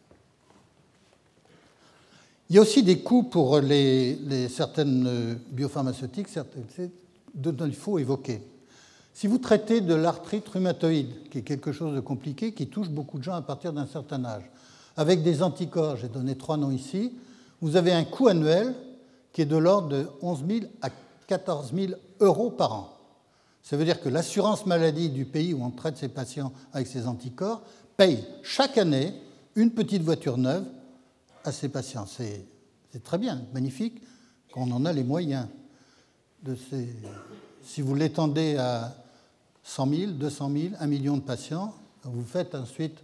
Il 2.49 2.57
y 2.57 2.59
a 2.59 2.63
aussi 2.63 2.83
des 2.83 3.01
coûts 3.01 3.25
pour 3.25 3.61
certaines 4.49 5.39
biopharmaceutiques 5.51 6.29
dont 7.35 7.67
il 7.67 7.75
faut 7.75 7.99
évoquer. 7.99 8.41
Si 9.13 9.27
vous 9.27 9.39
traitez 9.39 9.81
de 9.81 9.95
l'arthrite 9.95 10.49
rhumatoïde, 10.49 11.29
qui 11.31 11.39
est 11.39 11.43
quelque 11.43 11.73
chose 11.73 11.95
de 11.95 12.01
compliqué, 12.01 12.53
qui 12.53 12.69
touche 12.69 12.89
beaucoup 12.89 13.19
de 13.19 13.25
gens 13.25 13.35
à 13.35 13.43
partir 13.43 13.73
d'un 13.73 13.87
certain 13.87 14.25
âge, 14.25 14.45
avec 14.97 15.23
des 15.23 15.43
anticorps, 15.43 15.97
j'ai 15.97 16.09
donné 16.09 16.37
trois 16.37 16.57
noms 16.57 16.71
ici, 16.71 17.13
vous 17.61 17.77
avez 17.77 17.93
un 17.93 18.05
coût 18.05 18.29
annuel 18.29 18.75
qui 19.33 19.43
est 19.43 19.47
de 19.47 19.57
l'ordre 19.57 19.89
de 19.89 20.09
11 20.23 20.45
000 20.49 20.61
à 20.83 20.91
14 21.27 21.73
000 21.75 21.93
euros 22.21 22.51
par 22.51 22.73
an. 22.73 22.93
Ça 23.63 23.77
veut 23.77 23.85
dire 23.85 24.01
que 24.01 24.09
l'assurance 24.09 24.65
maladie 24.65 25.11
du 25.11 25.25
pays 25.25 25.53
où 25.53 25.65
on 25.65 25.71
traite 25.71 25.97
ces 25.97 26.09
patients 26.09 26.53
avec 26.73 26.87
ces 26.87 27.07
anticorps 27.07 27.63
paye 27.97 28.25
chaque 28.43 28.79
année 28.79 29.13
une 29.57 29.73
petite 29.73 30.03
voiture 30.03 30.39
neuve 30.39 30.65
à 31.45 31.53
ces 31.53 31.69
patients. 31.69 32.07
C'est 32.07 32.47
très 33.03 33.19
bien, 33.19 33.43
magnifique, 33.53 34.01
qu'on 34.53 34.71
en 34.71 34.85
a 34.85 34.93
les 34.93 35.05
moyens. 35.05 35.47
Si 37.63 37.83
vous 37.83 37.95
l'étendez 37.95 38.57
à 38.57 38.95
100 39.65 39.89
000, 39.89 40.13
200 40.13 40.51
000, 40.53 40.75
1 40.79 40.87
million 40.87 41.17
de 41.17 41.23
patients, 41.23 41.75
vous 42.05 42.25
faites 42.25 42.55
ensuite 42.55 43.01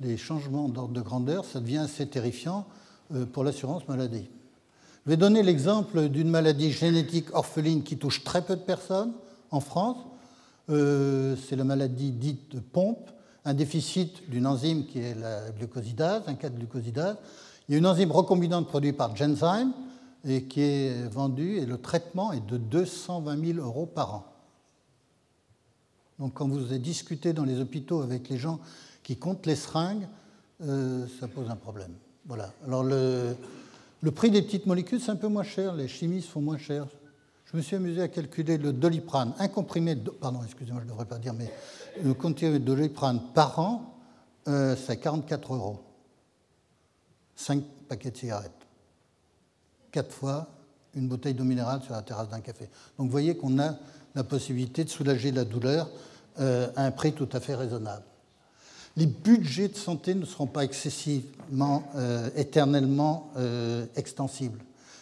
les 0.00 0.16
changements 0.16 0.68
d'ordre 0.68 0.94
de 0.94 1.00
grandeur, 1.00 1.44
ça 1.44 1.60
devient 1.60 1.78
assez 1.78 2.06
terrifiant 2.06 2.66
euh, 3.14 3.26
pour 3.26 3.44
l'assurance 3.44 3.86
maladie. 3.88 4.28
Je 5.04 5.10
vais 5.10 5.16
donner 5.16 5.42
l'exemple 5.42 6.08
d'une 6.08 6.28
maladie 6.28 6.70
génétique 6.70 7.34
orpheline 7.34 7.82
qui 7.82 7.96
touche 7.96 8.24
très 8.24 8.42
peu 8.42 8.56
de 8.56 8.60
personnes 8.60 9.12
en 9.50 9.60
France. 9.60 9.96
Euh, 10.68 11.34
c'est 11.48 11.56
la 11.56 11.64
maladie 11.64 12.12
dite 12.12 12.54
de 12.54 12.60
pompe, 12.60 13.10
un 13.44 13.54
déficit 13.54 14.28
d'une 14.28 14.46
enzyme 14.46 14.84
qui 14.86 14.98
est 14.98 15.14
la 15.14 15.50
glucosidase, 15.50 16.24
un 16.26 16.34
cas 16.34 16.50
de 16.50 16.58
glucosidase. 16.58 17.16
Il 17.68 17.72
y 17.72 17.74
a 17.76 17.78
une 17.78 17.86
enzyme 17.86 18.12
recombinante 18.12 18.68
produite 18.68 18.96
par 18.96 19.16
Genzyme 19.16 19.72
et 20.24 20.44
qui 20.44 20.60
est 20.60 21.08
vendue 21.08 21.56
et 21.56 21.66
le 21.66 21.78
traitement 21.78 22.32
est 22.32 22.46
de 22.46 22.56
220 22.56 23.54
000 23.54 23.58
euros 23.66 23.86
par 23.86 24.14
an. 24.14 24.26
Donc 26.18 26.34
quand 26.34 26.48
vous 26.48 26.58
avez 26.58 26.78
discuté 26.78 27.32
dans 27.32 27.44
les 27.44 27.60
hôpitaux 27.60 28.02
avec 28.02 28.28
les 28.28 28.38
gens 28.38 28.58
qui 29.08 29.16
compte 29.16 29.46
les 29.46 29.56
seringues, 29.56 30.06
euh, 30.60 31.06
ça 31.18 31.28
pose 31.28 31.48
un 31.48 31.56
problème. 31.56 31.94
Voilà. 32.26 32.52
Alors 32.66 32.84
le, 32.84 33.34
prix 34.14 34.30
des 34.30 34.42
petites 34.42 34.66
molécules, 34.66 35.00
c'est 35.00 35.10
un 35.10 35.16
peu 35.16 35.28
moins 35.28 35.44
cher. 35.44 35.74
Les 35.74 35.88
chimistes 35.88 36.28
font 36.28 36.42
moins 36.42 36.58
cher. 36.58 36.86
Je 37.46 37.56
me 37.56 37.62
suis 37.62 37.74
amusé 37.74 38.02
à 38.02 38.08
calculer 38.08 38.58
le 38.58 38.74
doliprane, 38.74 39.32
un 39.38 39.48
comprimé, 39.48 39.96
pardon, 39.96 40.40
excusez-moi, 40.44 40.82
je 40.82 40.84
ne 40.84 40.90
devrais 40.90 41.06
pas 41.06 41.16
dire, 41.16 41.32
mais 41.32 41.50
le 42.04 42.12
comprimé 42.12 42.58
de 42.58 42.64
doliprane 42.66 43.32
par 43.32 43.58
an, 43.58 43.98
euh, 44.46 44.76
c'est 44.76 44.98
44 44.98 45.54
euros. 45.54 45.80
5 47.34 47.62
paquets 47.88 48.10
de 48.10 48.16
cigarettes. 48.18 48.66
4 49.90 50.12
fois 50.12 50.48
une 50.94 51.08
bouteille 51.08 51.32
d'eau 51.32 51.44
minérale 51.44 51.80
sur 51.80 51.94
la 51.94 52.02
terrasse 52.02 52.28
d'un 52.28 52.40
café. 52.40 52.68
Donc 52.98 53.06
vous 53.06 53.12
voyez 53.12 53.38
qu'on 53.38 53.58
a 53.58 53.74
la 54.14 54.24
possibilité 54.24 54.84
de 54.84 54.90
soulager 54.90 55.32
la 55.32 55.46
douleur 55.46 55.88
euh, 56.40 56.70
à 56.76 56.84
un 56.84 56.90
prix 56.90 57.14
tout 57.14 57.28
à 57.32 57.40
fait 57.40 57.54
raisonnable 57.54 58.04
les 58.96 59.06
budgets 59.06 59.68
de 59.68 59.76
santé 59.76 60.14
ne 60.14 60.24
seront 60.24 60.46
pas 60.46 60.64
excessivement, 60.64 61.84
euh, 61.94 62.28
éternellement 62.36 63.30
euh, 63.36 63.86
extensibles. 63.96 64.58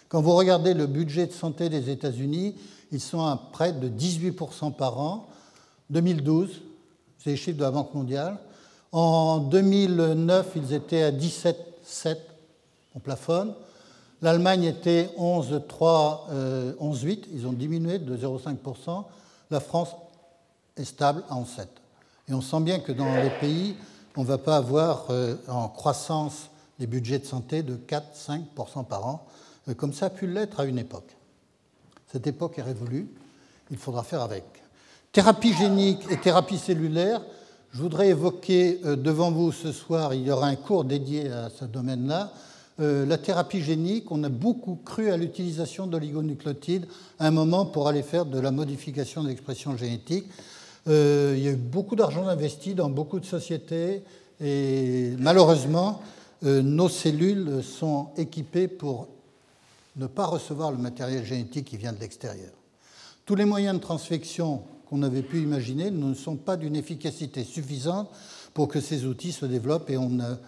Quand 0.09 0.20
vous 0.20 0.34
regardez 0.34 0.74
le 0.74 0.87
budget 0.87 1.26
de 1.26 1.32
santé 1.32 1.68
des 1.68 1.91
États-Unis, 1.91 2.55
ils 2.93 3.01
sont 3.01 3.24
à 3.24 3.37
près 3.53 3.72
de 3.72 3.89
18% 3.89 4.74
par 4.74 5.01
an. 5.01 5.26
2012, 5.91 6.62
c'est 7.18 7.30
les 7.30 7.37
chiffres 7.37 7.59
de 7.59 7.62
la 7.62 7.70
Banque 7.70 7.95
mondiale. 7.95 8.39
En 8.93 9.39
2009, 9.39 10.53
ils 10.57 10.72
étaient 10.72 11.03
à 11.03 11.11
17,7, 11.11 12.16
on 12.95 13.01
plafonne. 13.01 13.55
L'Allemagne 14.22 14.64
était 14.64 15.11
11,3, 15.18 16.30
11,8, 16.80 17.24
ils 17.34 17.47
ont 17.47 17.53
diminué 17.53 17.99
de 17.99 18.16
0,5%. 18.16 19.05
La 19.51 19.61
France 19.61 19.91
est 20.76 20.84
stable 20.84 21.24
à 21.28 21.34
11,7. 21.34 21.66
Et 22.29 22.35
on 22.35 22.41
sent 22.41 22.61
bien 22.61 22.81
que 22.81 22.93
dans 22.93 23.14
les 23.16 23.31
pays, 23.31 23.77
on 24.16 24.22
ne 24.22 24.27
va 24.27 24.39
pas 24.39 24.57
avoir 24.57 25.07
euh, 25.11 25.37
en 25.49 25.68
croissance 25.68 26.49
les 26.79 26.87
budgets 26.87 27.18
de 27.18 27.24
santé 27.24 27.62
de 27.62 27.77
4-5% 27.77 28.85
par 28.85 29.07
an, 29.07 29.27
euh, 29.68 29.74
comme 29.74 29.93
ça 29.93 30.07
a 30.07 30.11
pu 30.11 30.27
l'être 30.27 30.59
à 30.59 30.64
une 30.64 30.79
époque. 30.79 31.16
Cette 32.11 32.27
époque 32.27 32.59
est 32.59 32.62
révolue, 32.62 33.09
il 33.70 33.77
faudra 33.77 34.03
faire 34.03 34.22
avec. 34.22 34.45
Thérapie 35.12 35.53
génique 35.53 36.01
et 36.11 36.18
thérapie 36.18 36.59
cellulaire, 36.59 37.22
je 37.72 37.81
voudrais 37.81 38.09
évoquer 38.09 38.81
euh, 38.85 38.97
devant 38.97 39.31
vous 39.31 39.53
ce 39.53 39.70
soir, 39.70 40.12
il 40.12 40.22
y 40.22 40.31
aura 40.31 40.49
un 40.49 40.57
cours 40.57 40.85
dédié 40.85 41.31
à 41.31 41.51
ce 41.51 41.64
domaine-là, 41.64 42.33
la 42.79 43.16
thérapie 43.16 43.62
génique, 43.62 44.12
on 44.12 44.22
a 44.22 44.29
beaucoup 44.29 44.79
cru 44.85 45.11
à 45.11 45.16
l'utilisation 45.16 45.87
d'oligonucléotides 45.87 46.87
à 47.18 47.27
un 47.27 47.31
moment 47.31 47.64
pour 47.64 47.89
aller 47.89 48.03
faire 48.03 48.27
de 48.27 48.39
la 48.39 48.51
modification 48.51 49.22
de 49.22 49.29
l'expression 49.29 49.79
génétique. 49.79 50.27
Euh, 50.89 51.34
il 51.37 51.43
y 51.43 51.49
a 51.49 51.53
eu 51.53 51.57
beaucoup 51.57 51.97
d'argent 51.97 52.28
investi 52.28 52.74
dans 52.74 52.89
beaucoup 52.89 53.18
de 53.18 53.26
sociétés 53.26 54.03
et 54.41 55.12
malheureusement, 55.18 56.01
euh, 56.45 56.62
nos 56.62 56.89
cellules 56.89 57.62
sont 57.62 58.09
équipées 58.16 58.68
pour 58.68 59.09
ne 59.97 60.07
pas 60.07 60.26
recevoir 60.26 60.70
le 60.70 60.78
matériel 60.78 61.24
génétique 61.24 61.66
qui 61.66 61.76
vient 61.76 61.93
de 61.93 62.01
l'extérieur. 62.01 62.53
Tous 63.24 63.34
les 63.34 63.45
moyens 63.45 63.76
de 63.76 63.80
transfection 63.80 64.62
qu'on 64.89 65.03
avait 65.03 65.22
pu 65.22 65.43
imaginer 65.43 65.91
ne 65.91 66.14
sont 66.14 66.37
pas 66.37 66.57
d'une 66.57 66.76
efficacité 66.76 67.43
suffisante 67.43 68.09
pour 68.55 68.68
que 68.68 68.80
ces 68.80 69.07
outils 69.07 69.32
se 69.32 69.47
développent 69.47 69.91
et 69.91 69.97
on 69.97 70.20
a 70.20 70.39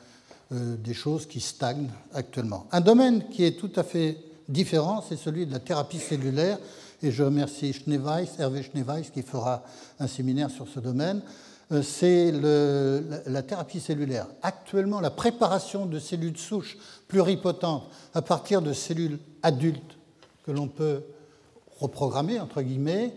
euh, 0.52 0.76
des 0.76 0.94
choses 0.94 1.26
qui 1.26 1.40
stagnent 1.40 1.90
actuellement. 2.14 2.66
Un 2.70 2.80
domaine 2.80 3.28
qui 3.28 3.44
est 3.44 3.58
tout 3.58 3.72
à 3.74 3.82
fait 3.82 4.18
différent, 4.48 5.04
c'est 5.06 5.16
celui 5.16 5.46
de 5.46 5.52
la 5.52 5.58
thérapie 5.58 5.98
cellulaire. 5.98 6.58
Et 7.02 7.10
je 7.10 7.22
remercie 7.22 7.72
Schneeweiss, 7.72 8.38
Hervé 8.38 8.62
Schneeweiss, 8.62 9.10
qui 9.10 9.22
fera 9.22 9.62
un 10.00 10.06
séminaire 10.06 10.50
sur 10.50 10.66
ce 10.66 10.80
domaine. 10.80 11.22
Euh, 11.70 11.82
c'est 11.82 12.32
la 12.32 13.42
thérapie 13.42 13.80
cellulaire. 13.80 14.26
Actuellement, 14.42 15.00
la 15.00 15.10
préparation 15.10 15.86
de 15.86 15.98
cellules 15.98 16.38
souches 16.38 16.76
pluripotentes 17.06 17.84
à 18.14 18.22
partir 18.22 18.62
de 18.62 18.72
cellules 18.72 19.18
adultes 19.42 19.98
que 20.44 20.50
l'on 20.50 20.66
peut 20.68 21.02
reprogrammer, 21.78 22.40
entre 22.40 22.62
guillemets, 22.62 23.14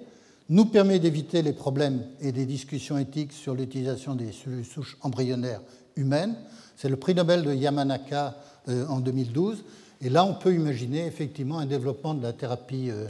nous 0.49 0.65
permet 0.65 0.99
d'éviter 0.99 1.41
les 1.41 1.53
problèmes 1.53 2.03
et 2.19 2.33
des 2.33 2.45
discussions 2.45 2.97
éthiques 2.97 3.31
sur 3.31 3.55
l'utilisation 3.55 4.15
des 4.15 4.33
cellules 4.33 4.65
souches 4.65 4.97
embryonnaires 5.01 5.61
humaines. 5.95 6.35
C'est 6.75 6.89
le 6.89 6.97
prix 6.97 7.15
Nobel 7.15 7.43
de 7.43 7.53
Yamanaka 7.53 8.35
euh, 8.67 8.85
en 8.87 8.99
2012. 8.99 9.63
Et 10.01 10.09
là, 10.09 10.25
on 10.25 10.33
peut 10.33 10.53
imaginer 10.53 11.05
effectivement 11.05 11.59
un 11.59 11.65
développement 11.65 12.13
de 12.13 12.23
la 12.23 12.33
thérapie 12.33 12.89
euh, 12.89 13.05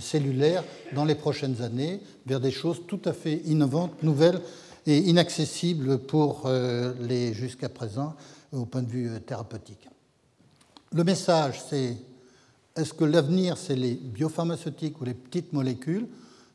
cellulaire 0.00 0.64
dans 0.94 1.04
les 1.04 1.14
prochaines 1.14 1.62
années 1.62 2.00
vers 2.26 2.40
des 2.40 2.50
choses 2.50 2.82
tout 2.86 3.00
à 3.04 3.12
fait 3.12 3.42
innovantes, 3.46 4.02
nouvelles 4.02 4.40
et 4.86 4.98
inaccessibles 4.98 5.98
pour 5.98 6.48
les 7.00 7.34
jusqu'à 7.34 7.68
présent 7.68 8.14
au 8.52 8.66
point 8.66 8.82
de 8.82 8.90
vue 8.90 9.10
thérapeutique. 9.26 9.88
Le 10.92 11.04
message, 11.04 11.62
c'est 11.68 11.96
est-ce 12.76 12.92
que 12.92 13.04
l'avenir, 13.04 13.56
c'est 13.56 13.76
les 13.76 13.94
biopharmaceutiques 13.94 15.00
ou 15.00 15.04
les 15.04 15.14
petites 15.14 15.52
molécules? 15.52 16.06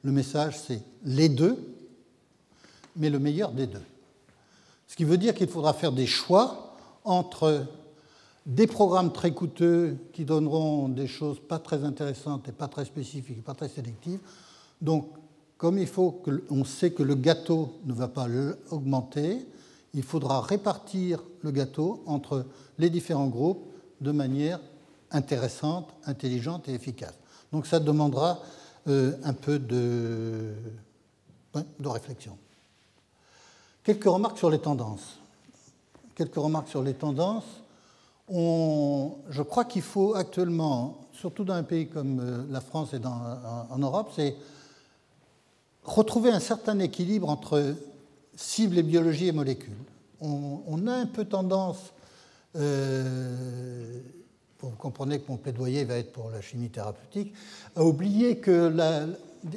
Le 0.04 0.12
message, 0.12 0.58
c'est 0.66 0.82
les 1.04 1.30
deux, 1.30 1.58
mais 2.96 3.10
le 3.10 3.20
meilleur 3.20 3.52
des 3.52 3.68
deux. 3.68 3.84
Ce 4.88 4.96
qui 4.96 5.04
veut 5.04 5.18
dire 5.18 5.34
qu'il 5.34 5.48
faudra 5.48 5.74
faire 5.74 5.92
des 5.92 6.06
choix 6.06 6.76
entre 7.04 7.66
des 8.46 8.68
programmes 8.68 9.12
très 9.12 9.32
coûteux 9.32 9.98
qui 10.14 10.24
donneront 10.24 10.88
des 10.90 11.08
choses 11.08 11.40
pas 11.40 11.60
très 11.60 11.84
intéressantes 11.84 12.48
et 12.48 12.52
pas 12.52 12.68
très 12.68 12.86
spécifiques, 12.86 13.44
pas 13.44 13.56
très 13.56 13.70
sélectives. 13.70 14.20
Donc, 14.82 15.10
comme 15.58 15.80
il 15.80 15.88
faut 15.88 16.22
on 16.50 16.64
sait 16.64 16.92
que 16.92 17.02
le 17.02 17.16
gâteau 17.16 17.74
ne 17.86 17.94
va 17.94 18.08
pas 18.08 18.28
augmenter, 18.70 19.48
il 19.94 20.04
faudra 20.04 20.42
répartir 20.42 21.24
le 21.42 21.52
gâteau 21.52 22.04
entre 22.06 22.46
les 22.78 22.90
différents 22.90 23.28
groupes 23.28 23.66
de 24.02 24.12
manière 24.12 24.60
intéressante, 25.12 25.94
intelligente 26.06 26.68
et 26.68 26.74
efficace. 26.74 27.14
Donc 27.52 27.66
ça 27.66 27.80
demandera 27.80 28.40
euh, 28.88 29.14
un 29.24 29.34
peu 29.34 29.58
de, 29.58 30.54
de 31.80 31.88
réflexion. 31.88 32.38
Quelques 33.84 34.04
remarques 34.04 34.38
sur 34.38 34.50
les 34.50 34.60
tendances. 34.60 35.20
Quelques 36.16 36.36
remarques 36.36 36.68
sur 36.68 36.84
les 36.84 36.94
tendances. 36.94 37.46
Je 38.30 39.42
crois 39.42 39.66
qu'il 39.66 39.82
faut 39.82 40.16
actuellement, 40.16 41.06
surtout 41.14 41.44
dans 41.44 41.54
un 41.54 41.64
pays 41.64 41.88
comme 41.88 42.20
euh, 42.20 42.44
la 42.50 42.62
France 42.62 42.94
et 42.94 43.00
en, 43.06 43.78
Europe, 43.78 44.12
c'est 44.16 44.36
retrouver 45.84 46.32
un 46.32 46.40
certain 46.40 46.80
équilibre 46.80 47.30
entre 47.30 47.76
cible 48.36 48.78
et 48.78 48.84
biologie 48.84 49.28
et 49.28 49.32
molécules. 49.32 49.74
On, 50.22 50.88
a 50.88 50.94
un 50.94 51.06
peu 51.06 51.26
tendance, 51.26 51.94
euh, 52.56 54.00
vous 54.60 54.72
comprenez 54.72 55.20
que 55.20 55.26
mon 55.30 55.38
plaidoyer 55.38 55.84
va 55.84 55.98
être 55.98 56.12
pour 56.12 56.32
la 56.32 56.42
chimie 56.42 56.70
thérapeutique, 56.70 57.34
à 57.76 57.84
oublier 57.84 58.38
que 58.38 58.74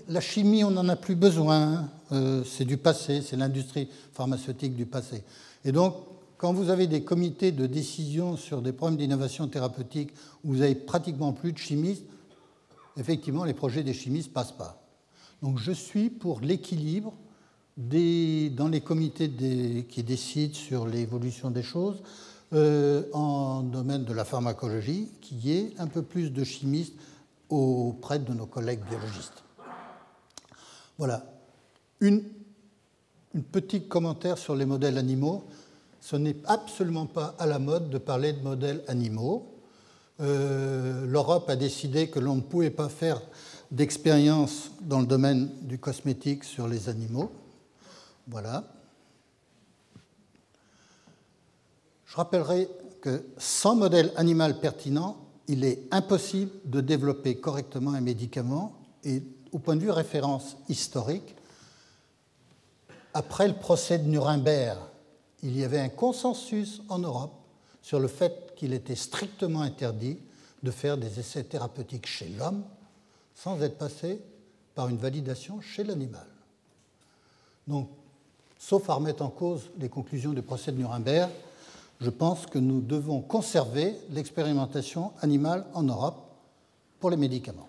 la, 0.08 0.20
chimie, 0.20 0.64
on 0.64 0.70
n'en 0.70 0.88
a 0.88 0.96
plus 0.96 1.14
besoin, 1.14 1.88
euh, 2.12 2.44
c'est 2.44 2.66
du 2.66 2.76
passé, 2.76 3.22
c'est 3.22 3.36
l'industrie 3.36 3.88
pharmaceutique 4.12 4.76
du 4.76 4.84
passé. 4.84 5.24
Et 5.64 5.72
donc, 5.72 5.94
quand 6.38 6.52
vous 6.52 6.70
avez 6.70 6.86
des 6.86 7.02
comités 7.02 7.52
de 7.52 7.66
décision 7.66 8.36
sur 8.36 8.62
des 8.62 8.72
problèmes 8.72 8.98
d'innovation 8.98 9.48
thérapeutique 9.48 10.12
où 10.44 10.52
vous 10.54 10.62
avez 10.62 10.76
pratiquement 10.76 11.32
plus 11.32 11.52
de 11.52 11.58
chimistes, 11.58 12.04
effectivement, 12.96 13.44
les 13.44 13.54
projets 13.54 13.82
des 13.82 13.92
chimistes 13.92 14.28
ne 14.28 14.34
passent 14.34 14.56
pas. 14.56 14.80
Donc, 15.42 15.58
je 15.58 15.72
suis 15.72 16.10
pour 16.10 16.40
l'équilibre 16.40 17.12
dans 17.76 18.68
les 18.68 18.80
comités 18.80 19.30
qui 19.88 20.02
décident 20.02 20.54
sur 20.54 20.86
l'évolution 20.86 21.50
des 21.50 21.62
choses 21.62 22.02
euh, 22.52 23.04
en 23.12 23.62
domaine 23.62 24.04
de 24.04 24.12
la 24.12 24.24
pharmacologie, 24.24 25.10
qu'il 25.20 25.44
y 25.44 25.52
ait 25.52 25.74
un 25.78 25.86
peu 25.86 26.02
plus 26.02 26.30
de 26.30 26.44
chimistes 26.44 26.94
auprès 27.50 28.18
de 28.18 28.32
nos 28.32 28.46
collègues 28.46 28.80
biologistes. 28.88 29.44
Voilà. 30.98 31.24
Une, 32.00 32.22
petit 33.52 33.86
commentaire 33.86 34.38
sur 34.38 34.56
les 34.56 34.64
modèles 34.64 34.98
animaux. 34.98 35.44
Ce 36.10 36.16
n'est 36.16 36.36
absolument 36.46 37.04
pas 37.04 37.34
à 37.38 37.44
la 37.44 37.58
mode 37.58 37.90
de 37.90 37.98
parler 37.98 38.32
de 38.32 38.40
modèles 38.40 38.82
animaux. 38.88 39.46
Euh, 40.20 41.04
L'Europe 41.04 41.50
a 41.50 41.54
décidé 41.54 42.08
que 42.08 42.18
l'on 42.18 42.36
ne 42.36 42.40
pouvait 42.40 42.70
pas 42.70 42.88
faire 42.88 43.20
d'expérience 43.70 44.70
dans 44.80 45.00
le 45.00 45.06
domaine 45.06 45.50
du 45.60 45.78
cosmétique 45.78 46.44
sur 46.44 46.66
les 46.66 46.88
animaux. 46.88 47.30
Voilà. 48.26 48.64
Je 52.06 52.16
rappellerai 52.16 52.70
que 53.02 53.26
sans 53.36 53.76
modèle 53.76 54.10
animal 54.16 54.60
pertinent, 54.60 55.18
il 55.46 55.62
est 55.62 55.82
impossible 55.90 56.52
de 56.64 56.80
développer 56.80 57.36
correctement 57.36 57.92
un 57.92 58.00
médicament 58.00 58.78
et 59.04 59.22
au 59.52 59.58
point 59.58 59.76
de 59.76 59.82
vue 59.82 59.90
référence 59.90 60.56
historique, 60.70 61.36
après 63.12 63.46
le 63.46 63.56
procès 63.56 63.98
de 63.98 64.08
Nuremberg, 64.08 64.78
il 65.42 65.56
y 65.56 65.64
avait 65.64 65.80
un 65.80 65.88
consensus 65.88 66.82
en 66.88 66.98
Europe 66.98 67.34
sur 67.82 68.00
le 68.00 68.08
fait 68.08 68.54
qu'il 68.56 68.72
était 68.72 68.96
strictement 68.96 69.62
interdit 69.62 70.18
de 70.62 70.70
faire 70.70 70.98
des 70.98 71.20
essais 71.20 71.44
thérapeutiques 71.44 72.06
chez 72.06 72.28
l'homme 72.28 72.64
sans 73.34 73.60
être 73.62 73.78
passé 73.78 74.20
par 74.74 74.88
une 74.88 74.96
validation 74.96 75.60
chez 75.60 75.84
l'animal. 75.84 76.26
Donc, 77.66 77.88
sauf 78.58 78.88
à 78.90 78.94
remettre 78.94 79.22
en 79.22 79.28
cause 79.28 79.70
les 79.78 79.88
conclusions 79.88 80.32
du 80.32 80.42
procès 80.42 80.72
de 80.72 80.78
Nuremberg, 80.78 81.30
je 82.00 82.10
pense 82.10 82.46
que 82.46 82.58
nous 82.58 82.80
devons 82.80 83.20
conserver 83.20 83.96
l'expérimentation 84.10 85.12
animale 85.20 85.64
en 85.74 85.82
Europe 85.82 86.16
pour 87.00 87.10
les 87.10 87.16
médicaments. 87.16 87.68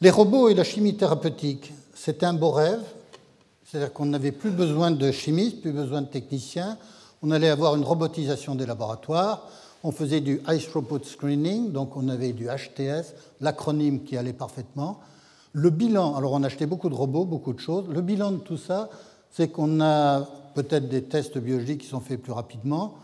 Les 0.00 0.10
robots 0.10 0.48
et 0.48 0.54
la 0.54 0.64
chimie 0.64 0.96
thérapeutique, 0.96 1.72
c'était 1.94 2.26
un 2.26 2.34
beau 2.34 2.50
rêve. 2.50 2.82
C'est-à-dire 3.72 3.94
qu'on 3.94 4.04
n'avait 4.04 4.32
plus 4.32 4.50
besoin 4.50 4.90
de 4.90 5.10
chimistes, 5.10 5.62
plus 5.62 5.72
besoin 5.72 6.02
de 6.02 6.06
techniciens. 6.06 6.76
On 7.22 7.30
allait 7.30 7.48
avoir 7.48 7.74
une 7.74 7.84
robotisation 7.84 8.54
des 8.54 8.66
laboratoires. 8.66 9.48
On 9.82 9.92
faisait 9.92 10.20
du 10.20 10.42
High 10.46 10.60
Throughput 10.60 11.02
Screening, 11.06 11.72
donc 11.72 11.96
on 11.96 12.10
avait 12.10 12.34
du 12.34 12.48
HTS, 12.48 13.14
l'acronyme 13.40 14.02
qui 14.02 14.18
allait 14.18 14.34
parfaitement. 14.34 15.00
Le 15.54 15.70
bilan, 15.70 16.16
alors 16.16 16.32
on 16.32 16.42
achetait 16.42 16.66
beaucoup 16.66 16.90
de 16.90 16.94
robots, 16.94 17.24
beaucoup 17.24 17.54
de 17.54 17.60
choses. 17.60 17.86
Le 17.88 18.02
bilan 18.02 18.32
de 18.32 18.36
tout 18.40 18.58
ça, 18.58 18.90
c'est 19.30 19.48
qu'on 19.48 19.80
a 19.80 20.20
peut-être 20.54 20.90
des 20.90 21.04
tests 21.04 21.38
biologiques 21.38 21.80
qui 21.80 21.88
sont 21.88 22.00
faits 22.00 22.20
plus 22.20 22.32
rapidement. 22.32 22.96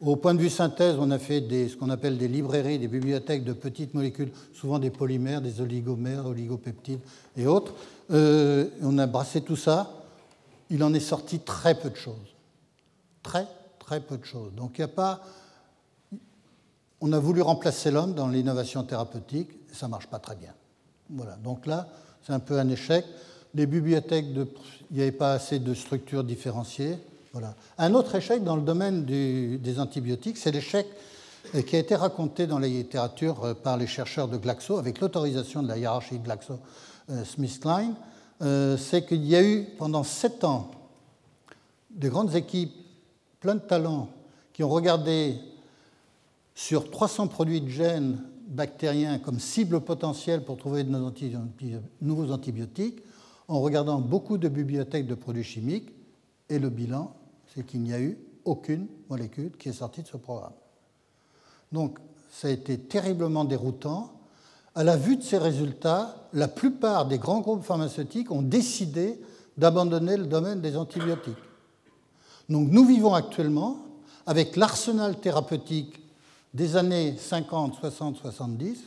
Au 0.00 0.16
point 0.16 0.34
de 0.34 0.40
vue 0.40 0.50
synthèse, 0.50 0.96
on 0.98 1.12
a 1.12 1.20
fait 1.20 1.40
ce 1.68 1.76
qu'on 1.76 1.88
appelle 1.88 2.18
des 2.18 2.26
librairies, 2.26 2.80
des 2.80 2.88
bibliothèques 2.88 3.44
de 3.44 3.52
petites 3.52 3.94
molécules, 3.94 4.32
souvent 4.52 4.80
des 4.80 4.90
polymères, 4.90 5.40
des 5.40 5.60
oligomères, 5.60 6.26
oligopeptides 6.26 6.98
et 7.36 7.46
autres. 7.46 7.74
Euh, 8.10 8.66
on 8.82 8.98
a 8.98 9.06
brassé 9.06 9.40
tout 9.40 9.54
ça. 9.54 9.95
Il 10.70 10.82
en 10.82 10.92
est 10.94 11.00
sorti 11.00 11.40
très 11.40 11.74
peu 11.74 11.90
de 11.90 11.96
choses. 11.96 12.34
Très, 13.22 13.46
très 13.78 14.00
peu 14.00 14.16
de 14.16 14.24
choses. 14.24 14.52
Donc 14.54 14.78
il 14.78 14.80
n'y 14.80 14.84
a 14.84 14.88
pas. 14.88 15.20
On 17.00 17.12
a 17.12 17.18
voulu 17.18 17.42
remplacer 17.42 17.90
l'homme 17.90 18.14
dans 18.14 18.28
l'innovation 18.28 18.82
thérapeutique, 18.82 19.50
et 19.70 19.74
ça 19.74 19.86
ne 19.86 19.90
marche 19.92 20.06
pas 20.06 20.18
très 20.18 20.36
bien. 20.36 20.54
Voilà. 21.10 21.36
Donc 21.36 21.66
là, 21.66 21.88
c'est 22.26 22.32
un 22.32 22.40
peu 22.40 22.58
un 22.58 22.68
échec. 22.68 23.04
Les 23.54 23.66
bibliothèques, 23.66 24.26
il 24.30 24.46
n'y 24.96 25.02
avait 25.02 25.12
pas 25.12 25.32
assez 25.32 25.58
de 25.58 25.74
structures 25.74 26.24
différenciées. 26.24 26.98
Un 27.78 27.94
autre 27.94 28.14
échec 28.14 28.42
dans 28.42 28.56
le 28.56 28.62
domaine 28.62 29.04
des 29.04 29.80
antibiotiques, 29.80 30.38
c'est 30.38 30.52
l'échec 30.52 30.86
euh, 31.54 31.62
qui 31.62 31.76
a 31.76 31.78
été 31.78 31.94
raconté 31.94 32.46
dans 32.46 32.58
la 32.58 32.68
littérature 32.68 33.44
euh, 33.44 33.54
par 33.54 33.76
les 33.76 33.86
chercheurs 33.86 34.28
de 34.28 34.36
Glaxo, 34.36 34.78
avec 34.78 35.00
l'autorisation 35.00 35.62
de 35.62 35.68
la 35.68 35.78
hiérarchie 35.78 36.18
Glaxo-SmithKline, 36.18 37.94
euh, 38.42 38.76
c'est 38.76 39.06
qu'il 39.06 39.24
y 39.24 39.34
a 39.34 39.42
eu 39.42 39.64
pendant 39.78 40.02
sept 40.02 40.44
ans 40.44 40.70
de 41.90 42.08
grandes 42.08 42.34
équipes, 42.34 42.74
plein 43.40 43.54
de 43.54 43.60
talents, 43.60 44.08
qui 44.52 44.62
ont 44.62 44.68
regardé 44.68 45.38
sur 46.54 46.90
300 46.90 47.28
produits 47.28 47.60
de 47.60 47.68
gènes 47.68 48.22
bactériens 48.48 49.18
comme 49.18 49.40
cible 49.40 49.80
potentielle 49.80 50.44
pour 50.44 50.56
trouver 50.56 50.84
de 50.84 50.94
nouveaux 52.00 52.30
antibiotiques, 52.30 53.02
en 53.48 53.60
regardant 53.60 54.00
beaucoup 54.00 54.38
de 54.38 54.48
bibliothèques 54.48 55.06
de 55.06 55.14
produits 55.14 55.44
chimiques, 55.44 55.92
et 56.48 56.58
le 56.58 56.70
bilan 56.70 57.14
c'est 57.54 57.64
qu'il 57.64 57.80
n'y 57.80 57.92
a 57.92 58.00
eu 58.00 58.18
aucune 58.44 58.86
molécule 59.08 59.52
qui 59.56 59.70
est 59.70 59.72
sortie 59.72 60.02
de 60.02 60.08
ce 60.08 60.16
programme. 60.16 60.52
Donc, 61.72 61.98
ça 62.30 62.48
a 62.48 62.50
été 62.50 62.78
terriblement 62.78 63.44
déroutant. 63.44 64.15
À 64.76 64.84
la 64.84 64.96
vue 64.96 65.16
de 65.16 65.22
ces 65.22 65.38
résultats, 65.38 66.28
la 66.34 66.48
plupart 66.48 67.06
des 67.06 67.18
grands 67.18 67.40
groupes 67.40 67.64
pharmaceutiques 67.64 68.30
ont 68.30 68.42
décidé 68.42 69.18
d'abandonner 69.56 70.18
le 70.18 70.26
domaine 70.26 70.60
des 70.60 70.76
antibiotiques. 70.76 71.34
Donc 72.50 72.68
nous 72.70 72.84
vivons 72.84 73.14
actuellement 73.14 73.78
avec 74.26 74.54
l'arsenal 74.54 75.18
thérapeutique 75.18 75.98
des 76.52 76.76
années 76.76 77.16
50, 77.16 77.76
60, 77.80 78.18
70, 78.18 78.78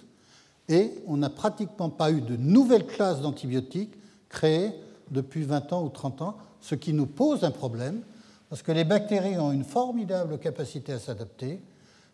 et 0.70 0.92
on 1.08 1.18
n'a 1.18 1.32
pratiquement 1.32 1.90
pas 1.90 2.12
eu 2.12 2.22
de 2.22 2.36
nouvelles 2.38 2.86
classes 2.86 3.22
d'antibiotiques 3.22 3.96
créées 4.30 4.72
depuis 5.10 5.42
20 5.42 5.74
ans 5.74 5.84
ou 5.84 5.90
30 5.90 6.22
ans, 6.22 6.38
ce 6.62 6.76
qui 6.76 6.94
nous 6.94 7.08
pose 7.08 7.44
un 7.44 7.52
problème, 7.52 8.02
parce 8.50 8.62
que 8.62 8.72
les 8.72 8.84
bactéries 8.84 9.40
ont 9.40 9.52
une 9.52 9.64
formidable 9.64 10.38
capacité 10.38 10.94
à 10.94 11.00
s'adapter, 11.00 11.60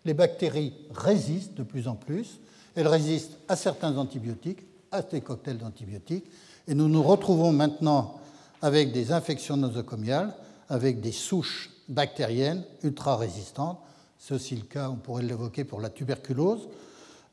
les 0.05 0.13
bactéries 0.13 0.73
résistent 0.93 1.55
de 1.55 1.63
plus 1.63 1.89
en 1.89 1.95
plus, 1.95 2.39
elles 2.75 2.87
résistent 2.87 3.37
à 3.47 3.55
certains 3.55 3.97
antibiotiques, 3.97 4.65
à 4.91 5.01
des 5.01 5.21
cocktails 5.21 5.57
d'antibiotiques, 5.57 6.25
et 6.67 6.73
nous 6.73 6.87
nous 6.87 7.03
retrouvons 7.03 7.51
maintenant 7.51 8.19
avec 8.61 8.91
des 8.91 9.11
infections 9.11 9.57
nosocomiales, 9.57 10.33
avec 10.69 11.01
des 11.01 11.11
souches 11.11 11.71
bactériennes 11.87 12.63
ultra 12.83 13.17
résistantes. 13.17 13.79
C'est 14.17 14.33
aussi 14.33 14.55
le 14.55 14.63
cas, 14.63 14.89
on 14.89 14.95
pourrait 14.95 15.23
l'évoquer 15.23 15.63
pour 15.63 15.81
la 15.81 15.89
tuberculose. 15.89 16.67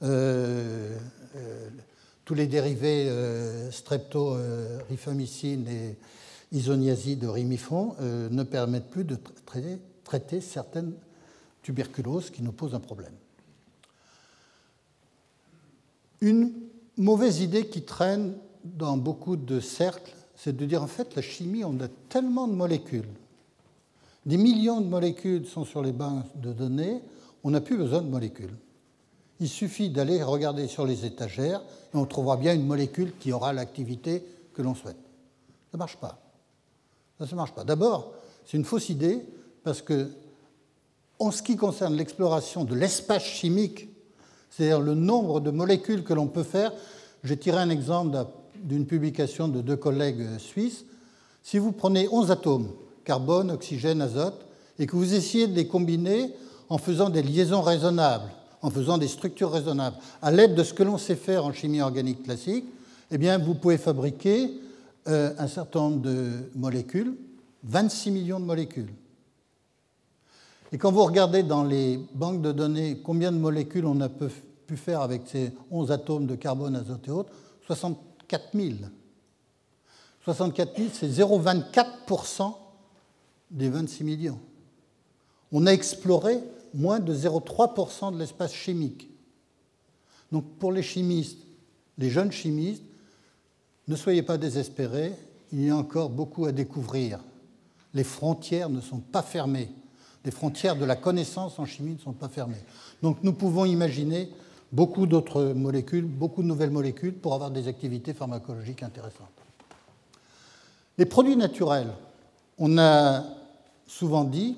Euh, 0.03 0.97
euh, 1.37 1.69
tous 2.25 2.35
les 2.35 2.47
dérivés 2.47 3.09
euh, 3.09 3.71
streptorifamycine 3.71 5.67
et 5.69 5.97
isoniazide 6.53 7.21
de 7.21 7.29
rimifon 7.29 7.97
ne 8.01 8.43
permettent 8.43 8.91
plus 8.91 9.05
de 9.05 9.17
traiter 10.05 10.41
certaines 10.41 10.93
tuberculoses 11.63 12.31
qui 12.31 12.43
nous 12.43 12.53
posent 12.53 12.75
un 12.75 12.81
problème. 12.81 13.15
Une 16.23 16.53
mauvaise 16.97 17.41
idée 17.41 17.67
qui 17.67 17.83
traîne 17.83 18.35
dans 18.65 18.97
beaucoup 18.97 19.37
de 19.37 19.59
cercles, 19.59 20.15
c'est 20.37 20.57
de 20.57 20.65
dire 20.65 20.83
en 20.83 20.87
fait 20.87 21.17
la 21.17 21.21
chimie, 21.21 21.65
on 21.65 21.79
a 21.81 21.89
tellement 22.09 22.47
de 22.47 22.55
molécules, 22.55 23.09
des 24.25 24.37
millions 24.37 24.81
de 24.81 24.87
molécules 24.87 25.47
sont 25.47 25.65
sur 25.65 25.83
les 25.83 25.91
bancs 25.91 26.25
de 26.37 26.53
données, 26.53 27.01
on 27.43 27.51
n'a 27.51 27.61
plus 27.61 27.77
besoin 27.77 28.03
de 28.03 28.09
molécules. 28.09 28.55
Il 29.41 29.49
suffit 29.49 29.91
d'aller 29.91 30.23
regarder 30.23 30.69
sur 30.69 30.87
les 30.87 31.05
étagères 31.05 31.61
et 31.93 31.97
on 31.97 32.07
trouvera 32.07 32.37
bien 32.37 32.55
une 32.55 32.65
molécule 32.65 33.13
qui 33.19 33.33
aura 33.33 33.53
l'activité 33.53 34.25
que 34.55 34.63
l'on 34.63 34.77
souhaite. 34.77 34.95
Ça 35.73 35.77
ne 35.77 35.79
marche 35.79 35.97
pas. 35.97 36.21
Ça 37.19 37.27
ne 37.27 37.35
marche 37.35 37.53
pas. 37.53 37.65
D'abord, 37.65 38.15
c'est 38.47 38.57
une 38.57 38.65
fausse 38.65 38.91
idée 38.91 39.27
parce 39.65 39.83
que, 39.83 40.09
en 41.19 41.33
ce 41.33 41.43
qui 41.43 41.57
concerne 41.57 41.97
l'exploration 41.97 42.65
de 42.65 42.77
l'espace 42.77 43.25
chimique, 43.25 43.89
c'est-à-dire 44.53 44.81
le 44.81 44.95
nombre 44.95 45.41
de 45.41 45.51
molécules 45.51 46.05
que 46.05 46.13
l'on 46.13 46.27
peut 46.27 46.43
faire, 46.43 46.73
j'ai 47.25 47.39
tiré 47.39 47.59
un 47.59 47.71
exemple 47.71 48.17
d'une 48.63 48.85
publication 48.85 49.49
de 49.49 49.63
deux 49.63 49.77
collègues 49.77 50.39
suisses. 50.39 50.85
Si 51.43 51.59
vous 51.59 51.73
prenez 51.73 52.07
11 52.11 52.31
atomes, 52.31 52.69
carbone, 53.05 53.51
oxygène, 53.51 54.03
azote, 54.03 54.47
et 54.79 54.87
que 54.87 54.95
vous 54.95 55.15
essayez 55.15 55.47
de 55.47 55.55
les 55.55 55.67
combiner 55.67 56.35
en 56.69 56.79
faisant 56.79 57.09
des 57.09 57.23
liaisons 57.23 57.63
raisonnables, 57.63 58.31
en 58.61 58.71
faisant 58.71 58.99
des 58.99 59.09
structures 59.09 59.51
raisonnables, 59.51 59.97
à 60.21 60.31
l'aide 60.31 60.55
de 60.55 60.63
ce 60.63 60.75
que 60.75 60.83
l'on 60.83 60.99
sait 60.99 61.17
faire 61.17 61.47
en 61.47 61.53
chimie 61.53 61.81
organique 61.81 62.23
classique, 62.23 62.67
eh 63.11 63.19
bien, 63.19 63.39
vous 63.39 63.55
pouvez 63.55 63.79
fabriquer 63.79 64.53
euh, 65.09 65.33
un 65.39 65.49
certain 65.49 65.81
nombre 65.81 66.03
de 66.03 66.31
molécules, 66.55 67.17
26 67.65 68.11
millions 68.11 68.41
de 68.41 68.45
molécules. 68.45 68.93
Et 70.73 70.79
quand 70.79 70.91
vous 70.91 71.05
regardez 71.05 71.43
dans 71.43 71.65
les 71.65 71.99
banques 72.15 72.41
de 72.41 72.51
données 72.51 72.99
combien 73.05 73.31
de 73.31 73.37
molécules 73.37 73.85
on 73.85 74.01
a 74.01 74.09
pu 74.09 74.77
faire 74.77 75.03
avec 75.03 75.23
ces 75.27 75.53
11 75.71 75.93
atomes 75.93 76.27
de 76.27 76.35
carbone, 76.35 76.75
azote 76.75 77.07
et 77.09 77.11
autres, 77.11 77.33
64 77.67 78.49
000. 78.55 78.71
64 80.25 80.77
000, 80.77 80.89
c'est 80.93 81.09
0,24% 81.09 82.55
des 83.51 83.69
26 83.69 84.05
millions. 84.05 84.39
On 85.53 85.67
a 85.67 85.73
exploré 85.73 86.39
moins 86.73 87.01
de 87.01 87.15
0,3% 87.15 88.15
de 88.15 88.19
l'espace 88.19 88.55
chimique. 88.55 89.11
Donc 90.31 90.47
pour 90.59 90.73
les 90.73 90.83
chimistes, 90.83 91.41
les 91.99 92.09
jeunes 92.09 92.33
chimistes, 92.33 92.85
ne 93.89 93.97
soyez 93.97 94.23
pas 94.23 94.39
désespérés, 94.39 95.13
il 95.53 95.67
y 95.67 95.69
a 95.71 95.77
encore 95.77 96.09
beaucoup 96.09 96.47
à 96.47 96.53
découvrir. 96.53 97.21
Les 97.93 98.05
frontières 98.05 98.71
ne 98.71 98.81
sont 98.81 99.01
pas 99.01 99.23
fermées. 99.23 99.69
Les 100.25 100.31
frontières 100.31 100.77
de 100.77 100.85
la 100.85 100.97
connaissance 100.97 101.59
en 101.59 101.65
chimie 101.65 101.95
ne 101.95 101.99
sont 101.99 102.13
pas 102.13 102.29
fermées. 102.29 102.63
Donc 103.03 103.19
nous 103.23 103.33
pouvons 103.33 103.65
imaginer 103.65 104.31
beaucoup 104.73 105.07
d'autres 105.07 105.53
molécules, 105.53 106.05
beaucoup 106.05 106.43
de 106.43 106.47
nouvelles 106.47 106.71
molécules 106.71 107.15
pour 107.15 107.35
avoir 107.35 107.51
des 107.51 107.69
activités 107.69 108.15
pharmacologiques 108.15 108.83
intéressantes. 108.83 109.29
Les 110.99 111.07
produits 111.07 111.37
naturels, 111.37 111.93
on 112.59 112.79
a 112.79 113.25
souvent 113.87 114.25
dit, 114.25 114.57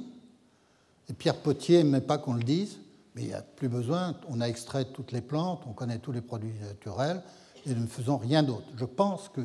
et 1.08 1.12
Pierre 1.12 1.36
Potier 1.36 1.82
n'aimait 1.82 2.00
pas 2.00 2.18
qu'on 2.18 2.34
le 2.34 2.42
dise, 2.42 2.78
mais 3.14 3.22
il 3.22 3.28
n'y 3.28 3.34
a 3.34 3.42
plus 3.42 3.68
besoin, 3.68 4.14
on 4.28 4.40
a 4.40 4.46
extrait 4.46 4.84
toutes 4.86 5.12
les 5.12 5.20
plantes, 5.20 5.62
on 5.68 5.72
connaît 5.72 5.98
tous 5.98 6.12
les 6.12 6.20
produits 6.20 6.54
naturels, 6.66 7.22
et 7.66 7.74
ne 7.74 7.86
faisons 7.86 8.16
rien 8.16 8.42
d'autre. 8.42 8.66
Je 8.76 8.84
pense 8.84 9.28
que 9.28 9.40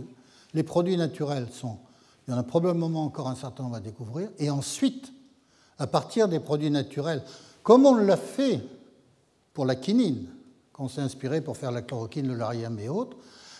les 0.53 0.63
produits 0.63 0.97
naturels 0.97 1.47
sont, 1.51 1.77
il 2.27 2.31
y 2.31 2.33
en 2.33 2.37
a 2.37 2.43
probablement 2.43 3.03
encore 3.03 3.27
un 3.27 3.35
certain 3.35 3.63
nombre 3.63 3.75
à 3.75 3.79
découvrir, 3.79 4.29
et 4.39 4.49
ensuite, 4.49 5.13
à 5.79 5.87
partir 5.87 6.27
des 6.27 6.39
produits 6.39 6.69
naturels, 6.69 7.23
comme 7.63 7.85
on 7.85 7.95
l'a 7.95 8.17
fait 8.17 8.61
pour 9.53 9.65
la 9.65 9.75
quinine, 9.75 10.27
qu'on 10.73 10.89
s'est 10.89 11.01
inspiré 11.01 11.41
pour 11.41 11.57
faire 11.57 11.71
la 11.71 11.81
chloroquine, 11.81 12.27
le 12.27 12.35
lariam 12.35 12.77
et 12.79 12.89
autres, 12.89 13.17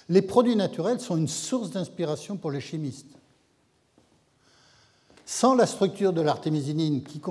les 0.09 0.21
produits 0.21 0.55
naturels 0.55 0.99
sont 0.99 1.17
une 1.17 1.27
source 1.27 1.71
d'inspiration 1.71 2.35
pour 2.35 2.51
les 2.51 2.61
chimistes. 2.61 3.07
Sans 5.25 5.53
la 5.53 5.67
structure 5.67 6.11
de 6.11 6.21
l'artémisinine 6.21 7.03
qui, 7.03 7.21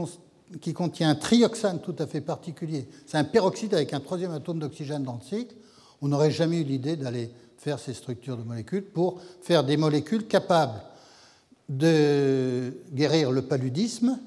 qui, 0.61 0.73
contient 0.73 1.11
un 1.11 1.15
trioxane 1.17 1.81
tout 1.81 1.97
à 1.99 2.07
fait 2.07 2.21
particulier, 2.21 2.87
c'est 3.07 3.19
un 3.19 3.25
peroxyde 3.25 3.75
avec 3.75 3.93
un 3.93 4.01
troisième 4.01 4.33
atome 4.33 4.61
d'oxygène 4.61 5.03
dans 5.03 5.21
le 5.21 5.29
cycle, 5.29 5.55
on 6.01 6.09
n'aurait 6.09 6.31
jamais 6.31 6.61
eu 6.61 6.65
l'idée 6.65 6.97
d'aller 6.97 7.31
faire 7.57 7.81
ces 7.81 7.93
structures 7.93 8.37
de 8.37 8.45
molécules 8.45 8.85
pour 8.85 9.21
faire 9.43 9.65
des 9.65 9.77
molécules 9.77 10.29
capables 10.29 10.81
de 11.69 12.73
guérir 12.93 13.33
le 13.33 13.43
paludisme 13.43 14.19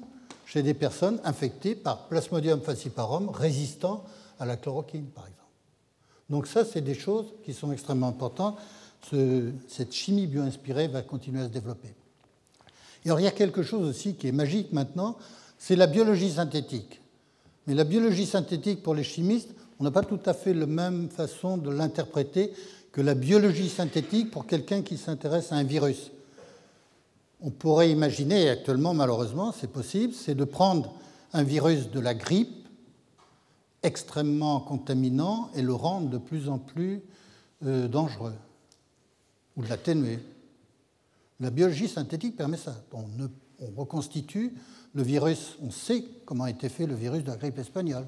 chez 0.52 0.62
des 0.62 0.74
personnes 0.74 1.18
infectées 1.24 1.74
par 1.74 2.08
Plasmodium 2.08 2.60
falciparum 2.60 3.30
résistant 3.30 4.04
à 4.38 4.44
la 4.44 4.58
chloroquine, 4.58 5.06
par 5.06 5.24
exemple. 5.24 5.48
Donc 6.28 6.46
ça, 6.46 6.66
c'est 6.66 6.82
des 6.82 6.94
choses 6.94 7.32
qui 7.42 7.54
sont 7.54 7.72
extrêmement 7.72 8.08
importantes. 8.08 8.58
cette 9.68 9.94
chimie 9.94 10.26
bio-inspirée 10.26 10.88
va 10.88 11.00
continuer 11.00 11.40
à 11.40 11.44
se 11.44 11.48
développer. 11.48 11.94
Et 13.02 13.08
alors, 13.08 13.20
il 13.20 13.22
y 13.22 13.28
a 13.28 13.32
quelque 13.32 13.62
chose 13.62 13.88
aussi 13.88 14.14
qui 14.14 14.28
est 14.28 14.32
magique 14.32 14.72
maintenant, 14.72 15.16
c'est 15.56 15.74
la 15.74 15.86
biologie 15.86 16.32
synthétique. 16.32 17.00
Mais 17.66 17.72
la 17.74 17.84
biologie 17.84 18.26
synthétique, 18.26 18.82
pour 18.82 18.94
les 18.94 19.04
chimistes, 19.04 19.54
on 19.80 19.84
n'a 19.84 19.90
pas 19.90 20.02
tout 20.02 20.20
à 20.26 20.34
fait 20.34 20.52
la 20.52 20.66
même 20.66 21.08
façon 21.08 21.56
de 21.56 21.70
l'interpréter 21.70 22.52
que 22.92 23.00
la 23.00 23.14
biologie 23.14 23.70
synthétique 23.70 24.30
pour 24.30 24.46
quelqu'un 24.46 24.82
qui 24.82 24.98
s'intéresse 24.98 25.50
à 25.50 25.54
un 25.54 25.64
virus 25.64 26.10
on 27.42 27.50
pourrait 27.50 27.90
imaginer, 27.90 28.48
actuellement 28.48 28.94
malheureusement 28.94 29.52
c'est 29.52 29.70
possible, 29.70 30.14
c'est 30.14 30.34
de 30.34 30.44
prendre 30.44 30.94
un 31.32 31.42
virus 31.42 31.90
de 31.90 32.00
la 32.00 32.14
grippe 32.14 32.68
extrêmement 33.82 34.60
contaminant 34.60 35.50
et 35.54 35.62
le 35.62 35.74
rendre 35.74 36.08
de 36.08 36.18
plus 36.18 36.48
en 36.48 36.58
plus 36.58 37.02
euh, 37.66 37.88
dangereux, 37.88 38.34
ou 39.56 39.62
de 39.62 39.68
l'atténuer. 39.68 40.20
La 41.40 41.50
biologie 41.50 41.88
synthétique 41.88 42.36
permet 42.36 42.56
ça. 42.56 42.76
On, 42.92 43.04
on, 43.60 43.80
reconstitue 43.80 44.54
le 44.94 45.02
virus, 45.02 45.56
on 45.62 45.70
sait 45.70 46.04
comment 46.24 46.44
a 46.44 46.50
été 46.50 46.68
fait 46.68 46.86
le 46.86 46.94
virus 46.94 47.24
de 47.24 47.30
la 47.30 47.36
grippe 47.36 47.58
espagnole. 47.58 48.06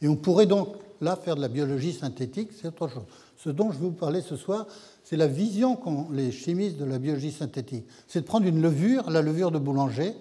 Et 0.00 0.06
on 0.06 0.16
pourrait 0.16 0.46
donc 0.46 0.76
là 1.00 1.16
faire 1.16 1.34
de 1.34 1.40
la 1.40 1.48
biologie 1.48 1.92
synthétique, 1.92 2.50
c'est 2.52 2.68
autre 2.68 2.88
chose. 2.88 3.04
Ce 3.36 3.50
dont 3.50 3.72
je 3.72 3.78
vais 3.78 3.86
vous 3.86 3.92
parler 3.92 4.20
ce 4.20 4.36
soir, 4.36 4.66
c'est 5.08 5.16
la 5.16 5.26
vision 5.26 5.74
qu'ont 5.74 6.08
les 6.12 6.30
chimistes 6.30 6.76
de 6.76 6.84
la 6.84 6.98
biologie 6.98 7.32
synthétique. 7.32 7.86
C'est 8.08 8.20
de 8.20 8.26
prendre 8.26 8.46
une 8.46 8.60
levure, 8.60 9.08
la 9.08 9.22
levure 9.22 9.50
de 9.50 9.58
boulanger, 9.58 10.12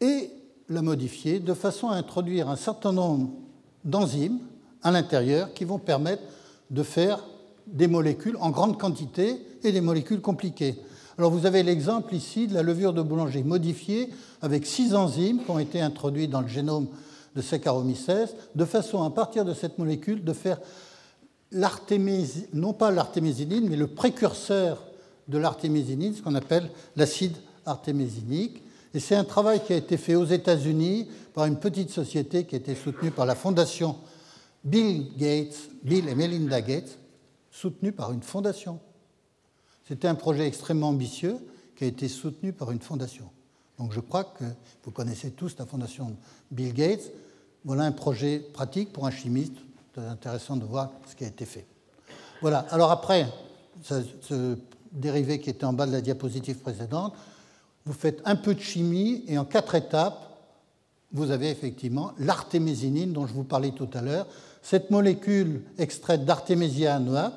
et 0.00 0.30
la 0.70 0.80
modifier 0.80 1.38
de 1.38 1.52
façon 1.52 1.90
à 1.90 1.96
introduire 1.96 2.48
un 2.48 2.56
certain 2.56 2.92
nombre 2.92 3.28
d'enzymes 3.84 4.38
à 4.82 4.90
l'intérieur 4.90 5.52
qui 5.52 5.66
vont 5.66 5.78
permettre 5.78 6.22
de 6.70 6.82
faire 6.82 7.26
des 7.66 7.88
molécules 7.88 8.38
en 8.40 8.48
grande 8.48 8.80
quantité 8.80 9.36
et 9.62 9.70
des 9.70 9.82
molécules 9.82 10.22
compliquées. 10.22 10.76
Alors 11.18 11.30
vous 11.30 11.44
avez 11.44 11.62
l'exemple 11.62 12.14
ici 12.14 12.46
de 12.46 12.54
la 12.54 12.62
levure 12.62 12.94
de 12.94 13.02
boulanger 13.02 13.42
modifiée 13.42 14.08
avec 14.40 14.64
six 14.64 14.94
enzymes 14.94 15.44
qui 15.44 15.50
ont 15.50 15.58
été 15.58 15.82
introduites 15.82 16.30
dans 16.30 16.40
le 16.40 16.48
génome 16.48 16.86
de 17.34 17.42
Saccharomyces, 17.42 18.34
de 18.54 18.64
façon 18.64 19.02
à 19.02 19.10
partir 19.10 19.44
de 19.44 19.52
cette 19.52 19.76
molécule 19.76 20.24
de 20.24 20.32
faire 20.32 20.58
non 21.52 22.72
pas 22.72 22.90
l'artémisinine, 22.90 23.68
mais 23.68 23.76
le 23.76 23.86
précurseur 23.86 24.84
de 25.28 25.38
l'artémisinine, 25.38 26.14
ce 26.14 26.22
qu'on 26.22 26.34
appelle 26.34 26.70
l'acide 26.96 27.36
artémisinique. 27.64 28.62
Et 28.94 29.00
c'est 29.00 29.14
un 29.14 29.24
travail 29.24 29.62
qui 29.64 29.72
a 29.72 29.76
été 29.76 29.96
fait 29.96 30.14
aux 30.14 30.24
États-Unis 30.24 31.08
par 31.34 31.46
une 31.46 31.58
petite 31.58 31.90
société 31.90 32.44
qui 32.44 32.54
a 32.54 32.58
été 32.58 32.74
soutenue 32.74 33.10
par 33.10 33.26
la 33.26 33.34
Fondation 33.34 33.96
Bill 34.64 35.12
Gates, 35.16 35.70
Bill 35.82 36.08
et 36.08 36.14
Melinda 36.14 36.60
Gates, 36.60 36.98
soutenus 37.50 37.94
par 37.94 38.12
une 38.12 38.22
fondation. 38.22 38.80
C'était 39.86 40.08
un 40.08 40.14
projet 40.14 40.46
extrêmement 40.46 40.88
ambitieux 40.88 41.36
qui 41.76 41.84
a 41.84 41.86
été 41.86 42.08
soutenu 42.08 42.52
par 42.52 42.72
une 42.72 42.80
fondation. 42.80 43.30
Donc 43.78 43.92
je 43.92 44.00
crois 44.00 44.24
que 44.24 44.44
vous 44.84 44.90
connaissez 44.90 45.30
tous 45.30 45.56
la 45.58 45.66
fondation 45.66 46.16
Bill 46.50 46.72
Gates. 46.72 47.12
Voilà 47.64 47.84
un 47.84 47.92
projet 47.92 48.38
pratique 48.38 48.92
pour 48.92 49.06
un 49.06 49.10
chimiste. 49.10 49.56
C'est 49.96 50.06
intéressant 50.06 50.56
de 50.56 50.64
voir 50.66 50.90
ce 51.08 51.16
qui 51.16 51.24
a 51.24 51.28
été 51.28 51.46
fait. 51.46 51.64
Voilà. 52.42 52.66
Alors 52.70 52.90
après, 52.90 53.26
ce 53.82 54.58
dérivé 54.92 55.40
qui 55.40 55.48
était 55.48 55.64
en 55.64 55.72
bas 55.72 55.86
de 55.86 55.92
la 55.92 56.02
diapositive 56.02 56.58
précédente, 56.58 57.14
vous 57.86 57.94
faites 57.94 58.20
un 58.26 58.36
peu 58.36 58.54
de 58.54 58.60
chimie 58.60 59.24
et 59.26 59.38
en 59.38 59.46
quatre 59.46 59.74
étapes, 59.74 60.22
vous 61.12 61.30
avez 61.30 61.48
effectivement 61.48 62.12
l'artémésinine 62.18 63.14
dont 63.14 63.26
je 63.26 63.32
vous 63.32 63.44
parlais 63.44 63.70
tout 63.70 63.88
à 63.94 64.02
l'heure. 64.02 64.26
Cette 64.60 64.90
molécule 64.90 65.62
extraite 65.78 66.26
d'artémésia 66.26 66.96
annua, 66.96 67.32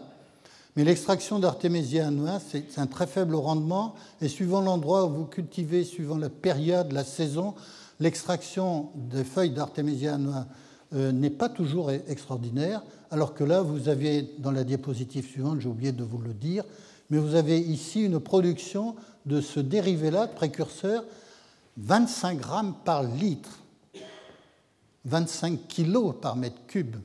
mais 0.76 0.84
l'extraction 0.84 1.40
d'artémésia 1.40 2.08
annua, 2.08 2.40
c'est 2.42 2.78
un 2.78 2.88
très 2.88 3.08
faible 3.08 3.36
rendement 3.36 3.96
et 4.20 4.28
suivant 4.28 4.60
l'endroit 4.60 5.06
où 5.06 5.12
vous 5.12 5.26
cultivez, 5.26 5.86
suivant 5.86 6.18
la 6.18 6.30
période, 6.30 6.92
la 6.92 7.06
saison, 7.06 7.54
l'extraction 8.02 8.90
des 8.96 9.24
feuilles 9.24 9.52
d'artémésia 9.52 10.16
annua 10.16 10.46
euh, 10.94 11.12
n'est 11.12 11.30
pas 11.30 11.50
toujours 11.50 11.92
extraordinaire, 11.92 12.84
alors 13.12 13.34
que 13.34 13.44
là, 13.44 13.62
vous 13.62 13.90
avez, 13.90 14.24
dans 14.40 14.52
la 14.52 14.64
diapositive 14.64 15.28
suivante, 15.28 15.60
j'ai 15.60 15.70
oublié 15.70 15.92
de 15.92 16.04
vous 16.04 16.18
le 16.20 16.34
dire, 16.34 16.64
mais 17.10 17.18
vous 17.18 17.36
avez 17.36 17.60
ici 17.60 18.04
une 18.04 18.20
production 18.20 18.96
de 19.26 19.42
ce 19.42 19.60
dérivé-là, 19.60 20.28
précurseur, 20.28 21.04
25 21.78 22.40
grammes 22.40 22.76
par 22.84 23.04
litre, 23.04 23.60
25 25.06 25.68
kilos 25.68 26.16
par 26.22 26.36
mètre 26.36 26.66
cube. 26.68 26.98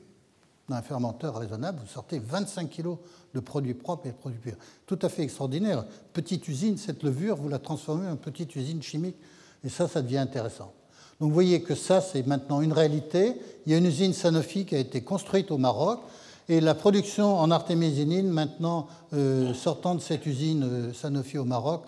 Dans 0.67 0.75
un 0.75 0.81
fermenteur 0.81 1.37
raisonnable, 1.37 1.79
vous 1.79 1.91
sortez 1.91 2.19
25 2.19 2.69
kilos 2.69 2.97
de 3.33 3.39
produits 3.39 3.75
propres 3.75 4.07
et 4.07 4.11
de 4.11 4.17
produits 4.17 4.39
purs. 4.39 4.57
Tout 4.87 4.99
à 5.01 5.09
fait 5.09 5.21
extraordinaire. 5.23 5.85
Petite 6.13 6.47
usine, 6.47 6.77
cette 6.77 7.03
levure, 7.03 7.35
vous 7.35 7.49
la 7.49 7.59
transformez 7.59 8.07
en 8.07 8.15
petite 8.15 8.55
usine 8.55 8.81
chimique, 8.81 9.17
et 9.63 9.69
ça, 9.69 9.87
ça 9.87 10.01
devient 10.01 10.17
intéressant. 10.17 10.73
Donc 11.19 11.29
vous 11.29 11.33
voyez 11.33 11.61
que 11.61 11.75
ça, 11.75 12.01
c'est 12.01 12.25
maintenant 12.27 12.61
une 12.61 12.73
réalité. 12.73 13.35
Il 13.65 13.71
y 13.71 13.75
a 13.75 13.77
une 13.77 13.85
usine 13.85 14.13
Sanofi 14.13 14.65
qui 14.65 14.75
a 14.75 14.79
été 14.79 15.01
construite 15.01 15.49
au 15.51 15.57
Maroc, 15.57 15.99
et 16.47 16.61
la 16.61 16.75
production 16.75 17.39
en 17.39 17.49
artémisinine, 17.49 18.27
maintenant 18.27 18.87
euh, 19.13 19.53
sortant 19.53 19.95
de 19.95 20.01
cette 20.01 20.25
usine 20.25 20.63
euh, 20.63 20.93
Sanofi 20.93 21.37
au 21.37 21.45
Maroc, 21.45 21.83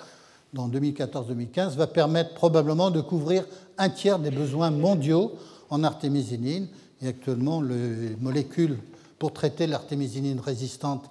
dans 0.54 0.68
2014-2015, 0.70 1.76
va 1.76 1.88
permettre 1.88 2.34
probablement 2.34 2.90
de 2.90 3.02
couvrir 3.02 3.46
un 3.78 3.90
tiers 3.90 4.18
des 4.18 4.32
besoins 4.32 4.72
mondiaux 4.72 5.34
en 5.70 5.84
artémisinine. 5.84 6.68
Et 7.02 7.10
actuellement, 7.10 7.62
les 7.62 8.16
molécules 8.20 8.80
pour 9.20 9.34
traiter 9.34 9.68
l'artémisinine 9.68 10.40
résistante, 10.40 11.06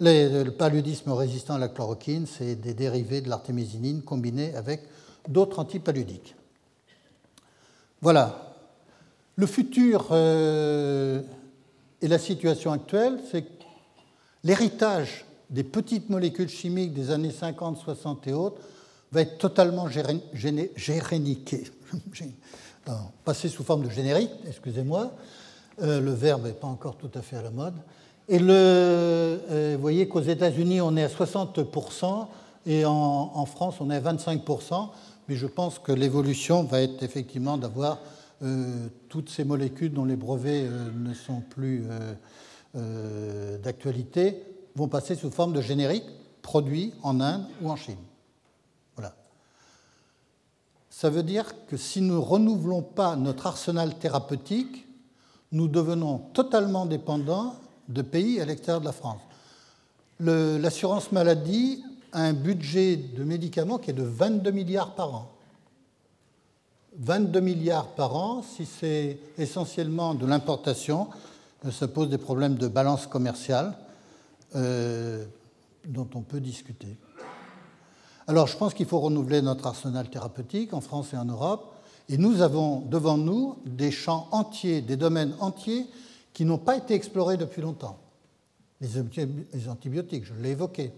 le 0.00 0.50
paludisme 0.50 1.12
résistant 1.12 1.54
à 1.54 1.58
la 1.58 1.68
chloroquine, 1.68 2.26
c'est 2.26 2.56
des 2.56 2.74
dérivés 2.74 3.20
de 3.20 3.28
l'artémisinine 3.28 4.02
combinés 4.02 4.54
avec 4.54 4.82
d'autres 5.28 5.58
antipaludiques. 5.58 6.34
Voilà. 8.02 8.54
Le 9.36 9.46
futur 9.46 10.08
euh, 10.10 11.22
et 12.00 12.08
la 12.08 12.18
situation 12.18 12.72
actuelle, 12.72 13.20
c'est 13.30 13.42
que 13.42 13.64
l'héritage 14.44 15.24
des 15.50 15.64
petites 15.64 16.08
molécules 16.08 16.48
chimiques 16.48 16.94
des 16.94 17.10
années 17.10 17.30
50, 17.30 17.78
60 17.78 18.26
et 18.28 18.32
autres 18.32 18.60
va 19.12 19.22
être 19.22 19.38
totalement 19.38 19.88
géréniqué, 19.88 21.64
passé 23.24 23.48
sous 23.48 23.64
forme 23.64 23.84
de 23.84 23.90
générique, 23.90 24.30
excusez-moi, 24.46 25.12
euh, 25.82 26.00
le 26.00 26.12
verbe 26.12 26.44
n'est 26.44 26.52
pas 26.52 26.68
encore 26.68 26.96
tout 26.96 27.10
à 27.14 27.22
fait 27.22 27.36
à 27.36 27.42
la 27.42 27.50
mode. 27.50 27.74
Et 28.28 28.38
le, 28.38 28.52
euh, 28.52 29.72
vous 29.74 29.80
voyez 29.80 30.06
qu'aux 30.08 30.20
États-Unis, 30.20 30.80
on 30.80 30.96
est 30.96 31.02
à 31.02 31.08
60% 31.08 32.26
et 32.66 32.84
en, 32.84 32.92
en, 32.92 33.46
France, 33.46 33.76
on 33.80 33.90
est 33.90 33.96
à 33.96 34.00
25%, 34.00 34.88
mais 35.30 35.36
je 35.36 35.46
pense 35.46 35.78
que 35.78 35.92
l'évolution 35.92 36.64
va 36.64 36.82
être 36.82 37.04
effectivement 37.04 37.56
d'avoir 37.56 38.00
euh, 38.42 38.88
toutes 39.08 39.30
ces 39.30 39.44
molécules 39.44 39.92
dont 39.92 40.04
les 40.04 40.16
brevets 40.16 40.68
ne 40.68 41.14
sont 41.14 41.40
plus 41.40 41.84
d'actualité 43.62 44.42
vont 44.74 44.88
passer 44.88 45.14
sous 45.14 45.30
forme 45.30 45.52
de 45.52 45.60
générique 45.60 46.04
produits 46.42 46.92
en 47.04 47.20
Inde 47.20 47.46
ou 47.62 47.70
en 47.70 47.76
Chine. 47.76 47.96
Ça 51.00 51.08
veut 51.08 51.22
dire 51.22 51.54
que 51.66 51.78
si 51.78 52.02
nous 52.02 52.16
ne 52.16 52.20
renouvelons 52.20 52.82
pas 52.82 53.16
notre 53.16 53.46
arsenal 53.46 53.98
thérapeutique, 53.98 54.86
nous 55.50 55.66
devenons 55.66 56.18
totalement 56.34 56.84
dépendants 56.84 57.54
de 57.88 58.02
pays 58.02 58.38
à 58.40 58.44
l'extérieur 58.44 58.80
de 58.80 58.86
la 58.86 58.92
France. 58.92 59.20
L'assurance 60.18 61.10
maladie 61.12 61.82
un 62.12 62.32
budget 62.32 62.96
de 62.96 63.24
médicaments 63.24 63.78
qui 63.78 63.90
est 63.90 63.94
de 63.94 64.02
22 64.02 64.50
milliards 64.50 64.94
par 64.94 65.14
an. 65.14 65.30
22 66.98 67.40
milliards 67.40 67.88
par 67.88 68.16
an, 68.16 68.42
si 68.42 68.66
c'est 68.66 69.18
essentiellement 69.38 70.14
de 70.14 70.26
l'importation, 70.26 71.08
ça 71.70 71.88
pose 71.88 72.08
des 72.08 72.18
problèmes 72.18 72.56
de 72.56 72.68
balance 72.68 73.06
commerciale 73.06 73.76
euh, 74.56 75.24
dont 75.86 76.08
on 76.14 76.20
peut 76.20 76.40
discuter. 76.40 76.96
Alors 78.26 78.46
je 78.46 78.56
pense 78.56 78.74
qu'il 78.74 78.86
faut 78.86 79.00
renouveler 79.00 79.42
notre 79.42 79.66
arsenal 79.66 80.08
thérapeutique 80.08 80.72
en 80.74 80.80
France 80.80 81.12
et 81.14 81.16
en 81.16 81.24
Europe. 81.24 81.74
Et 82.08 82.16
nous 82.16 82.42
avons 82.42 82.80
devant 82.80 83.16
nous 83.16 83.56
des 83.64 83.92
champs 83.92 84.26
entiers, 84.32 84.80
des 84.80 84.96
domaines 84.96 85.34
entiers 85.38 85.86
qui 86.32 86.44
n'ont 86.44 86.58
pas 86.58 86.76
été 86.76 86.94
explorés 86.94 87.36
depuis 87.36 87.62
longtemps. 87.62 87.98
Les 88.80 89.68
antibiotiques, 89.68 90.24
je 90.24 90.34
l'ai 90.34 90.50
évoqué. 90.50 90.92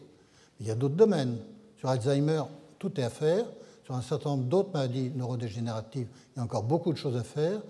Il 0.63 0.69
y 0.69 0.71
a 0.71 0.77
d'autres 0.77 0.95
domaines. 0.95 1.39
Sur 1.77 1.89
Alzheimer, 1.89 2.45
tout 2.79 2.99
est 3.01 3.03
à 3.03 3.11
faire. 3.11 3.45
Sur 3.85 3.97
un 3.97 4.01
certain 4.01 4.31
nombre 4.31 4.45
d'autres 4.45 4.71
maladies 4.73 5.11
neurodégénératives, 5.11 6.07
il 6.35 6.39
y 6.39 6.41
a 6.41 6.45
encore 6.45 6.63
beaucoup 6.63 6.93
de 6.93 6.99
choses 6.99 7.17
à 7.17 7.25
faire. 7.25 7.61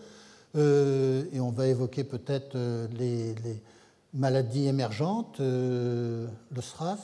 Euh, 0.56 1.24
et 1.32 1.40
on 1.40 1.50
va 1.50 1.68
évoquer 1.68 2.04
peut-être 2.04 2.54
euh, 2.54 2.86
les, 2.92 3.34
maladies 4.12 4.66
émergentes, 4.66 5.40
euh, 5.40 6.26
le 6.54 6.60
SRAS. 6.60 6.98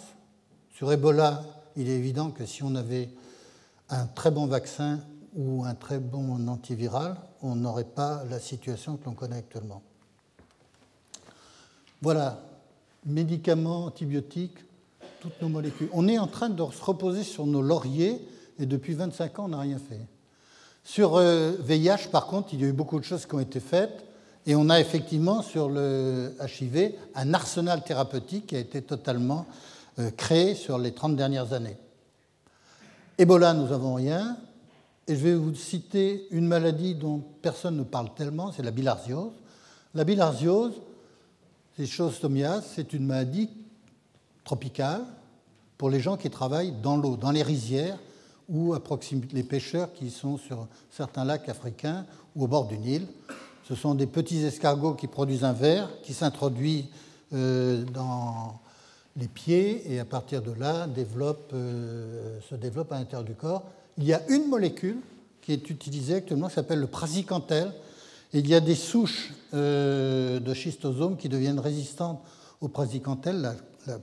Sur 0.74 0.92
Ebola, 0.92 1.42
il 1.74 1.88
est 1.88 1.96
évident 1.96 2.32
que 2.32 2.44
si 2.44 2.62
on 2.62 2.74
avait 2.74 3.08
un 3.88 4.04
très 4.04 4.30
bon 4.30 4.44
vaccin 4.44 5.00
ou 5.34 5.64
un 5.64 5.74
très 5.74 6.00
bon 6.00 6.48
antiviral, 6.48 7.16
on 7.40 7.56
n'aurait 7.56 7.84
pas 7.84 8.24
la 8.28 8.38
situation 8.40 8.98
que 8.98 9.06
l'on 9.06 9.14
connaît 9.14 9.38
actuellement. 9.38 9.80
Voilà, 12.02 12.42
médicaments, 13.06 13.86
antibiotiques, 13.86 14.67
On 15.92 16.08
est 16.08 16.18
en 16.18 16.26
train 16.26 16.48
de 16.48 16.64
se 16.72 16.82
reposer 16.82 17.22
sur 17.22 17.46
nos 17.46 17.62
lauriers 17.62 18.20
et 18.58 18.66
depuis 18.66 18.94
25 18.94 19.38
ans, 19.38 19.44
on 19.44 19.48
n'a 19.48 19.60
rien 19.60 19.78
fait. 19.78 20.00
Sur 20.84 21.18
VIH, 21.18 21.90
euh, 21.90 22.10
par 22.10 22.26
contre, 22.26 22.54
il 22.54 22.60
y 22.60 22.64
a 22.64 22.68
eu 22.68 22.72
beaucoup 22.72 22.98
de 22.98 23.04
choses 23.04 23.26
qui 23.26 23.34
ont 23.34 23.40
été 23.40 23.60
faites 23.60 24.04
et 24.46 24.54
on 24.54 24.70
a 24.70 24.80
effectivement 24.80 25.42
sur 25.42 25.68
le 25.68 26.34
HIV 26.40 26.92
un 27.14 27.34
arsenal 27.34 27.84
thérapeutique 27.84 28.46
qui 28.48 28.56
a 28.56 28.58
été 28.58 28.82
totalement 28.82 29.46
euh, 29.98 30.10
créé 30.10 30.54
sur 30.54 30.78
les 30.78 30.92
30 30.92 31.16
dernières 31.16 31.52
années. 31.52 31.76
Ebola, 33.18 33.52
nous 33.52 33.68
n'avons 33.68 33.94
rien. 33.94 34.36
Et 35.06 35.16
je 35.16 35.20
vais 35.20 35.34
vous 35.34 35.54
citer 35.54 36.26
une 36.30 36.46
maladie 36.46 36.94
dont 36.94 37.22
personne 37.42 37.76
ne 37.76 37.82
parle 37.82 38.12
tellement, 38.14 38.52
c'est 38.52 38.62
la 38.62 38.70
bilharziose. 38.70 39.32
La 39.94 40.04
bilharziose, 40.04 40.74
c'est 41.76 41.86
Schostomias, 41.86 42.60
c'est 42.60 42.92
une 42.92 43.06
maladie 43.06 43.48
tropicale 44.44 45.04
pour 45.78 45.90
les 45.90 46.00
gens 46.00 46.16
qui 46.16 46.28
travaillent 46.28 46.74
dans 46.82 46.96
l'eau, 46.96 47.16
dans 47.16 47.30
les 47.30 47.42
rizières 47.42 47.98
ou 48.48 48.74
à 48.74 48.80
proximité, 48.80 49.36
les 49.36 49.44
pêcheurs 49.44 49.92
qui 49.92 50.10
sont 50.10 50.36
sur 50.36 50.66
certains 50.90 51.24
lacs 51.24 51.48
africains 51.48 52.04
ou 52.34 52.44
au 52.44 52.46
bord 52.48 52.66
du 52.66 52.76
Nil. 52.76 53.06
Ce 53.68 53.74
sont 53.74 53.94
des 53.94 54.06
petits 54.06 54.42
escargots 54.44 54.94
qui 54.94 55.06
produisent 55.06 55.44
un 55.44 55.52
ver 55.52 55.88
qui 56.02 56.14
s'introduit 56.14 56.88
euh, 57.32 57.84
dans 57.84 58.58
les 59.16 59.28
pieds 59.28 59.92
et 59.92 60.00
à 60.00 60.04
partir 60.04 60.42
de 60.42 60.52
là 60.52 60.88
euh, 61.52 62.38
se 62.48 62.54
développe 62.54 62.92
à 62.92 62.98
l'intérieur 62.98 63.24
du 63.24 63.34
corps. 63.34 63.64
Il 63.98 64.04
y 64.04 64.12
a 64.12 64.22
une 64.28 64.48
molécule 64.48 64.98
qui 65.42 65.52
est 65.52 65.70
utilisée 65.70 66.14
actuellement 66.14 66.48
qui 66.48 66.54
s'appelle 66.54 66.80
le 66.80 66.86
praziquantel. 66.86 67.72
Il 68.32 68.48
y 68.48 68.54
a 68.54 68.60
des 68.60 68.74
souches 68.74 69.32
euh, 69.54 70.40
de 70.40 70.54
schistosomes 70.54 71.16
qui 71.16 71.28
deviennent 71.28 71.60
résistantes 71.60 72.20
au 72.60 72.68
praziquantel. 72.68 73.56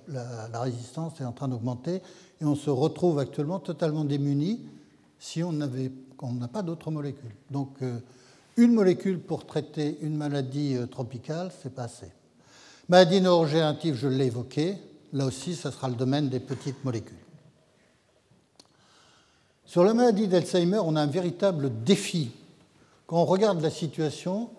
La, 0.07 0.61
résistance 0.61 1.19
est 1.21 1.25
en 1.25 1.31
train 1.31 1.47
d'augmenter 1.47 2.01
et 2.41 2.45
on 2.45 2.55
se 2.55 2.69
retrouve 2.69 3.19
actuellement 3.19 3.59
totalement 3.59 4.03
démuni 4.03 4.61
si 5.19 5.43
on 5.43 5.51
n'a 5.51 6.47
pas 6.47 6.61
d'autres 6.61 6.91
molécules. 6.91 7.35
Donc 7.51 7.69
euh, 7.81 7.99
une 8.57 8.73
molécule 8.73 9.19
pour 9.19 9.45
traiter 9.45 9.97
une 10.01 10.15
maladie 10.15 10.77
tropicale, 10.91 11.51
c'est 11.61 11.73
pas 11.73 11.83
assez. 11.83 12.11
Maladie 12.89 13.21
neurogénérative, 13.21 13.95
je 13.95 14.07
l'ai 14.07 14.27
évoqué, 14.27 14.77
là 15.13 15.25
aussi, 15.25 15.55
ce 15.55 15.71
sera 15.71 15.89
le 15.89 15.95
domaine 15.95 16.29
des 16.29 16.39
petites 16.39 16.83
molécules. 16.85 17.17
Sur 19.65 19.83
la 19.83 19.93
maladie 19.93 20.27
d'Alzheimer, 20.27 20.79
on 20.83 20.95
a 20.95 21.01
un 21.01 21.07
véritable 21.07 21.83
défi. 21.83 22.31
Quand 23.07 23.21
on 23.21 23.25
regarde 23.25 23.61
la 23.61 23.71
situation, 23.71 24.49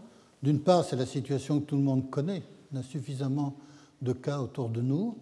D'une 0.43 0.61
part, 0.61 0.85
c'est 0.85 0.97
la 0.97 1.07
situation 1.07 1.61
que 1.61 1.67
tout 1.67 1.77
le 1.77 1.83
monde 1.83 2.11
connaît. 2.11 2.43
On 2.73 2.79
a 2.79 2.83
suffisamment 2.83 3.55
de 4.03 4.13
cas 4.13 4.39
autour 4.39 4.69
de 4.69 4.81
nous. 4.81 5.17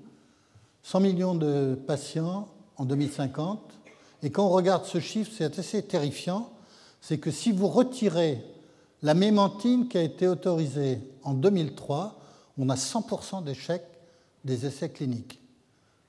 100 0.82 1.00
millions 1.00 1.34
de 1.34 1.74
patients 1.86 2.48
en 2.76 2.84
2050. 2.84 3.60
Et 4.22 4.30
quand 4.30 4.46
on 4.46 4.50
regarde 4.50 4.84
ce 4.84 5.00
chiffre, 5.00 5.30
c'est 5.34 5.58
assez 5.58 5.82
terrifiant. 5.82 6.50
C'est 7.00 7.18
que 7.18 7.30
si 7.30 7.52
vous 7.52 7.68
retirez 7.68 8.42
la 9.02 9.14
mémantine 9.14 9.88
qui 9.88 9.98
a 9.98 10.02
été 10.02 10.26
autorisée 10.26 11.00
en 11.22 11.34
2003, 11.34 12.18
on 12.58 12.68
a 12.68 12.74
100% 12.74 13.44
d'échecs 13.44 13.84
des 14.44 14.66
essais 14.66 14.90
cliniques. 14.90 15.40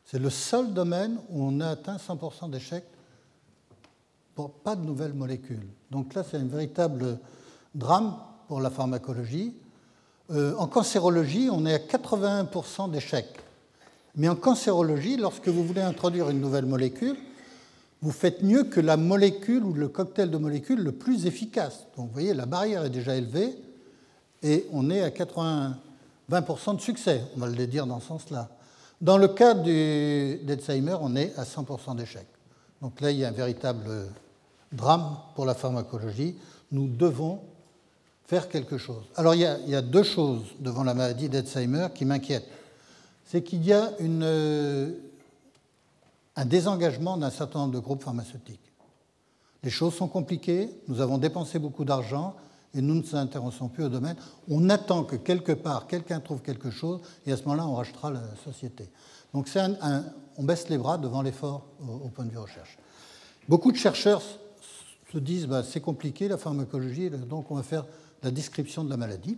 C'est 0.05 0.19
le 0.19 0.29
seul 0.29 0.73
domaine 0.73 1.17
où 1.29 1.43
on 1.43 1.59
a 1.59 1.69
atteint 1.69 1.97
100% 1.97 2.49
d'échecs 2.49 2.85
pour 4.35 4.51
pas 4.51 4.75
de 4.75 4.85
nouvelles 4.85 5.13
molécules. 5.13 5.67
Donc 5.91 6.13
là, 6.13 6.23
c'est 6.23 6.37
un 6.37 6.45
véritable 6.45 7.19
drame 7.73 8.15
pour 8.47 8.61
la 8.61 8.69
pharmacologie. 8.69 9.55
Euh, 10.31 10.55
en 10.57 10.67
cancérologie, 10.67 11.49
on 11.51 11.65
est 11.65 11.73
à 11.73 11.77
81% 11.77 12.89
d'échecs. 12.89 13.39
Mais 14.15 14.27
en 14.27 14.35
cancérologie, 14.35 15.17
lorsque 15.17 15.47
vous 15.47 15.63
voulez 15.63 15.81
introduire 15.81 16.29
une 16.29 16.39
nouvelle 16.39 16.65
molécule, 16.65 17.17
vous 18.01 18.11
faites 18.11 18.41
mieux 18.43 18.63
que 18.63 18.79
la 18.79 18.97
molécule 18.97 19.63
ou 19.63 19.73
le 19.73 19.87
cocktail 19.87 20.31
de 20.31 20.37
molécules 20.37 20.81
le 20.81 20.91
plus 20.91 21.25
efficace. 21.25 21.85
Donc 21.97 22.07
vous 22.07 22.13
voyez, 22.13 22.33
la 22.33 22.45
barrière 22.45 22.85
est 22.85 22.89
déjà 22.89 23.15
élevée 23.15 23.55
et 24.41 24.67
on 24.71 24.89
est 24.89 25.01
à 25.01 25.11
80, 25.11 25.77
20% 26.31 26.75
de 26.75 26.81
succès, 26.81 27.21
on 27.35 27.39
va 27.39 27.47
le 27.47 27.67
dire 27.67 27.85
dans 27.85 27.99
ce 27.99 28.07
sens-là. 28.07 28.49
Dans 29.01 29.17
le 29.17 29.27
cas 29.27 29.53
d'Alzheimer, 29.53 30.97
on 31.01 31.15
est 31.15 31.37
à 31.37 31.43
100% 31.43 31.95
d'échec. 31.95 32.25
Donc 32.81 33.01
là, 33.01 33.11
il 33.11 33.17
y 33.17 33.25
a 33.25 33.29
un 33.29 33.31
véritable 33.31 34.07
drame 34.71 35.17
pour 35.35 35.45
la 35.45 35.53
pharmacologie. 35.53 36.35
Nous 36.71 36.87
devons 36.87 37.39
faire 38.25 38.49
quelque 38.49 38.77
chose. 38.77 39.03
Alors 39.15 39.35
il 39.35 39.41
y 39.41 39.75
a, 39.75 39.81
deux 39.81 40.03
choses 40.03 40.43
devant 40.59 40.83
la 40.83 40.93
maladie 40.93 41.29
d'Alzheimer 41.29 41.87
qui 41.93 42.05
m'inquiètent. 42.05 42.49
C'est 43.25 43.43
qu'il 43.43 43.63
y 43.65 43.73
a 43.73 43.91
une, 43.99 44.95
un 46.35 46.45
désengagement 46.45 47.17
d'un 47.17 47.29
certain 47.29 47.59
nombre 47.59 47.73
de 47.73 47.79
groupes 47.79 48.03
pharmaceutiques. 48.03 48.59
Les 49.63 49.69
choses 49.69 49.95
sont 49.95 50.07
compliquées, 50.07 50.69
nous 50.87 51.01
avons 51.01 51.17
dépensé 51.17 51.57
beaucoup 51.57 51.85
d'argent 51.85 52.35
et 52.75 52.81
nous 52.81 52.95
ne 52.95 53.01
nous 53.01 53.15
intéressons 53.15 53.67
plus 53.67 53.85
au 53.85 53.89
domaine. 53.89 54.15
On 54.49 54.69
attend 54.69 55.03
que 55.03 55.15
quelque 55.15 55.53
part 55.53 55.87
quelqu'un 55.87 56.19
trouve 56.19 56.41
quelque 56.41 56.69
chose 56.69 57.01
et 57.25 57.31
à 57.31 57.37
ce 57.37 57.43
moment-là 57.43 57.65
on 57.67 57.75
rachètera 57.75 58.11
la 58.11 58.21
société. 58.43 58.89
Donc 59.33 59.49
on 60.37 60.43
baisse 60.43 60.69
les 60.69 60.77
bras 60.77 60.97
devant 60.97 61.21
l'effort 61.21 61.65
au, 61.87 62.09
point 62.09 62.25
de 62.25 62.31
vue 62.31 62.37
recherche. 62.37 62.77
Beaucoup 63.47 63.71
de 63.71 63.77
chercheurs 63.77 64.21
se 65.11 65.17
disent 65.17 65.47
bah, 65.47 65.63
c'est 65.63 65.81
compliqué 65.81 66.27
la 66.27 66.37
pharmacologie, 66.37 67.09
donc 67.09 67.49
on 67.51 67.55
va 67.55 67.63
faire 67.63 67.85
la 68.25 68.31
description 68.31 68.83
de 68.83 68.89
la 68.89 68.97
maladie. 68.97 69.37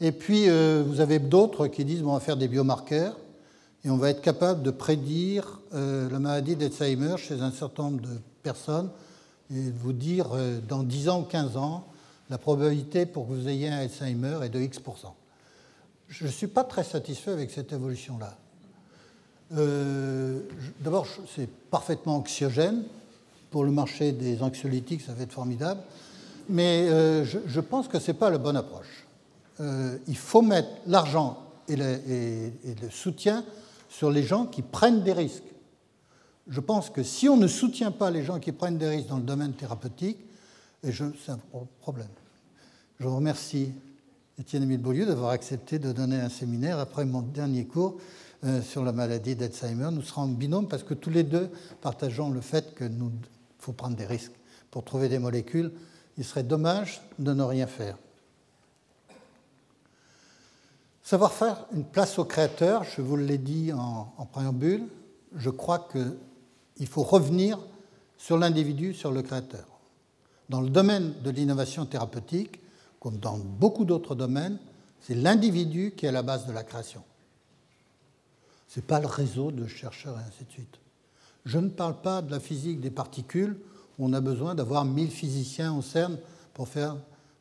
Et 0.00 0.12
puis 0.12 0.48
euh, 0.48 0.82
vous 0.84 1.00
avez 1.00 1.18
d'autres 1.18 1.68
qui 1.68 1.84
disent 1.84 2.02
bon, 2.02 2.10
on 2.10 2.14
va 2.14 2.20
faire 2.20 2.38
des 2.38 2.48
biomarqueurs 2.48 3.16
et 3.84 3.90
on 3.90 3.98
va 3.98 4.10
être 4.10 4.22
capable 4.22 4.62
de 4.62 4.70
prédire 4.70 5.60
euh, 5.74 6.08
la 6.10 6.18
maladie 6.18 6.56
d'Alzheimer 6.56 7.16
chez 7.18 7.40
un 7.42 7.52
certain 7.52 7.84
nombre 7.84 8.00
de 8.00 8.16
personnes 8.42 8.90
et 9.54 9.70
vous 9.70 9.92
dire 9.92 10.28
euh, 10.32 10.58
dans 10.66 10.82
10 10.82 11.10
ans 11.10 11.20
ou 11.20 11.24
15 11.24 11.58
ans, 11.58 11.86
la 12.30 12.38
probabilité 12.38 13.04
pour 13.04 13.28
que 13.28 13.32
vous 13.34 13.48
ayez 13.48 13.68
un 13.68 13.78
Alzheimer 13.78 14.38
est 14.42 14.48
de 14.48 14.60
X%. 14.60 15.14
Je 16.08 16.24
ne 16.24 16.30
suis 16.30 16.46
pas 16.46 16.64
très 16.64 16.82
satisfait 16.82 17.30
avec 17.30 17.50
cette 17.50 17.72
évolution-là. 17.72 18.36
D'abord, 20.80 21.06
c'est 21.34 21.48
parfaitement 21.70 22.16
anxiogène. 22.16 22.84
Pour 23.50 23.64
le 23.64 23.72
marché 23.72 24.12
des 24.12 24.42
anxiolytiques, 24.42 25.02
ça 25.02 25.12
va 25.12 25.24
être 25.24 25.32
formidable. 25.32 25.80
Mais 26.48 26.86
je, 27.24 27.60
pense 27.60 27.88
que 27.88 27.98
ce 27.98 28.10
n'est 28.10 28.18
pas 28.18 28.30
la 28.30 28.38
bonne 28.38 28.56
approche. 28.56 29.06
il 29.58 30.16
faut 30.16 30.42
mettre 30.42 30.70
l'argent 30.86 31.38
et, 31.68 31.76
le 31.76 32.90
soutien 32.90 33.44
sur 33.88 34.10
les 34.10 34.22
gens 34.22 34.46
qui 34.46 34.62
prennent 34.62 35.02
des 35.02 35.12
risques. 35.12 35.42
Je 36.48 36.60
pense 36.60 36.90
que 36.90 37.02
si 37.02 37.28
on 37.28 37.36
ne 37.36 37.46
soutient 37.46 37.90
pas 37.92 38.10
les 38.10 38.24
gens 38.24 38.40
qui 38.40 38.52
prennent 38.52 38.78
des 38.78 38.88
risques 38.88 39.08
dans 39.08 39.18
le 39.18 39.22
domaine 39.22 39.52
thérapeutique, 39.52 40.18
c'est 40.82 41.30
un 41.30 41.38
problème. 41.80 42.08
Je 42.98 43.06
remercie, 43.06 43.72
Étienne 44.38 44.64
Émile 44.64 44.80
Beaulieu, 44.80 45.06
d'avoir 45.06 45.30
accepté 45.30 45.78
de 45.78 45.92
donner 45.92 46.20
un 46.20 46.28
séminaire 46.28 46.78
après 46.78 47.04
mon 47.04 47.22
dernier 47.22 47.64
cours 47.66 47.98
euh, 48.44 48.62
sur 48.62 48.84
la 48.84 48.92
maladie 48.92 49.36
d'Alzheimer. 49.36 49.90
Nous 49.92 50.02
serons 50.02 50.22
en 50.22 50.28
binôme 50.28 50.68
parce 50.68 50.82
que 50.82 50.94
tous 50.94 51.10
les 51.10 51.22
deux 51.22 51.50
partageons 51.82 52.30
le 52.30 52.40
fait 52.40 52.74
qu'il 52.76 52.90
faut 53.58 53.72
prendre 53.72 53.96
des 53.96 54.06
risques 54.06 54.32
pour 54.70 54.84
trouver 54.84 55.08
des 55.08 55.18
molécules. 55.18 55.72
Il 56.18 56.24
serait 56.24 56.42
dommage 56.42 57.00
de 57.18 57.32
ne 57.32 57.42
rien 57.42 57.66
faire. 57.66 57.96
Savoir 61.02 61.32
faire 61.32 61.66
une 61.72 61.84
place 61.84 62.18
au 62.18 62.24
créateur, 62.24 62.84
je 62.84 63.02
vous 63.02 63.16
l'ai 63.16 63.38
dit 63.38 63.72
en, 63.72 64.28
préambule, 64.30 64.86
je 65.34 65.50
crois 65.50 65.88
qu'il 65.90 66.86
faut 66.86 67.02
revenir 67.02 67.58
sur 68.16 68.38
l'individu, 68.38 68.94
sur 68.94 69.10
le 69.10 69.22
créateur. 69.22 69.66
Dans 70.48 70.60
le 70.60 70.68
domaine 70.68 71.14
de 71.22 71.30
l'innovation 71.30 71.86
thérapeutique, 71.86 72.60
comme 73.00 73.16
dans 73.16 73.38
beaucoup 73.38 73.84
d'autres 73.84 74.14
domaines, 74.14 74.58
c'est 75.00 75.14
l'individu 75.14 75.94
qui 75.96 76.06
est 76.06 76.10
à 76.10 76.12
la 76.12 76.22
base 76.22 76.46
de 76.46 76.52
la 76.52 76.62
création. 76.62 77.02
Ce 78.68 78.78
n'est 78.78 78.86
pas 78.86 79.00
le 79.00 79.08
réseau 79.08 79.50
de 79.50 79.66
chercheurs 79.66 80.16
et 80.18 80.22
ainsi 80.22 80.44
de 80.44 80.52
suite. 80.52 80.78
Je 81.44 81.58
ne 81.58 81.70
parle 81.70 82.00
pas 82.00 82.22
de 82.22 82.30
la 82.30 82.38
physique 82.38 82.80
des 82.80 82.90
particules, 82.90 83.58
on 84.00 84.12
a 84.12 84.20
besoin 84.20 84.54
d'avoir 84.54 84.84
1000 84.84 85.10
physiciens 85.10 85.74
au 85.74 85.82
CERN 85.82 86.16
pour 86.54 86.68
faire 86.68 86.96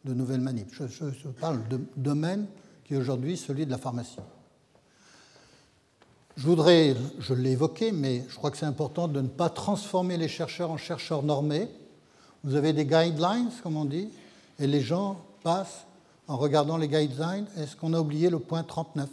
de 0.05 0.13
nouvelles 0.13 0.41
manips. 0.41 0.73
Je, 0.73 0.85
je 0.87 1.27
parle 1.29 1.67
de 1.69 1.79
domaine 1.95 2.45
qui 2.85 2.93
est 2.93 2.97
aujourd'hui 2.97 3.37
celui 3.37 3.65
de 3.65 3.71
la 3.71 3.77
pharmacie. 3.77 4.17
Je 6.35 6.45
voudrais, 6.45 6.95
je 7.19 7.33
l'ai 7.33 7.51
évoqué, 7.51 7.91
mais 7.91 8.23
je 8.29 8.35
crois 8.35 8.51
que 8.51 8.57
c'est 8.57 8.65
important 8.65 9.07
de 9.07 9.21
ne 9.21 9.27
pas 9.27 9.49
transformer 9.49 10.17
les 10.17 10.27
chercheurs 10.27 10.71
en 10.71 10.77
chercheurs 10.77 11.23
normés. 11.23 11.69
Vous 12.43 12.55
avez 12.55 12.71
des 12.71 12.85
guidelines, 12.85 13.49
comme 13.61 13.75
on 13.75 13.85
dit, 13.85 14.09
et 14.57 14.67
les 14.67 14.81
gens 14.81 15.19
passent 15.43 15.85
en 16.27 16.37
regardant 16.37 16.77
les 16.77 16.87
guidelines. 16.87 17.45
Est-ce 17.57 17.75
qu'on 17.75 17.93
a 17.93 17.99
oublié 17.99 18.29
le 18.29 18.39
point 18.39 18.63
39, 18.63 19.09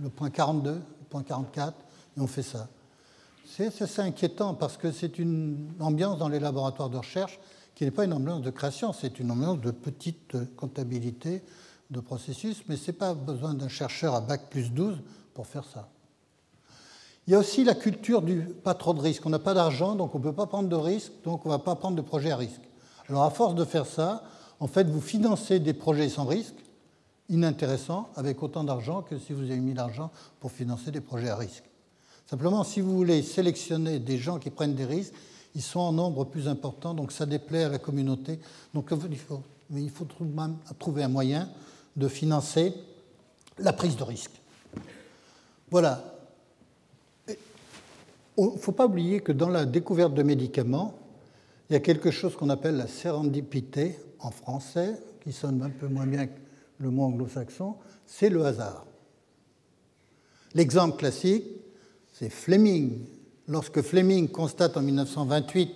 le 0.00 0.08
point 0.08 0.30
42, 0.30 0.70
le 0.72 0.80
point 1.10 1.22
44, 1.22 1.74
et 2.16 2.20
on 2.20 2.26
fait 2.26 2.42
ça 2.42 2.68
C'est 3.56 3.82
assez 3.82 4.02
inquiétant 4.02 4.54
parce 4.54 4.76
que 4.76 4.92
c'est 4.92 5.18
une 5.18 5.72
ambiance 5.80 6.18
dans 6.18 6.28
les 6.28 6.38
laboratoires 6.38 6.90
de 6.90 6.98
recherche 6.98 7.40
qui 7.74 7.84
n'est 7.84 7.90
pas 7.90 8.04
une 8.04 8.12
ambiance 8.12 8.42
de 8.42 8.50
création, 8.50 8.92
c'est 8.92 9.18
une 9.18 9.30
ambiance 9.30 9.60
de 9.60 9.70
petite 9.70 10.36
comptabilité 10.56 11.42
de 11.90 12.00
processus, 12.00 12.62
mais 12.68 12.76
ce 12.76 12.88
n'est 12.88 12.96
pas 12.96 13.14
besoin 13.14 13.54
d'un 13.54 13.68
chercheur 13.68 14.14
à 14.14 14.20
bac 14.20 14.50
plus 14.50 14.70
12 14.70 14.98
pour 15.32 15.46
faire 15.46 15.64
ça. 15.64 15.88
Il 17.26 17.32
y 17.32 17.34
a 17.34 17.38
aussi 17.38 17.64
la 17.64 17.74
culture 17.74 18.22
du 18.22 18.40
pas 18.42 18.74
trop 18.74 18.94
de 18.94 19.00
risques. 19.00 19.24
On 19.26 19.30
n'a 19.30 19.38
pas 19.38 19.54
d'argent, 19.54 19.94
donc 19.94 20.14
on 20.14 20.18
ne 20.18 20.24
peut 20.24 20.32
pas 20.32 20.46
prendre 20.46 20.68
de 20.68 20.76
risques, 20.76 21.12
donc 21.24 21.44
on 21.44 21.48
ne 21.48 21.54
va 21.54 21.58
pas 21.58 21.74
prendre 21.74 21.96
de 21.96 22.02
projets 22.02 22.30
à 22.30 22.36
risque. 22.36 22.62
Alors 23.08 23.24
à 23.24 23.30
force 23.30 23.54
de 23.54 23.64
faire 23.64 23.86
ça, 23.86 24.22
en 24.60 24.66
fait, 24.66 24.88
vous 24.88 25.00
financez 25.00 25.58
des 25.58 25.74
projets 25.74 26.08
sans 26.08 26.26
risque, 26.26 26.56
inintéressants, 27.28 28.10
avec 28.14 28.42
autant 28.42 28.64
d'argent 28.64 29.02
que 29.02 29.18
si 29.18 29.32
vous 29.32 29.42
avez 29.42 29.60
mis 29.60 29.74
l'argent 29.74 30.10
pour 30.40 30.52
financer 30.52 30.90
des 30.90 31.00
projets 31.00 31.28
à 31.28 31.36
risque. 31.36 31.67
Simplement, 32.28 32.62
si 32.62 32.80
vous 32.80 32.94
voulez 32.94 33.22
sélectionner 33.22 33.98
des 33.98 34.18
gens 34.18 34.38
qui 34.38 34.50
prennent 34.50 34.74
des 34.74 34.84
risques, 34.84 35.14
ils 35.54 35.62
sont 35.62 35.80
en 35.80 35.92
nombre 35.92 36.24
plus 36.24 36.46
important, 36.46 36.92
donc 36.92 37.10
ça 37.10 37.24
déplaît 37.24 37.64
à 37.64 37.68
la 37.70 37.78
communauté. 37.78 38.38
Donc 38.74 38.92
il 39.10 39.18
faut, 39.18 39.42
il 39.74 39.90
trouver 40.78 41.02
un 41.02 41.08
moyen 41.08 41.48
de 41.96 42.06
financer 42.06 42.74
la 43.58 43.72
prise 43.72 43.96
de 43.96 44.02
risque. 44.02 44.40
Voilà. 45.70 46.04
Il 47.26 48.44
ne 48.44 48.58
faut 48.58 48.72
pas 48.72 48.86
oublier 48.86 49.20
que 49.20 49.32
dans 49.32 49.48
la 49.48 49.64
découverte 49.64 50.14
de 50.14 50.22
médicaments, 50.22 50.94
il 51.68 51.72
y 51.72 51.76
a 51.76 51.80
quelque 51.80 52.10
chose 52.10 52.36
qu'on 52.36 52.50
appelle 52.50 52.76
la 52.76 52.86
sérendipité 52.86 53.98
en 54.20 54.30
français, 54.30 55.00
qui 55.24 55.32
sonne 55.32 55.62
un 55.62 55.70
peu 55.70 55.88
moins 55.88 56.06
bien 56.06 56.26
que 56.26 56.38
le 56.78 56.90
mot 56.90 57.04
anglo-saxon, 57.04 57.74
c'est 58.06 58.28
le 58.28 58.44
hasard. 58.44 58.86
L'exemple 60.54 60.96
classique, 60.96 61.44
c'est 62.18 62.30
Fleming. 62.30 63.06
Lorsque 63.46 63.80
Fleming 63.80 64.28
constate 64.28 64.76
en 64.76 64.82
1928 64.82 65.70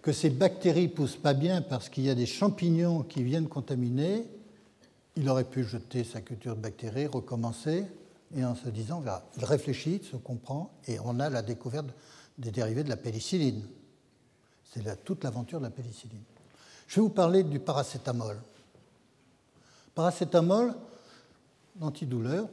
que 0.00 0.12
ces 0.12 0.30
bactéries 0.30 0.88
poussent 0.88 1.16
pas 1.16 1.34
bien 1.34 1.60
parce 1.60 1.88
qu'il 1.88 2.04
y 2.04 2.10
a 2.10 2.14
des 2.14 2.26
champignons 2.26 3.02
qui 3.02 3.22
viennent 3.22 3.48
contaminer, 3.48 4.26
il 5.16 5.28
aurait 5.28 5.44
pu 5.44 5.64
jeter 5.64 6.02
sa 6.02 6.22
culture 6.22 6.56
de 6.56 6.60
bactéries, 6.60 7.06
recommencer, 7.06 7.84
et 8.34 8.44
en 8.44 8.54
se 8.54 8.68
disant, 8.68 9.02
il 9.36 9.44
réfléchit, 9.44 10.02
se 10.10 10.16
comprend, 10.16 10.72
et 10.88 10.98
on 11.04 11.20
a 11.20 11.28
la 11.28 11.42
découverte 11.42 11.86
des 12.38 12.50
dérivés 12.50 12.82
de 12.82 12.88
la 12.88 12.96
pénicilline. 12.96 13.62
C'est 14.72 15.04
toute 15.04 15.22
l'aventure 15.22 15.60
de 15.60 15.64
la 15.64 15.70
pénicilline. 15.70 16.22
Je 16.88 16.96
vais 16.96 17.02
vous 17.02 17.10
parler 17.10 17.44
du 17.44 17.60
paracétamol. 17.60 18.38
Paracétamol, 19.94 20.74
antidouleur, 21.80 22.48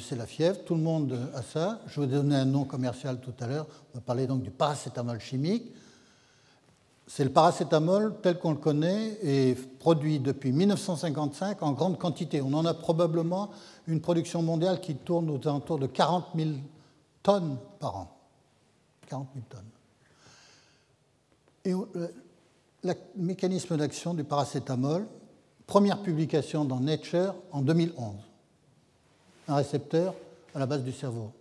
c'est 0.00 0.16
la 0.16 0.26
fièvre, 0.26 0.62
tout 0.64 0.74
le 0.74 0.82
monde 0.82 1.18
a 1.34 1.42
ça. 1.42 1.80
Je 1.86 2.00
vous 2.00 2.06
donner 2.06 2.36
un 2.36 2.44
nom 2.44 2.64
commercial 2.64 3.20
tout 3.20 3.32
à 3.40 3.46
l'heure. 3.46 3.66
On 3.92 3.98
va 3.98 4.00
parler 4.00 4.26
donc 4.26 4.42
du 4.42 4.50
paracétamol 4.50 5.20
chimique. 5.20 5.72
c'est 7.06 7.24
le 7.24 7.30
paracétamol 7.30 8.16
tel 8.22 8.38
qu'on 8.38 8.50
le 8.50 8.58
connaît 8.58 9.18
et 9.22 9.54
produit 9.54 10.20
depuis 10.20 10.52
1955 10.52 11.62
en 11.62 11.72
grande 11.72 11.98
quantité. 11.98 12.42
On 12.42 12.52
en 12.52 12.66
a 12.66 12.74
probablement 12.74 13.50
une 13.86 14.00
production 14.00 14.42
mondiale 14.42 14.80
qui 14.80 14.96
tourne 14.96 15.30
aux 15.30 15.40
alentours 15.48 15.78
de 15.78 15.86
40 15.86 16.26
000 16.36 16.50
tonnes 17.22 17.58
par 17.80 17.96
an. 17.96 18.16
40 19.06 19.28
000 19.34 19.46
tonnes. 19.48 19.62
Et 21.64 21.72
euh, 21.72 22.08
le 22.84 22.94
mécanisme 23.16 23.76
d'action 23.78 24.12
du 24.12 24.24
paracétamol, 24.24 25.06
première 25.66 26.02
publication 26.02 26.66
dans 26.66 26.80
Nature 26.80 27.34
en 27.50 27.62
2011. 27.62 28.27
Un 29.48 29.56
récepteur 29.56 30.14
à 30.54 30.58
la 30.58 30.66
base 30.66 30.82
du 30.82 30.92
cerveau. 30.92 31.32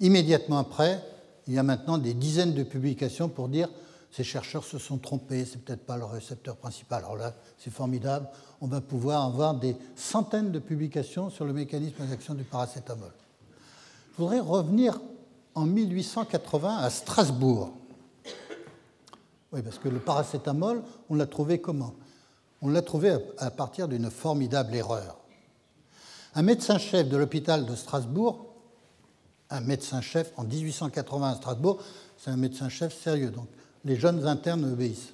Immédiatement 0.00 0.58
après, 0.58 1.02
il 1.46 1.54
y 1.54 1.58
a 1.58 1.62
maintenant 1.62 1.98
des 1.98 2.14
dizaines 2.14 2.54
de 2.54 2.62
publications 2.62 3.28
pour 3.28 3.48
dire 3.48 3.68
ces 4.10 4.24
chercheurs 4.24 4.64
se 4.64 4.78
sont 4.78 4.98
trompés, 4.98 5.44
c'est 5.44 5.62
peut-être 5.62 5.84
pas 5.84 5.96
le 5.96 6.04
récepteur 6.04 6.56
principal. 6.56 7.04
Alors 7.04 7.16
là, 7.16 7.34
c'est 7.58 7.72
formidable, 7.72 8.26
on 8.60 8.66
va 8.66 8.80
pouvoir 8.80 9.24
avoir 9.24 9.54
des 9.54 9.76
centaines 9.96 10.50
de 10.50 10.58
publications 10.58 11.30
sur 11.30 11.44
le 11.44 11.52
mécanisme 11.52 12.04
d'action 12.06 12.34
du 12.34 12.44
paracétamol. 12.44 13.12
Je 14.12 14.22
voudrais 14.22 14.40
revenir 14.40 14.98
en 15.54 15.64
1880 15.64 16.78
à 16.78 16.90
Strasbourg. 16.90 17.72
Oui, 19.52 19.62
parce 19.62 19.78
que 19.78 19.88
le 19.88 19.98
paracétamol, 19.98 20.82
on 21.08 21.14
l'a 21.14 21.26
trouvé 21.26 21.60
comment? 21.60 21.94
On 22.60 22.68
l'a 22.68 22.82
trouvé 22.82 23.16
à 23.38 23.50
partir 23.50 23.88
d'une 23.88 24.10
formidable 24.10 24.74
erreur. 24.74 25.18
Un 26.34 26.42
médecin-chef 26.42 27.08
de 27.08 27.16
l'hôpital 27.16 27.66
de 27.66 27.74
Strasbourg, 27.74 28.46
un 29.50 29.60
médecin-chef 29.60 30.32
en 30.36 30.44
1880 30.44 31.30
à 31.30 31.34
Strasbourg, 31.36 31.82
c'est 32.18 32.30
un 32.30 32.36
médecin-chef 32.36 33.00
sérieux, 33.00 33.30
donc 33.30 33.48
les 33.84 33.96
jeunes 33.96 34.26
internes 34.26 34.64
obéissent. 34.64 35.12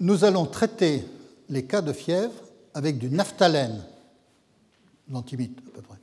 Nous 0.00 0.24
allons 0.24 0.46
traiter 0.46 1.04
les 1.48 1.64
cas 1.64 1.80
de 1.80 1.92
fièvre 1.92 2.32
avec 2.74 2.98
du 2.98 3.10
naphtalène, 3.10 3.84
l'antimite 5.08 5.58
à 5.68 5.70
peu 5.76 5.82
près, 5.82 5.98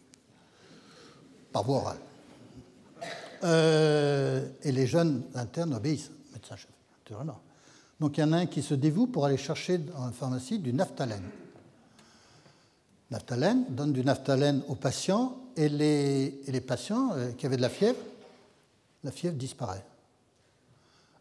par 1.52 1.64
voie 1.64 1.78
orale. 1.78 1.98
Euh, 3.44 4.48
et 4.64 4.72
les 4.72 4.88
jeunes 4.88 5.24
internes 5.36 5.74
obéissent, 5.74 6.12
médecin-chef, 6.34 6.72
naturellement. 7.00 7.42
Donc 8.00 8.18
il 8.18 8.22
y 8.22 8.24
en 8.24 8.34
a 8.34 8.38
un 8.38 8.46
qui 8.46 8.62
se 8.62 8.74
dévoue 8.74 9.08
pour 9.08 9.26
aller 9.26 9.38
chercher 9.38 9.80
dans 9.80 10.06
la 10.06 10.12
pharmacie 10.12 10.60
du 10.60 10.74
naphtalène. 10.74 11.24
Naphtalène 13.12 13.66
donne 13.70 13.92
du 13.92 14.06
naphtalène 14.06 14.64
aux 14.70 14.76
patients 14.76 15.38
et 15.58 15.68
les, 15.68 16.62
patients 16.62 17.12
euh, 17.14 17.34
qui 17.34 17.46
avaient 17.46 17.58
de 17.58 17.62
la 17.62 17.70
fièvre, 17.70 18.00
la 19.04 19.12
fièvre 19.12 19.36
disparaît. 19.36 19.86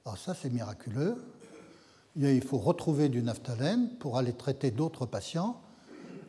Alors 0.05 0.17
ça, 0.17 0.35
c'est 0.35 0.51
miraculeux. 0.51 1.17
Il 2.17 2.43
faut 2.43 2.59
retrouver 2.59 3.09
du 3.09 3.23
naphtalène 3.23 3.91
pour 3.99 4.19
aller 4.19 4.33
traiter 4.33 4.71
d'autres 4.71 5.05
patients. 5.05 5.61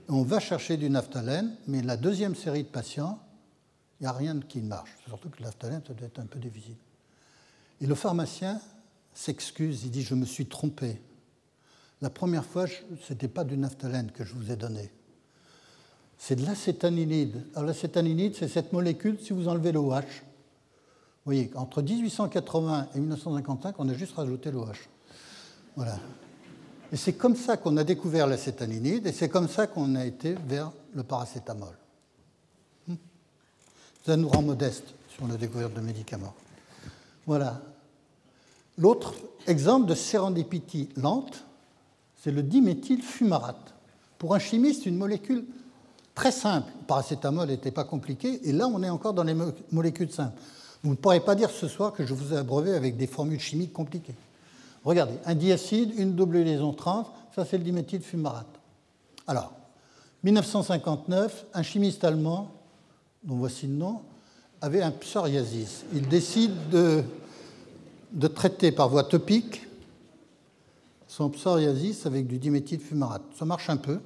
On 0.09 0.23
va 0.23 0.39
chercher 0.39 0.77
du 0.77 0.89
naphtalène, 0.89 1.55
mais 1.67 1.81
la 1.81 1.95
deuxième 1.95 2.35
série 2.35 2.63
de 2.63 2.67
patients, 2.67 3.19
il 3.99 4.03
n'y 4.03 4.07
a 4.07 4.13
rien 4.13 4.39
qui 4.39 4.61
marche. 4.61 4.91
Surtout 5.07 5.29
que 5.29 5.37
le 5.37 5.45
naphtalène, 5.45 5.81
ça 5.87 5.93
doit 5.93 6.07
être 6.07 6.19
un 6.19 6.25
peu 6.25 6.39
difficile. 6.39 6.75
Et 7.81 7.85
le 7.85 7.95
pharmacien 7.95 8.59
s'excuse, 9.13 9.83
il 9.83 9.91
dit 9.91 10.01
Je 10.01 10.15
me 10.15 10.25
suis 10.25 10.47
trompé. 10.47 11.01
La 12.01 12.09
première 12.09 12.45
fois, 12.45 12.65
ce 12.67 13.13
n'était 13.13 13.27
pas 13.27 13.43
du 13.43 13.57
naphtalène 13.57 14.11
que 14.11 14.25
je 14.25 14.33
vous 14.33 14.51
ai 14.51 14.55
donné. 14.55 14.91
C'est 16.23 16.35
de 16.35 16.45
l'acétaninide. 16.45 17.47
L'acétaninide, 17.55 18.35
c'est 18.35 18.47
cette 18.47 18.73
molécule, 18.73 19.17
si 19.19 19.33
vous 19.33 19.47
enlevez 19.47 19.71
l'OH, 19.71 20.01
vous 20.01 21.25
voyez, 21.25 21.49
entre 21.55 21.81
1880 21.81 22.89
et 22.93 22.99
1955, 22.99 23.73
on 23.79 23.89
a 23.89 23.95
juste 23.95 24.13
rajouté 24.13 24.51
l'OH. 24.51 24.87
Voilà. 25.75 25.97
Et 26.91 26.95
c'est 26.95 27.13
comme 27.13 27.35
ça 27.35 27.57
qu'on 27.57 27.75
a 27.75 27.83
découvert 27.83 28.27
l'acétaninide 28.27 29.07
et 29.07 29.11
c'est 29.13 29.29
comme 29.29 29.49
ça 29.49 29.65
qu'on 29.65 29.95
a 29.95 30.05
été 30.05 30.35
vers 30.47 30.71
le 30.93 31.01
paracétamol. 31.01 31.73
Hmm. 32.87 32.95
Ça 34.05 34.15
nous 34.15 34.29
rend 34.29 34.43
modeste 34.43 34.93
sur 35.15 35.27
la 35.27 35.37
découverte 35.37 35.73
de 35.73 35.81
médicaments. 35.81 36.35
Voilà. 37.25 37.63
L'autre 38.77 39.15
exemple 39.47 39.87
de 39.87 39.95
sérendipité 39.95 40.87
lente, 40.97 41.45
c'est 42.15 42.31
le 42.31 42.43
diméthylfumarate. 42.43 43.73
Pour 44.19 44.35
un 44.35 44.39
chimiste, 44.39 44.85
une 44.85 44.97
molécule 44.97 45.45
très 46.15 46.31
simple. 46.31 46.71
Le 46.81 46.85
paracétamol 46.85 47.47
n'était 47.47 47.71
pas 47.71 47.83
compliqué, 47.83 48.47
et 48.47 48.51
là, 48.51 48.67
on 48.67 48.81
est 48.83 48.89
encore 48.89 49.13
dans 49.13 49.23
les 49.23 49.35
molécules 49.71 50.11
simples. 50.11 50.39
Vous 50.83 50.91
ne 50.91 50.95
pourrez 50.95 51.19
pas 51.19 51.35
dire 51.35 51.49
ce 51.49 51.67
soir 51.67 51.93
que 51.93 52.05
je 52.05 52.13
vous 52.13 52.33
ai 52.33 52.37
abreuvé 52.37 52.73
avec 52.73 52.97
des 52.97 53.07
formules 53.07 53.39
chimiques 53.39 53.73
compliquées. 53.73 54.15
Regardez, 54.83 55.13
un 55.25 55.35
diacide, 55.35 55.93
une 55.97 56.15
double 56.15 56.39
liaison 56.39 56.73
trans, 56.73 57.13
ça 57.35 57.45
c'est 57.45 57.57
le 57.57 57.63
diméthylfumarate. 57.63 58.47
Alors, 59.27 59.53
1959, 60.23 61.45
un 61.53 61.63
chimiste 61.63 62.03
allemand, 62.03 62.51
dont 63.23 63.35
voici 63.35 63.67
le 63.67 63.73
nom, 63.73 64.01
avait 64.59 64.81
un 64.81 64.91
psoriasis. 64.91 65.85
Il 65.93 66.07
décide 66.07 66.69
de, 66.69 67.03
de 68.11 68.27
traiter 68.27 68.71
par 68.71 68.89
voie 68.89 69.03
topique 69.03 69.67
son 71.07 71.29
psoriasis 71.29 72.05
avec 72.05 72.25
du 72.25 72.37
diméthylfumarate. 72.37 73.23
Ça 73.37 73.45
marche 73.45 73.69
un 73.69 73.77
peu. 73.77 73.99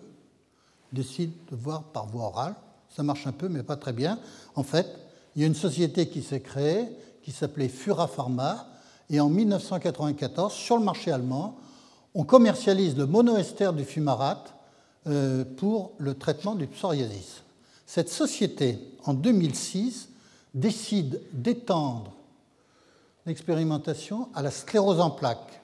Décide 0.92 1.32
de 1.52 1.56
voir 1.56 1.84
par 1.84 2.08
voie 2.08 2.26
orale. 2.26 2.56
Ça 2.96 3.04
marche 3.04 3.28
un 3.28 3.32
peu, 3.32 3.50
mais 3.50 3.64
pas 3.64 3.76
très 3.76 3.94
bien. 3.94 4.20
En 4.56 4.64
fait, 4.64 4.88
il 5.36 5.42
y 5.42 5.44
a 5.44 5.48
une 5.48 5.56
société 5.56 6.08
qui 6.08 6.22
s'est 6.22 6.42
créée 6.42 6.88
qui 7.26 7.32
s'appelait 7.32 7.70
Fura 7.70 8.08
Pharma. 8.08 8.68
Et 9.10 9.20
en 9.20 9.30
1994, 9.30 10.54
sur 10.54 10.78
le 10.78 10.84
marché 10.84 11.12
allemand, 11.12 11.58
on 12.14 12.24
commercialise 12.24 12.96
le 12.96 13.08
monoester 13.08 13.72
du 13.76 13.84
fumarate 13.84 14.54
euh, 15.08 15.44
pour 15.44 15.94
le 15.98 16.14
traitement 16.14 16.54
du 16.54 16.68
psoriasis. 16.68 17.42
Cette 17.88 18.10
société, 18.10 18.80
en 19.06 19.16
2006, 19.16 20.10
décide 20.54 21.20
d'étendre 21.34 22.14
l'expérimentation 23.26 24.30
à 24.36 24.44
la 24.44 24.52
sclérose 24.52 25.00
en 25.00 25.10
plaques, 25.10 25.62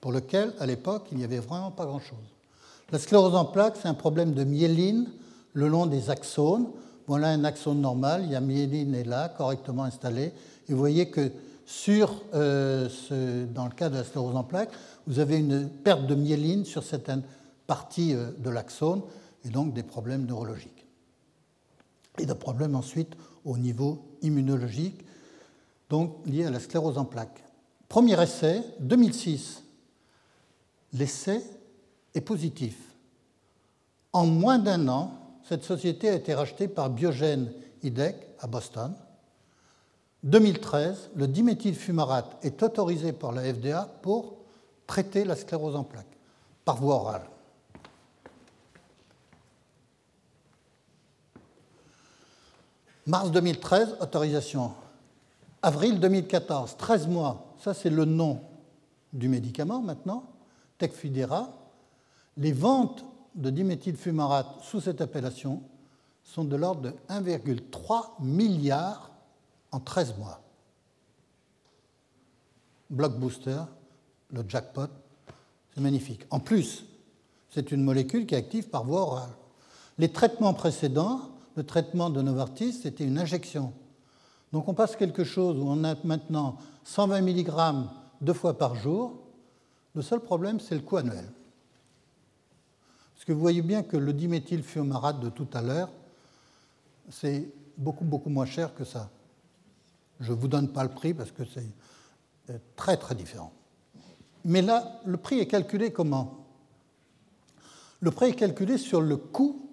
pour 0.00 0.12
lequel, 0.12 0.54
à 0.58 0.66
l'époque, 0.66 1.06
il 1.12 1.18
n'y 1.18 1.24
avait 1.24 1.38
vraiment 1.38 1.70
pas 1.70 1.84
grand-chose. 1.84 2.33
La 2.94 3.00
sclérose 3.00 3.34
en 3.34 3.44
plaques, 3.44 3.74
c'est 3.82 3.88
un 3.88 3.94
problème 3.94 4.34
de 4.34 4.44
myéline 4.44 5.08
le 5.52 5.66
long 5.66 5.86
des 5.86 6.10
axones. 6.10 6.68
Voilà 7.08 7.30
un 7.30 7.42
axone 7.42 7.80
normal, 7.80 8.22
il 8.24 8.30
y 8.30 8.36
a 8.36 8.40
myéline 8.40 9.02
là, 9.02 9.28
correctement 9.30 9.82
installé. 9.82 10.26
Et 10.68 10.72
vous 10.72 10.78
voyez 10.78 11.10
que 11.10 11.32
euh, 11.88 12.88
dans 13.52 13.64
le 13.64 13.72
cas 13.72 13.88
de 13.88 13.96
la 13.96 14.04
sclérose 14.04 14.36
en 14.36 14.44
plaques, 14.44 14.70
vous 15.08 15.18
avez 15.18 15.38
une 15.38 15.68
perte 15.68 16.06
de 16.06 16.14
myéline 16.14 16.64
sur 16.64 16.84
certaines 16.84 17.24
parties 17.66 18.14
euh, 18.14 18.30
de 18.38 18.48
l'axone 18.48 19.02
et 19.44 19.48
donc 19.48 19.74
des 19.74 19.82
problèmes 19.82 20.24
neurologiques. 20.24 20.86
Et 22.20 22.26
des 22.26 22.34
problèmes 22.36 22.76
ensuite 22.76 23.16
au 23.44 23.58
niveau 23.58 24.04
immunologique, 24.22 25.04
donc 25.90 26.14
liés 26.26 26.44
à 26.44 26.50
la 26.50 26.60
sclérose 26.60 26.96
en 26.96 27.06
plaques. 27.06 27.42
Premier 27.88 28.22
essai, 28.22 28.62
2006. 28.78 29.64
L'essai 30.92 31.42
est 32.14 32.20
positif. 32.20 32.76
En 34.12 34.26
moins 34.26 34.58
d'un 34.58 34.88
an, 34.88 35.12
cette 35.48 35.64
société 35.64 36.08
a 36.08 36.14
été 36.14 36.34
rachetée 36.34 36.68
par 36.68 36.90
Biogen 36.90 37.52
IDEC 37.82 38.16
à 38.38 38.46
Boston. 38.46 38.94
2013, 40.22 41.10
le 41.16 41.28
diméthylfumarate 41.28 42.38
est 42.42 42.62
autorisé 42.62 43.12
par 43.12 43.32
la 43.32 43.42
FDA 43.52 43.84
pour 44.02 44.36
traiter 44.86 45.24
la 45.24 45.36
sclérose 45.36 45.76
en 45.76 45.84
plaques 45.84 46.06
par 46.64 46.76
voie 46.76 46.94
orale. 46.94 47.26
Mars 53.06 53.30
2013, 53.30 53.96
autorisation. 54.00 54.72
Avril 55.60 56.00
2014, 56.00 56.76
13 56.78 57.06
mois, 57.08 57.54
ça 57.58 57.74
c'est 57.74 57.90
le 57.90 58.06
nom 58.06 58.40
du 59.12 59.28
médicament 59.28 59.80
maintenant, 59.80 60.24
Tecfidera. 60.78 61.50
Les 62.36 62.52
ventes 62.52 63.04
de 63.34 63.50
diméthylfumarate 63.50 64.60
sous 64.62 64.80
cette 64.80 65.00
appellation 65.00 65.62
sont 66.22 66.44
de 66.44 66.56
l'ordre 66.56 66.82
de 66.82 66.94
1,3 67.08 68.20
milliard 68.20 69.10
en 69.70 69.80
13 69.80 70.16
mois. 70.18 70.40
Blockbuster, 72.90 73.62
le 74.30 74.44
jackpot, 74.48 74.88
c'est 75.74 75.80
magnifique. 75.80 76.22
En 76.30 76.40
plus, 76.40 76.84
c'est 77.50 77.72
une 77.72 77.82
molécule 77.82 78.26
qui 78.26 78.34
est 78.34 78.38
active 78.38 78.68
par 78.68 78.84
voie 78.84 79.02
orale. 79.02 79.30
Les 79.98 80.10
traitements 80.10 80.54
précédents, 80.54 81.30
le 81.56 81.64
traitement 81.64 82.10
de 82.10 82.20
Novartis, 82.20 82.72
c'était 82.72 83.04
une 83.04 83.18
injection. 83.18 83.72
Donc 84.52 84.68
on 84.68 84.74
passe 84.74 84.96
quelque 84.96 85.24
chose 85.24 85.58
où 85.58 85.64
on 85.66 85.84
a 85.84 85.94
maintenant 86.04 86.56
120 86.84 87.22
mg 87.22 87.52
deux 88.20 88.32
fois 88.32 88.58
par 88.58 88.74
jour. 88.74 89.20
Le 89.94 90.02
seul 90.02 90.20
problème, 90.20 90.58
c'est 90.58 90.74
le 90.74 90.80
coût 90.80 90.96
annuel. 90.96 91.24
Parce 93.24 93.28
que 93.28 93.32
vous 93.32 93.40
voyez 93.40 93.62
bien 93.62 93.82
que 93.82 93.96
le 93.96 94.12
diméthylfumarate 94.12 95.18
de 95.18 95.30
tout 95.30 95.48
à 95.54 95.62
l'heure, 95.62 95.88
c'est 97.08 97.48
beaucoup, 97.78 98.04
beaucoup 98.04 98.28
moins 98.28 98.44
cher 98.44 98.74
que 98.74 98.84
ça. 98.84 99.08
Je 100.20 100.30
ne 100.30 100.36
vous 100.36 100.46
donne 100.46 100.68
pas 100.68 100.82
le 100.82 100.90
prix 100.90 101.14
parce 101.14 101.32
que 101.32 101.42
c'est 101.42 101.64
euh, 102.50 102.58
très 102.76 102.98
très 102.98 103.14
différent. 103.14 103.50
Mais 104.44 104.60
là, 104.60 105.00
le 105.06 105.16
prix 105.16 105.38
est 105.38 105.46
calculé 105.46 105.90
comment? 105.90 106.44
Le 108.00 108.10
prix 108.10 108.26
est 108.26 108.34
calculé 108.34 108.76
sur 108.76 109.00
le 109.00 109.16
coût 109.16 109.70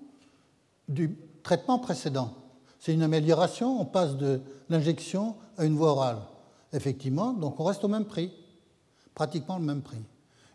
du 0.88 1.18
traitement 1.44 1.78
précédent. 1.78 2.34
C'est 2.80 2.94
une 2.94 3.04
amélioration, 3.04 3.82
on 3.82 3.86
passe 3.86 4.16
de 4.16 4.40
l'injection 4.70 5.36
à 5.58 5.66
une 5.66 5.76
voie 5.76 5.92
orale. 5.92 6.20
Effectivement, 6.72 7.34
donc 7.34 7.60
on 7.60 7.66
reste 7.66 7.84
au 7.84 7.90
même 7.90 8.06
prix, 8.06 8.32
pratiquement 9.14 9.58
le 9.58 9.66
même 9.66 9.82
prix. 9.82 10.06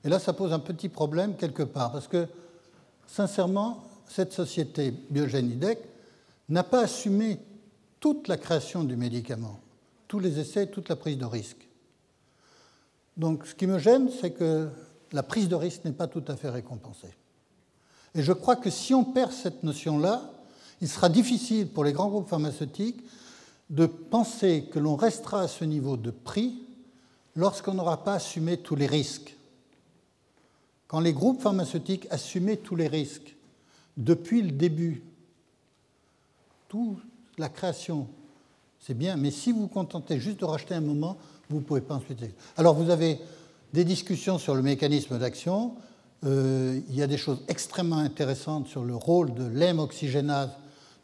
Et 0.02 0.08
là, 0.08 0.18
ça 0.18 0.32
pose 0.32 0.54
un 0.54 0.60
petit 0.60 0.88
problème 0.88 1.36
quelque 1.36 1.62
part, 1.62 1.92
parce 1.92 2.08
que, 2.08 2.26
sincèrement, 3.06 3.84
cette 4.08 4.32
société 4.32 4.92
Biogénidec 5.10 5.78
n'a 6.48 6.62
pas 6.62 6.82
assumé 6.82 7.38
toute 8.00 8.28
la 8.28 8.36
création 8.36 8.84
du 8.84 8.96
médicament, 8.96 9.60
tous 10.06 10.18
les 10.18 10.38
essais, 10.38 10.66
toute 10.66 10.88
la 10.88 10.96
prise 10.96 11.18
de 11.18 11.24
risque. 11.24 11.68
Donc, 13.16 13.46
ce 13.46 13.54
qui 13.54 13.66
me 13.66 13.78
gêne, 13.78 14.10
c'est 14.20 14.32
que 14.32 14.68
la 15.12 15.22
prise 15.22 15.48
de 15.48 15.54
risque 15.54 15.84
n'est 15.84 15.92
pas 15.92 16.06
tout 16.06 16.24
à 16.28 16.36
fait 16.36 16.50
récompensée. 16.50 17.14
Et 18.14 18.22
je 18.22 18.32
crois 18.32 18.56
que 18.56 18.70
si 18.70 18.94
on 18.94 19.04
perd 19.04 19.32
cette 19.32 19.62
notion-là, 19.62 20.30
il 20.80 20.88
sera 20.88 21.08
difficile 21.08 21.68
pour 21.68 21.84
les 21.84 21.92
grands 21.92 22.08
groupes 22.08 22.28
pharmaceutiques 22.28 23.02
de 23.70 23.86
penser 23.86 24.68
que 24.70 24.78
l'on 24.78 24.96
restera 24.96 25.42
à 25.42 25.48
ce 25.48 25.64
niveau 25.64 25.96
de 25.96 26.10
prix 26.10 26.62
lorsqu'on 27.34 27.74
n'aura 27.74 28.04
pas 28.04 28.14
assumé 28.14 28.58
tous 28.58 28.76
les 28.76 28.86
risques. 28.86 29.35
Quand 30.88 31.00
les 31.00 31.12
groupes 31.12 31.40
pharmaceutiques 31.40 32.06
assumaient 32.10 32.56
tous 32.56 32.76
les 32.76 32.88
risques 32.88 33.36
depuis 33.96 34.42
le 34.42 34.52
début, 34.52 35.02
toute 36.68 36.98
la 37.38 37.48
création, 37.48 38.06
c'est 38.78 38.94
bien, 38.94 39.16
mais 39.16 39.30
si 39.30 39.52
vous 39.52 39.62
vous 39.62 39.68
contentez 39.68 40.20
juste 40.20 40.40
de 40.40 40.44
racheter 40.44 40.74
un 40.74 40.80
moment, 40.80 41.16
vous 41.50 41.56
ne 41.56 41.64
pouvez 41.64 41.80
pas 41.80 41.94
ensuite. 41.94 42.18
Alors 42.56 42.74
vous 42.74 42.90
avez 42.90 43.18
des 43.72 43.84
discussions 43.84 44.38
sur 44.38 44.54
le 44.54 44.62
mécanisme 44.62 45.18
d'action. 45.18 45.74
Euh, 46.24 46.80
il 46.88 46.96
y 46.96 47.02
a 47.02 47.06
des 47.06 47.18
choses 47.18 47.42
extrêmement 47.48 47.98
intéressantes 47.98 48.68
sur 48.68 48.84
le 48.84 48.94
rôle 48.94 49.34
de 49.34 49.44
l'hème 49.46 49.78
oxygénase 49.78 50.50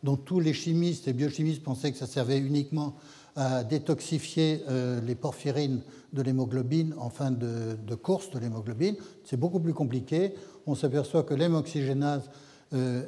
dont 0.03 0.17
tous 0.17 0.41
les 0.41 0.53
chimistes 0.53 1.07
et 1.07 1.13
biochimistes 1.13 1.63
pensaient 1.63 1.93
que 1.93 1.99
ça 1.99 2.07
servait 2.07 2.39
uniquement 2.39 2.95
à 3.37 3.65
détoxifier 3.65 4.63
euh, 4.69 5.01
les 5.01 5.15
porphyrines 5.15 5.81
de 6.13 6.23
l'hémoglobine 6.23 6.95
en 6.99 7.09
fin 7.09 7.31
de, 7.31 7.95
course 7.95 8.31
de 8.31 8.39
l'hémoglobine. 8.39 8.97
C'est 9.25 9.39
beaucoup 9.39 9.61
plus 9.61 9.73
compliqué. 9.73 10.35
On 10.67 10.75
s'aperçoit 10.75 11.23
que 11.23 11.35
l'hémoxygénase 11.35 12.29
euh, 12.75 13.07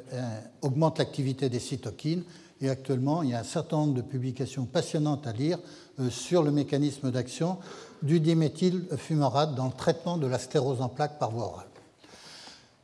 augmente 0.61 0.97
l'activité 0.97 1.49
des 1.49 1.59
cytokines. 1.59 2.23
Et 2.61 2.69
actuellement, 2.69 3.21
il 3.21 3.29
y 3.29 3.33
a 3.33 3.39
un 3.39 3.43
certain 3.43 3.77
nombre 3.77 3.93
de 3.93 4.01
publications 4.01 4.65
passionnantes 4.65 5.27
à 5.27 5.33
lire 5.33 5.59
euh, 5.99 6.09
sur 6.09 6.41
le 6.41 6.51
mécanisme 6.51 7.11
d'action 7.11 7.57
du 8.01 8.19
diméthylfumarate 8.19 9.55
dans 9.55 9.67
le 9.67 9.73
traitement 9.73 10.17
de 10.17 10.27
la 10.27 10.39
sclérose 10.39 10.81
en 10.81 10.89
plaques 10.89 11.19
par 11.19 11.31
voie 11.31 11.45
orale. 11.45 11.67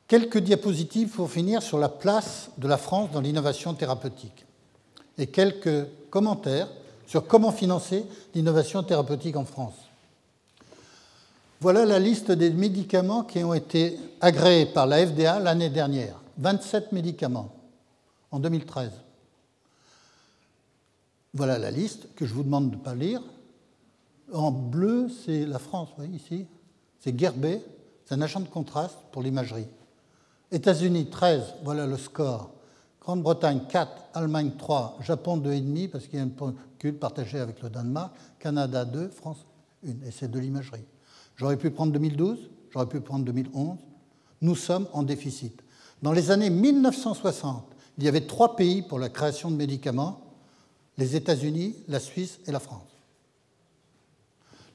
Quelques 0.08 0.40
diapositives 0.40 1.10
pour 1.10 1.32
finir 1.32 1.64
sur 1.64 1.80
la 1.80 1.88
place 1.90 2.50
de 2.58 2.68
la 2.68 2.78
France 2.78 3.12
dans 3.12 3.22
l'innovation 3.22 3.74
thérapeutique 3.74 4.46
et 5.18 5.28
quelques 5.28 5.88
commentaires 6.10 6.68
sur 7.12 7.28
comment 7.28 7.52
financer 7.52 8.06
l'innovation 8.34 8.84
thérapeutique 8.84 9.36
en 9.36 9.44
France. 9.44 9.74
Voilà 11.60 11.86
la 11.86 12.00
liste 12.00 12.32
des 12.32 12.52
médicaments 12.52 13.26
qui 13.26 13.44
ont 13.44 13.54
été 13.54 14.00
agréés 14.22 14.66
par 14.66 14.88
la 14.88 15.06
FDA 15.06 15.38
l'année 15.42 15.70
dernière. 15.70 16.22
27 16.38 16.94
médicaments 16.94 17.54
en 18.32 18.40
2013. 18.40 18.92
Voilà 21.34 21.58
la 21.60 21.70
liste 21.70 22.08
que 22.16 22.26
je 22.26 22.34
vous 22.34 22.44
demande 22.44 22.72
de 22.72 22.78
ne 22.78 22.82
pas 22.82 22.96
lire. 22.96 23.22
En 24.32 24.52
bleu, 24.52 25.10
c'est 25.26 25.46
la 25.46 25.60
France, 25.60 25.90
vous 25.90 26.06
voyez 26.06 26.16
ici. 26.16 26.46
C'est 27.02 27.20
Gerbet, 27.20 27.62
c'est 28.06 28.16
un 28.16 28.22
agent 28.22 28.40
de 28.40 28.48
contraste 28.48 28.96
pour 29.12 29.22
l'imagerie. 29.22 29.68
États-Unis 30.50 31.10
13, 31.10 31.56
voilà 31.66 31.86
le 31.88 31.98
score. 31.98 32.52
Grande-Bretagne 33.02 33.62
4, 33.68 33.92
Allemagne 34.14 34.52
3, 34.58 35.00
Japon 35.02 35.38
2,5 35.38 35.90
parce 35.90 36.06
qu'il 36.06 36.20
y 36.20 36.22
a 36.22 36.26
une 36.26 36.34
culte 36.78 37.00
partagée 37.00 37.40
avec 37.40 37.62
le 37.62 37.70
Danemark, 37.70 38.14
Canada 38.40 38.86
2, 38.86 39.10
France 39.10 39.38
1. 39.86 39.90
Et 40.08 40.12
c'est 40.12 40.30
de 40.30 40.40
l'imagerie. 40.40 40.86
J'aurais 41.36 41.58
pu 41.58 41.72
prendre 41.72 41.92
2012, 41.94 42.38
j'aurais 42.72 42.88
pu 42.88 43.02
prendre 43.02 43.26
2011. 43.26 43.78
Nous 44.42 44.56
sommes 44.56 44.88
en 44.94 45.04
déficit. 45.04 45.62
Dans 46.02 46.12
les 46.12 46.32
années 46.32 46.50
1960, 46.50 47.66
il 47.98 48.04
y 48.04 48.08
avait 48.08 48.28
trois 48.28 48.56
pays 48.56 48.82
pour 48.82 49.00
la 49.00 49.10
création 49.10 49.52
de 49.52 49.56
médicaments 49.56 50.22
les 50.98 51.16
États-Unis, 51.16 51.76
la 51.88 52.00
Suisse 52.00 52.40
et 52.46 52.52
la 52.52 52.60
France. 52.60 52.84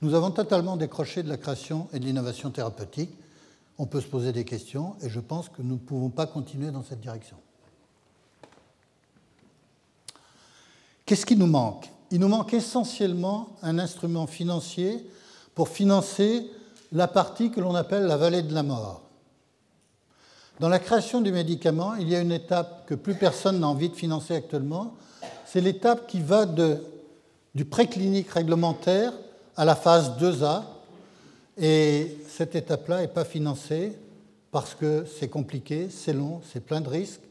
Nous 0.02 0.14
avons 0.14 0.30
totalement 0.30 0.76
décroché 0.76 1.22
de 1.22 1.28
la 1.28 1.36
création 1.36 1.88
et 1.92 2.00
de 2.00 2.04
l'innovation 2.04 2.50
thérapeutique 2.50 3.10
on 3.78 3.86
peut 3.86 4.00
se 4.00 4.06
poser 4.06 4.32
des 4.32 4.44
questions 4.44 4.96
et 5.02 5.08
je 5.08 5.20
pense 5.20 5.48
que 5.48 5.62
nous 5.62 5.74
ne 5.74 5.80
pouvons 5.80 6.10
pas 6.10 6.26
continuer 6.26 6.70
dans 6.70 6.82
cette 6.82 7.00
direction. 7.00 7.36
Qu'est-ce 11.06 11.24
qui 11.24 11.36
nous 11.36 11.46
manque? 11.46 11.88
Il 12.10 12.18
nous 12.18 12.28
manque 12.28 12.52
essentiellement 12.52 13.50
un 13.62 13.78
instrument 13.78 14.26
financier 14.26 15.08
pour 15.54 15.68
financer 15.68 16.50
la 16.90 17.06
partie 17.06 17.52
que 17.52 17.60
l'on 17.60 17.76
appelle 17.76 18.06
la 18.06 18.16
vallée 18.16 18.42
de 18.42 18.52
la 18.52 18.64
mort. 18.64 19.02
Dans 20.58 20.68
la 20.68 20.80
création 20.80 21.20
du 21.20 21.30
médicament, 21.30 21.94
il 21.94 22.08
y 22.08 22.16
a 22.16 22.20
une 22.20 22.32
étape 22.32 22.86
que 22.86 22.96
plus 22.96 23.14
personne 23.14 23.60
n'a 23.60 23.68
envie 23.68 23.88
de 23.88 23.94
financer 23.94 24.34
actuellement. 24.34 24.94
C'est 25.44 25.60
l'étape 25.60 26.08
qui 26.08 26.20
va 26.20 26.44
de, 26.44 26.82
du 27.54 27.64
préclinique 27.64 28.30
réglementaire 28.30 29.12
à 29.56 29.64
la 29.64 29.76
phase 29.76 30.12
2A, 30.20 30.62
et 31.56 32.18
cette 32.28 32.56
étape-là 32.56 33.02
n'est 33.02 33.08
pas 33.08 33.24
financée 33.24 33.96
parce 34.50 34.74
que 34.74 35.06
c'est 35.18 35.28
compliqué, 35.28 35.88
c'est 35.88 36.12
long, 36.12 36.40
c'est 36.52 36.60
plein 36.60 36.80
de 36.80 36.88
risques, 36.88 37.22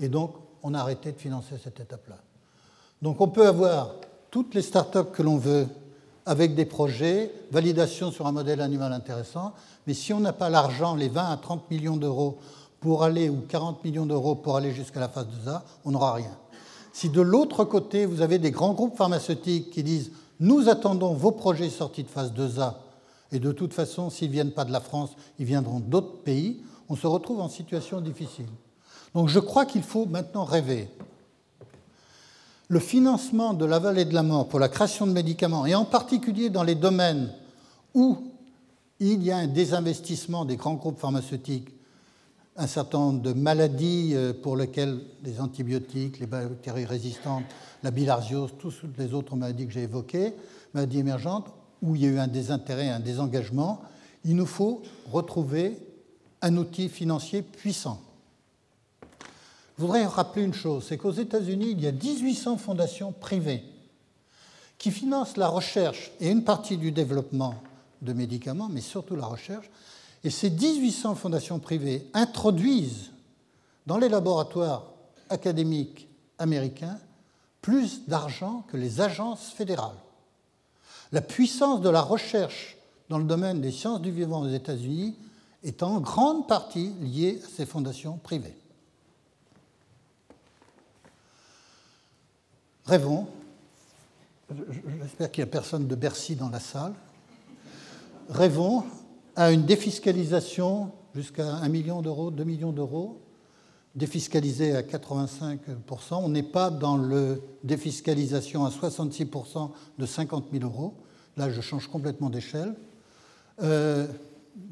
et 0.00 0.08
donc 0.08 0.34
on 0.62 0.74
a 0.74 0.80
arrêté 0.80 1.12
de 1.12 1.18
financer 1.18 1.54
cette 1.62 1.78
étape-là. 1.78 2.18
Donc 3.02 3.20
on 3.20 3.28
peut 3.28 3.46
avoir 3.46 3.94
toutes 4.30 4.54
les 4.54 4.62
startups 4.62 5.10
que 5.12 5.22
l'on 5.22 5.38
veut 5.38 5.66
avec 6.26 6.54
des 6.54 6.66
projets, 6.66 7.32
validation 7.50 8.10
sur 8.10 8.26
un 8.26 8.32
modèle 8.32 8.60
animal 8.60 8.92
intéressant, 8.92 9.52
mais 9.86 9.94
si 9.94 10.12
on 10.12 10.20
n'a 10.20 10.32
pas 10.32 10.50
l'argent, 10.50 10.94
les 10.94 11.08
20 11.08 11.32
à 11.32 11.36
30 11.36 11.70
millions 11.70 11.96
d'euros 11.96 12.38
pour 12.80 13.02
aller, 13.02 13.28
ou 13.28 13.42
40 13.48 13.82
millions 13.84 14.06
d'euros 14.06 14.34
pour 14.34 14.56
aller 14.56 14.72
jusqu'à 14.72 15.00
la 15.00 15.08
phase 15.08 15.26
2A, 15.44 15.62
on 15.84 15.90
n'aura 15.90 16.14
rien. 16.14 16.36
Si 16.92 17.08
de 17.08 17.20
l'autre 17.20 17.64
côté, 17.64 18.04
vous 18.06 18.20
avez 18.20 18.38
des 18.38 18.50
grands 18.50 18.74
groupes 18.74 18.96
pharmaceutiques 18.96 19.70
qui 19.70 19.82
disent 19.82 20.12
Nous 20.38 20.68
attendons 20.68 21.14
vos 21.14 21.32
projets 21.32 21.70
sortis 21.70 22.04
de 22.04 22.08
phase 22.08 22.32
2A 22.32 22.74
et 23.32 23.38
de 23.38 23.52
toute 23.52 23.72
façon, 23.72 24.10
s'ils 24.10 24.28
ne 24.28 24.32
viennent 24.32 24.52
pas 24.52 24.64
de 24.64 24.72
la 24.72 24.80
France, 24.80 25.10
ils 25.38 25.46
viendront 25.46 25.80
d'autres 25.80 26.22
pays, 26.22 26.62
on 26.88 26.96
se 26.96 27.06
retrouve 27.06 27.40
en 27.40 27.48
situation 27.48 28.00
difficile. 28.00 28.46
Donc 29.14 29.28
je 29.28 29.38
crois 29.38 29.66
qu'il 29.66 29.82
faut 29.82 30.06
maintenant 30.06 30.44
rêver. 30.44 30.88
Le 32.70 32.78
financement 32.78 33.52
de 33.52 33.64
la 33.64 33.80
vallée 33.80 34.04
de 34.04 34.14
la 34.14 34.22
mort 34.22 34.48
pour 34.48 34.60
la 34.60 34.68
création 34.68 35.04
de 35.04 35.10
médicaments, 35.10 35.66
et 35.66 35.74
en 35.74 35.84
particulier 35.84 36.50
dans 36.50 36.62
les 36.62 36.76
domaines 36.76 37.32
où 37.94 38.18
il 39.00 39.24
y 39.24 39.32
a 39.32 39.38
un 39.38 39.48
désinvestissement 39.48 40.44
des 40.44 40.54
grands 40.54 40.74
groupes 40.74 41.00
pharmaceutiques, 41.00 41.66
un 42.56 42.68
certain 42.68 42.98
nombre 42.98 43.22
de 43.22 43.32
maladies 43.32 44.12
euh, 44.14 44.32
pour 44.32 44.56
lesquelles 44.56 45.00
les 45.24 45.40
antibiotiques, 45.40 46.20
les 46.20 46.28
bactéries 46.28 46.84
résistantes, 46.84 47.42
la 47.82 47.90
bilharziose, 47.90 48.52
toutes 48.56 48.96
les 48.98 49.14
autres 49.14 49.34
maladies 49.34 49.66
que 49.66 49.72
j'ai 49.72 49.82
évoquées, 49.82 50.32
maladies 50.72 51.00
émergentes, 51.00 51.48
où 51.82 51.96
il 51.96 52.02
y 52.02 52.06
a 52.06 52.10
eu 52.10 52.18
un 52.20 52.28
désintérêt, 52.28 52.88
un 52.88 53.00
désengagement, 53.00 53.82
il 54.24 54.36
nous 54.36 54.46
faut 54.46 54.82
retrouver 55.10 55.76
un 56.40 56.56
outil 56.56 56.88
financier 56.88 57.42
puissant. 57.42 58.00
Je 59.80 59.86
voudrais 59.86 60.04
rappeler 60.04 60.42
une 60.42 60.52
chose, 60.52 60.84
c'est 60.86 60.98
qu'aux 60.98 61.10
États-Unis, 61.10 61.70
il 61.70 61.80
y 61.80 61.86
a 61.86 61.92
1800 61.92 62.58
fondations 62.58 63.12
privées 63.12 63.64
qui 64.76 64.90
financent 64.90 65.38
la 65.38 65.48
recherche 65.48 66.12
et 66.20 66.28
une 66.28 66.44
partie 66.44 66.76
du 66.76 66.92
développement 66.92 67.54
de 68.02 68.12
médicaments, 68.12 68.68
mais 68.70 68.82
surtout 68.82 69.16
la 69.16 69.24
recherche. 69.24 69.70
Et 70.22 70.28
ces 70.28 70.50
1800 70.50 71.14
fondations 71.14 71.58
privées 71.60 72.06
introduisent 72.12 73.10
dans 73.86 73.96
les 73.96 74.10
laboratoires 74.10 74.84
académiques 75.30 76.08
américains 76.38 76.98
plus 77.62 78.06
d'argent 78.06 78.66
que 78.68 78.76
les 78.76 79.00
agences 79.00 79.48
fédérales. 79.48 79.96
La 81.10 81.22
puissance 81.22 81.80
de 81.80 81.88
la 81.88 82.02
recherche 82.02 82.76
dans 83.08 83.16
le 83.16 83.24
domaine 83.24 83.62
des 83.62 83.72
sciences 83.72 84.02
du 84.02 84.10
vivant 84.10 84.42
aux 84.42 84.50
États-Unis 84.50 85.16
est 85.64 85.82
en 85.82 86.00
grande 86.00 86.46
partie 86.46 86.92
liée 87.00 87.40
à 87.42 87.48
ces 87.56 87.64
fondations 87.64 88.18
privées. 88.18 88.59
Rêvons, 92.90 93.28
j'espère 95.00 95.30
qu'il 95.30 95.44
n'y 95.44 95.48
a 95.48 95.52
personne 95.52 95.86
de 95.86 95.94
Bercy 95.94 96.34
dans 96.34 96.48
la 96.48 96.58
salle, 96.58 96.92
rêvons 98.28 98.82
à 99.36 99.52
une 99.52 99.64
défiscalisation 99.64 100.90
jusqu'à 101.14 101.54
1 101.54 101.68
million 101.68 102.02
d'euros, 102.02 102.32
2 102.32 102.42
millions 102.42 102.72
d'euros, 102.72 103.20
défiscalisée 103.94 104.74
à 104.74 104.82
85%. 104.82 106.14
On 106.14 106.30
n'est 106.30 106.42
pas 106.42 106.70
dans 106.70 106.96
le 106.96 107.40
défiscalisation 107.62 108.64
à 108.64 108.70
66% 108.70 109.70
de 109.96 110.06
50 110.06 110.46
000 110.50 110.64
euros. 110.64 110.94
là 111.36 111.48
je 111.48 111.60
change 111.60 111.86
complètement 111.86 112.28
d'échelle, 112.28 112.74
euh, 113.62 114.08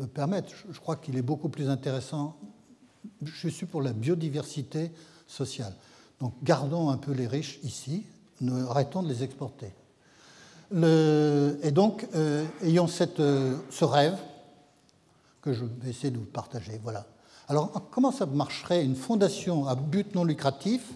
je 0.01 0.81
crois 0.81 0.97
qu'il 0.97 1.16
est 1.16 1.23
beaucoup 1.23 1.51
plus 1.51 1.69
intéressant, 1.69 2.36
je 3.23 3.47
suis 3.47 3.66
pour 3.66 3.81
la 3.81 3.93
biodiversité 3.93 4.90
sociale. 5.28 5.74
Donc 6.20 6.35
gardons 6.43 6.90
un 6.90 6.97
peu 6.97 7.12
les 7.12 7.27
riches 7.27 7.59
ici, 7.62 8.05
arrêtons 8.69 9.03
de 9.03 9.09
les 9.09 9.23
exporter. 9.23 9.73
et 10.73 11.70
donc, 11.70 12.07
euh, 12.15 12.45
ayons 12.62 12.86
euh, 13.20 13.57
ce 13.70 13.85
rêve 13.85 14.19
que 15.43 15.53
je 15.53 15.65
vais 15.65 15.90
essayer 15.90 16.11
de 16.11 16.19
vous 16.19 16.24
partager. 16.24 16.81
Voilà. 16.82 17.07
Alors, 17.49 17.89
comment 17.90 18.12
ça 18.12 18.27
marcherait 18.27 18.85
une 18.85 18.97
fondation 18.97 19.66
à 19.66 19.74
but 19.74 20.15
non 20.15 20.24
lucratif 20.24 20.93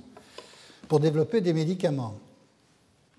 pour 0.88 1.00
développer 1.00 1.40
des 1.40 1.52
médicaments? 1.52 2.14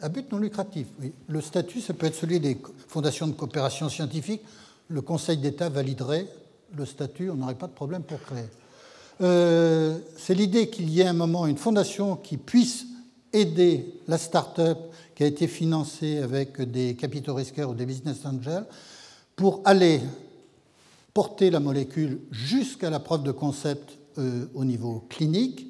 À 0.01 0.09
but 0.09 0.31
non 0.31 0.37
lucratif, 0.37 0.87
oui. 0.99 1.13
Le 1.27 1.41
statut, 1.41 1.79
ça 1.79 1.93
peut 1.93 2.07
être 2.07 2.15
celui 2.15 2.39
des 2.39 2.61
fondations 2.87 3.25
de 3.25 3.31
coopération 3.31 3.87
scientifique. 3.89 4.41
Le 4.89 5.01
Conseil 5.01 5.37
d'État 5.37 5.69
validerait 5.69 6.27
le 6.75 6.85
statut, 6.85 7.29
on 7.29 7.35
n'aurait 7.35 7.55
pas 7.55 7.67
de 7.67 7.73
problème 7.73 8.03
pour 8.03 8.19
créer. 8.21 8.47
Euh, 9.21 9.99
c'est 10.17 10.33
l'idée 10.33 10.69
qu'il 10.69 10.89
y 10.89 11.01
ait 11.01 11.07
un 11.07 11.13
moment 11.13 11.45
une 11.45 11.57
fondation 11.57 12.15
qui 12.15 12.37
puisse 12.37 12.85
aider 13.31 13.99
la 14.07 14.17
start-up 14.17 14.77
qui 15.15 15.23
a 15.23 15.27
été 15.27 15.47
financée 15.47 16.17
avec 16.17 16.61
des 16.61 16.95
capitaux 16.95 17.35
risqueurs 17.35 17.69
ou 17.69 17.75
des 17.75 17.85
business 17.85 18.25
angels 18.25 18.65
pour 19.35 19.61
aller 19.65 20.01
porter 21.13 21.51
la 21.51 21.59
molécule 21.59 22.21
jusqu'à 22.31 22.89
la 22.89 22.99
preuve 22.99 23.23
de 23.23 23.31
concept 23.31 23.97
euh, 24.17 24.45
au 24.55 24.65
niveau 24.65 25.05
clinique. 25.09 25.67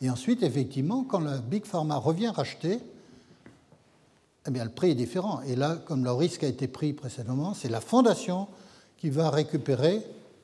Et 0.00 0.10
ensuite, 0.10 0.42
effectivement, 0.42 1.04
quand 1.04 1.20
la 1.20 1.38
Big 1.38 1.64
Pharma 1.64 1.96
revient 1.96 2.28
racheter, 2.28 2.80
eh 4.46 4.50
le 4.50 4.68
prix 4.68 4.90
est 4.90 4.94
différent. 4.94 5.40
Et 5.46 5.56
là, 5.56 5.76
comme 5.76 6.04
le 6.04 6.12
risque 6.12 6.44
a 6.44 6.48
été 6.48 6.68
pris 6.68 6.92
précédemment, 6.92 7.54
c'est 7.54 7.70
la 7.70 7.80
fondation 7.80 8.48
qui 8.98 9.08
va 9.08 9.30
récupérer 9.30 10.02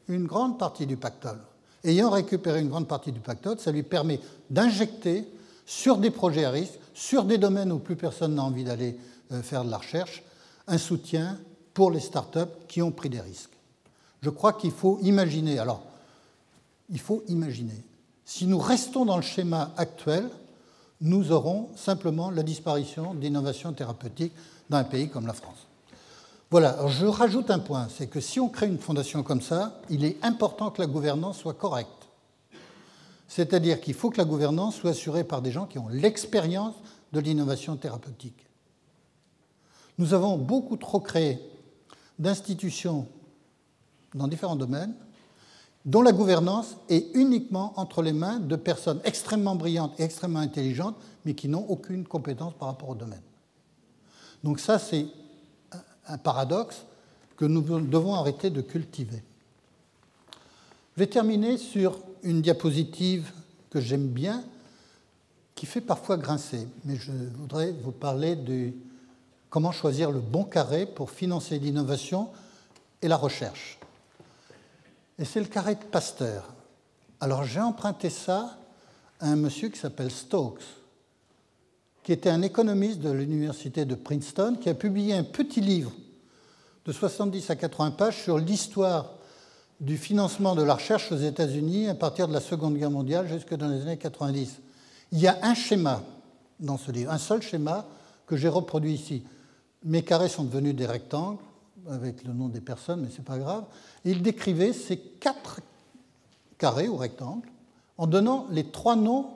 une 0.09 0.27
grande 0.27 0.59
partie 0.59 0.87
du 0.87 0.97
pactole. 0.97 1.41
Ayant 1.85 2.11
récupéré 2.11 2.61
une 2.61 2.69
grande 2.69 2.89
partie 2.89 3.13
du 3.13 3.21
pactole, 3.21 3.59
ça 3.59 3.73
lui 3.73 3.83
permet 3.83 4.21
d'injecter 4.51 5.27
sur 5.65 5.97
des 5.97 6.11
projets 6.11 6.45
à 6.45 6.51
risque, 6.51 6.79
sur 6.93 7.25
des 7.25 7.39
domaines 7.39 7.73
où 7.73 7.79
plus 7.79 7.97
personne 7.97 8.35
n'a 8.35 8.43
envie 8.43 8.65
d'aller 8.65 8.99
euh, 9.33 9.43
faire 9.43 9.65
de 9.65 9.71
la 9.71 9.79
recherche, 9.79 10.23
un 10.67 10.79
soutien 10.79 11.39
pour 11.73 11.91
les 11.91 12.01
startups 12.01 12.53
qui 12.69 12.83
ont 12.83 12.91
pris 12.91 13.09
des 13.09 13.21
risques. 13.21 13.57
Je 14.23 14.31
crois 14.31 14.53
qu'il 14.53 14.73
faut 14.73 14.99
imaginer, 15.03 15.59
alors, 15.59 15.83
il 16.91 16.99
faut 16.99 17.23
imaginer, 17.29 17.85
si 18.25 18.47
nous 18.47 18.59
restons 18.59 19.05
dans 19.05 19.17
le 19.17 19.23
schéma 19.23 19.73
actuel, 19.77 20.29
nous 21.01 21.33
aurons 21.33 21.71
simplement 21.77 22.31
la 22.31 22.43
disparition 22.43 23.15
d'innovations 23.15 23.73
thérapeutiques 23.73 24.35
dans 24.69 24.77
un 24.77 24.85
pays 24.85 25.09
comme 25.09 25.27
la 25.27 25.33
France. 25.33 25.67
Voilà, 26.51 26.89
je 26.89 27.07
rajoute 27.07 27.49
un 27.51 27.61
point, 27.61 27.87
c'est 27.89 28.09
que 28.09 28.21
si 28.21 28.41
on 28.41 28.49
crée 28.49 28.67
une 28.67 28.79
fondation 28.79 29.23
comme 29.23 29.41
ça, 29.41 29.81
il 29.89 30.05
est 30.05 30.17
important 30.25 30.71
que 30.71 30.81
la 30.83 30.89
gouvernance 30.89 31.39
soit 31.39 31.55
correcte. 31.55 32.09
C'est-à-dire 33.29 33.81
qu'il 33.81 33.95
faut 33.95 34.11
que 34.11 34.19
la 34.19 34.25
gouvernance 34.25 34.75
soit 34.75 34.91
assurée 34.91 35.23
par 35.23 35.43
des 35.43 35.53
gens 35.53 35.67
qui 35.67 35.79
ont 35.79 35.89
l'expérience 35.89 36.75
de 37.13 37.21
l'innovation 37.21 37.77
thérapeutique. 37.77 38.47
Nous 39.99 40.13
avons 40.13 40.37
beaucoup 40.39 40.77
trop 40.77 40.99
créé 40.99 41.39
d'institutions 42.19 43.07
dans 44.17 44.27
différents 44.27 44.57
domaines 44.57 44.95
dont 45.85 46.03
la 46.03 46.13
gouvernance 46.13 46.77
est 46.89 47.15
uniquement 47.15 47.73
entre 47.77 48.03
les 48.03 48.13
mains 48.13 48.41
de 48.41 48.57
personnes 48.57 49.01
extrêmement 49.05 49.55
brillantes 49.55 49.99
et 50.01 50.03
extrêmement 50.03 50.41
intelligentes, 50.41 50.97
mais 51.25 51.35
qui 51.35 51.49
n'ont 51.49 51.65
aucune 51.69 52.05
compétence 52.05 52.55
par 52.55 52.67
rapport 52.67 52.89
au 52.89 52.95
domaine. 52.97 53.23
Donc 54.43 54.59
ça, 54.59 54.81
c'est 54.81 55.07
un 56.07 56.19
paradoxe 56.19 56.85
que 57.37 57.45
nous 57.45 57.63
devons 57.81 58.15
arrêter 58.15 58.51
de 58.51 58.61
cultiver. 58.61 59.23
Je 60.95 61.01
vais 61.01 61.07
terminer 61.07 61.57
sur 61.57 61.99
une 62.23 62.43
diapositive 62.43 63.33
que 63.71 63.81
j'aime 63.81 64.09
bien, 64.09 64.45
qui 65.55 65.67
fait 65.67 65.81
parfois 65.81 66.17
grincer, 66.17 66.67
mais 66.85 66.97
je 66.97 67.13
voudrais 67.39 67.73
vous 67.73 67.93
parler 67.93 68.37
de 68.37 68.73
comment 69.49 69.73
choisir 69.73 70.11
le 70.11 70.21
bon 70.21 70.45
carré 70.45 70.87
pour 70.87 71.11
financer 71.11 71.59
l'innovation 71.59 72.31
et 73.03 73.09
la 73.09 73.17
recherche. 73.17 73.79
Et 75.19 75.25
c'est 75.25 75.41
le 75.41 75.47
carré 75.47 75.75
de 75.75 75.85
Pasteur. 75.85 76.55
Alors 77.21 77.45
j'ai 77.45 77.61
emprunté 77.61 78.11
ça 78.11 78.59
à 79.21 79.29
un 79.29 79.37
monsieur 79.37 79.69
qui 79.69 79.79
s'appelle 79.79 80.11
Stokes, 80.11 80.63
qui 82.11 82.15
était 82.15 82.29
un 82.29 82.43
économiste 82.43 82.99
de 82.99 83.13
l'université 83.13 83.85
de 83.85 83.95
Princeton, 83.95 84.57
qui 84.61 84.69
a 84.69 84.75
publié 84.75 85.15
un 85.15 85.23
petit 85.23 85.61
livre 85.61 85.93
de 86.85 86.91
70 86.91 87.51
à 87.51 87.55
80 87.55 87.93
pages 87.93 88.25
sur 88.25 88.37
l'histoire 88.37 89.13
du 89.79 89.97
financement 89.97 90.57
de 90.57 90.65
la 90.65 90.75
recherche 90.75 91.13
aux 91.13 91.17
États-Unis 91.17 91.87
à 91.87 91.95
partir 91.95 92.27
de 92.27 92.33
la 92.33 92.41
Seconde 92.41 92.77
Guerre 92.77 92.91
mondiale 92.91 93.29
jusque 93.29 93.55
dans 93.55 93.69
les 93.69 93.83
années 93.83 93.97
90. 93.97 94.61
Il 95.13 95.21
y 95.21 95.29
a 95.29 95.39
un 95.43 95.55
schéma 95.55 96.03
dans 96.59 96.79
ce 96.79 96.91
livre, 96.91 97.13
un 97.13 97.19
seul 97.19 97.43
schéma 97.43 97.87
que 98.27 98.35
j'ai 98.35 98.49
reproduit 98.49 98.95
ici. 98.95 99.23
Mes 99.85 100.03
carrés 100.03 100.29
sont 100.29 100.43
devenus 100.43 100.75
des 100.75 100.87
rectangles 100.87 101.39
avec 101.89 102.25
le 102.25 102.33
nom 102.33 102.49
des 102.49 102.61
personnes, 102.61 103.03
mais 103.03 103.11
ce 103.11 103.19
n'est 103.19 103.25
pas 103.25 103.39
grave. 103.39 103.67
il 104.05 104.21
décrivait 104.21 104.73
ces 104.73 104.99
quatre 104.99 105.61
carrés 106.59 106.89
ou 106.89 106.97
rectangles 106.97 107.49
en 107.99 108.09
donnant 108.09 108.49
les 108.51 108.65
trois 108.65 108.97
noms 108.97 109.29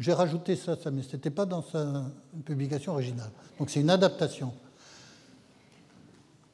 j'ai 0.00 0.12
rajouté 0.12 0.56
ça, 0.56 0.76
ça 0.82 0.90
mais 0.90 1.02
ce 1.02 1.14
n'était 1.14 1.30
pas 1.30 1.44
dans 1.46 1.62
sa 1.62 2.04
publication 2.44 2.92
originale. 2.92 3.30
Donc 3.58 3.70
c'est 3.70 3.80
une 3.80 3.90
adaptation. 3.90 4.52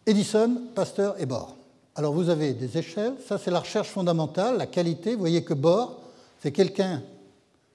Edison, 0.04 0.62
Pasteur 0.74 1.20
et 1.20 1.26
Bohr. 1.26 1.56
Alors 1.94 2.12
vous 2.12 2.28
avez 2.28 2.52
des 2.52 2.76
échelles, 2.76 3.14
ça 3.26 3.38
c'est 3.38 3.50
la 3.50 3.60
recherche 3.60 3.88
fondamentale, 3.88 4.58
la 4.58 4.66
qualité. 4.66 5.14
Vous 5.14 5.20
voyez 5.20 5.44
que 5.44 5.54
Bohr, 5.54 6.00
c'est 6.40 6.52
quelqu'un 6.52 7.02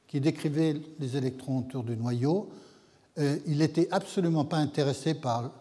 qui 0.08 0.20
décrivait 0.20 0.76
les 1.00 1.18
électrons 1.18 1.60
autour 1.60 1.84
du 1.84 1.96
noyau. 1.96 2.50
Euh, 3.18 3.38
il 3.48 3.60
n'était 3.60 3.88
absolument 3.92 4.46
pas 4.46 4.58
intéressé 4.58 5.14
par 5.14 5.52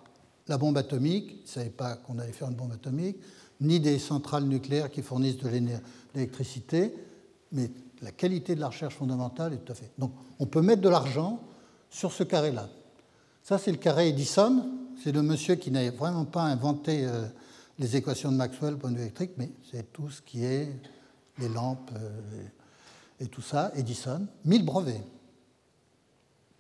la 0.49 0.59
bombe 0.59 0.77
atomique, 0.77 1.31
il 1.31 1.43
ne 1.43 1.49
savait 1.49 1.71
pas 1.71 1.95
qu'on 1.95 2.19
allait 2.19 2.33
faire 2.33 2.49
une 2.49 2.55
bombe 2.55 2.73
atomique, 2.73 3.17
ni 3.61 3.79
des 3.79 3.99
centrales 3.99 4.45
nucléaires 4.45 4.91
qui 4.91 5.03
fournissent 5.03 5.39
de 5.39 5.49
l'électricité, 6.15 6.93
mais 7.53 7.71
la 8.03 8.13
qualité 8.13 8.55
de 8.55 8.61
la 8.61 8.69
recherche 8.69 8.95
fondamentale 8.95 9.55
est 9.55 9.59
tout 9.59 9.73
à 9.73 9.75
fait. 9.75 9.91
Donc 9.99 10.13
on 10.39 10.47
peut 10.47 10.63
mettre 10.63 10.83
de 10.83 10.89
l'argent 10.89 11.41
sur 11.91 12.13
ce 12.13 12.23
carré-là. 12.23 12.69
Ça, 13.43 13.59
c'est 13.59 13.73
le 13.73 13.79
carré 13.79 14.09
Edison. 14.09 14.71
C'est 15.03 15.13
le 15.13 15.23
monsieur 15.23 15.55
qui 15.55 15.71
n'avait 15.71 15.91
vraiment 15.91 16.25
pas 16.25 16.43
inventé 16.43 17.05
euh, 17.05 17.27
les 17.79 17.97
équations 17.97 18.31
de 18.31 18.37
Maxwell 18.37 18.77
point 18.77 18.91
de 18.91 18.97
vue 18.97 19.03
électrique, 19.03 19.33
mais 19.39 19.51
c'est 19.71 19.93
tout 19.93 20.11
ce 20.11 20.21
qui 20.21 20.45
est 20.45 20.69
les 21.39 21.49
lampes 21.49 21.91
euh, 21.97 22.45
et 23.19 23.27
tout 23.27 23.41
ça. 23.41 23.73
Edison, 23.75 24.27
1000 24.45 24.65
brevets. 24.65 25.03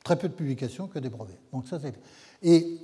Très 0.02 0.18
peu 0.18 0.28
de 0.28 0.34
publications 0.34 0.88
que 0.88 0.98
des 0.98 1.10
brevets. 1.10 1.38
Donc 1.52 1.68
ça, 1.68 1.78
Et 2.42 2.78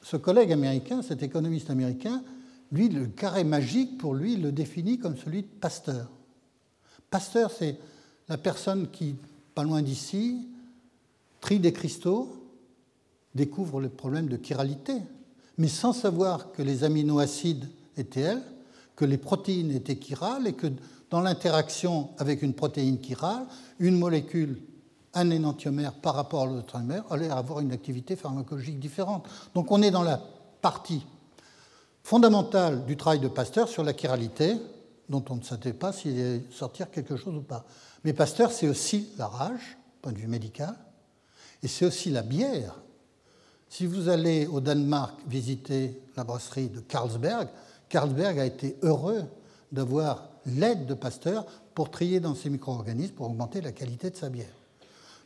ce 0.00 0.16
collègue 0.16 0.52
américain, 0.52 1.02
cet 1.02 1.24
économiste 1.24 1.70
américain, 1.70 2.22
lui, 2.70 2.88
le 2.88 3.06
carré 3.06 3.42
magique, 3.42 3.98
pour 3.98 4.14
lui, 4.14 4.36
le 4.36 4.52
définit 4.52 4.98
comme 4.98 5.16
celui 5.16 5.42
de 5.42 5.48
Pasteur. 5.48 6.08
Pasteur, 7.10 7.50
c'est 7.50 7.78
la 8.28 8.38
personne 8.38 8.88
qui, 8.90 9.16
pas 9.54 9.62
loin 9.62 9.82
d'ici, 9.82 10.46
trie 11.40 11.58
des 11.58 11.72
cristaux, 11.72 12.32
découvre 13.34 13.80
le 13.80 13.88
problème 13.88 14.28
de 14.28 14.38
chiralité, 14.42 14.94
mais 15.58 15.68
sans 15.68 15.92
savoir 15.92 16.52
que 16.52 16.62
les 16.62 16.84
aminoacides 16.84 17.68
étaient 17.96 18.20
elles, 18.20 18.42
que 18.96 19.04
les 19.04 19.18
protéines 19.18 19.70
étaient 19.70 20.00
chirales 20.00 20.46
et 20.46 20.54
que 20.54 20.66
dans 21.10 21.20
l'interaction 21.20 22.10
avec 22.18 22.42
une 22.42 22.54
protéine 22.54 23.02
chirale, 23.02 23.46
une 23.78 23.98
molécule, 23.98 24.60
un 25.14 25.30
énantiomère 25.30 25.92
par 25.92 26.14
rapport 26.14 26.42
à 26.42 26.46
l'autre 26.46 26.74
énantiomère, 26.74 27.04
allait 27.10 27.30
avoir 27.30 27.60
une 27.60 27.72
activité 27.72 28.16
pharmacologique 28.16 28.80
différente. 28.80 29.26
Donc 29.54 29.70
on 29.70 29.82
est 29.82 29.90
dans 29.90 30.02
la 30.02 30.20
partie 30.60 31.06
fondamentale 32.02 32.84
du 32.86 32.96
travail 32.96 33.20
de 33.20 33.28
Pasteur 33.28 33.68
sur 33.68 33.84
la 33.84 33.96
chiralité, 33.96 34.56
dont 35.08 35.24
on 35.30 35.36
ne 35.36 35.42
savait 35.42 35.72
pas 35.72 35.92
s'il 35.92 36.12
allait 36.12 36.42
sortir 36.50 36.90
quelque 36.90 37.16
chose 37.16 37.34
ou 37.36 37.42
pas. 37.42 37.64
Mais 38.04 38.12
Pasteur, 38.12 38.50
c'est 38.50 38.68
aussi 38.68 39.08
la 39.18 39.26
rage, 39.26 39.78
point 40.02 40.12
de 40.12 40.18
vue 40.18 40.28
médical, 40.28 40.74
et 41.62 41.68
c'est 41.68 41.84
aussi 41.84 42.10
la 42.10 42.22
bière. 42.22 42.74
Si 43.68 43.86
vous 43.86 44.08
allez 44.08 44.46
au 44.46 44.60
Danemark 44.60 45.18
visiter 45.26 46.00
la 46.16 46.24
brasserie 46.24 46.68
de 46.68 46.80
Carlsberg, 46.80 47.48
Carlsberg 47.88 48.38
a 48.38 48.46
été 48.46 48.76
heureux 48.82 49.24
d'avoir 49.72 50.28
l'aide 50.46 50.86
de 50.86 50.94
Pasteur 50.94 51.44
pour 51.74 51.90
trier 51.90 52.20
dans 52.20 52.34
ses 52.34 52.50
micro-organismes 52.50 53.14
pour 53.14 53.26
augmenter 53.26 53.60
la 53.60 53.72
qualité 53.72 54.10
de 54.10 54.16
sa 54.16 54.28
bière. 54.28 54.46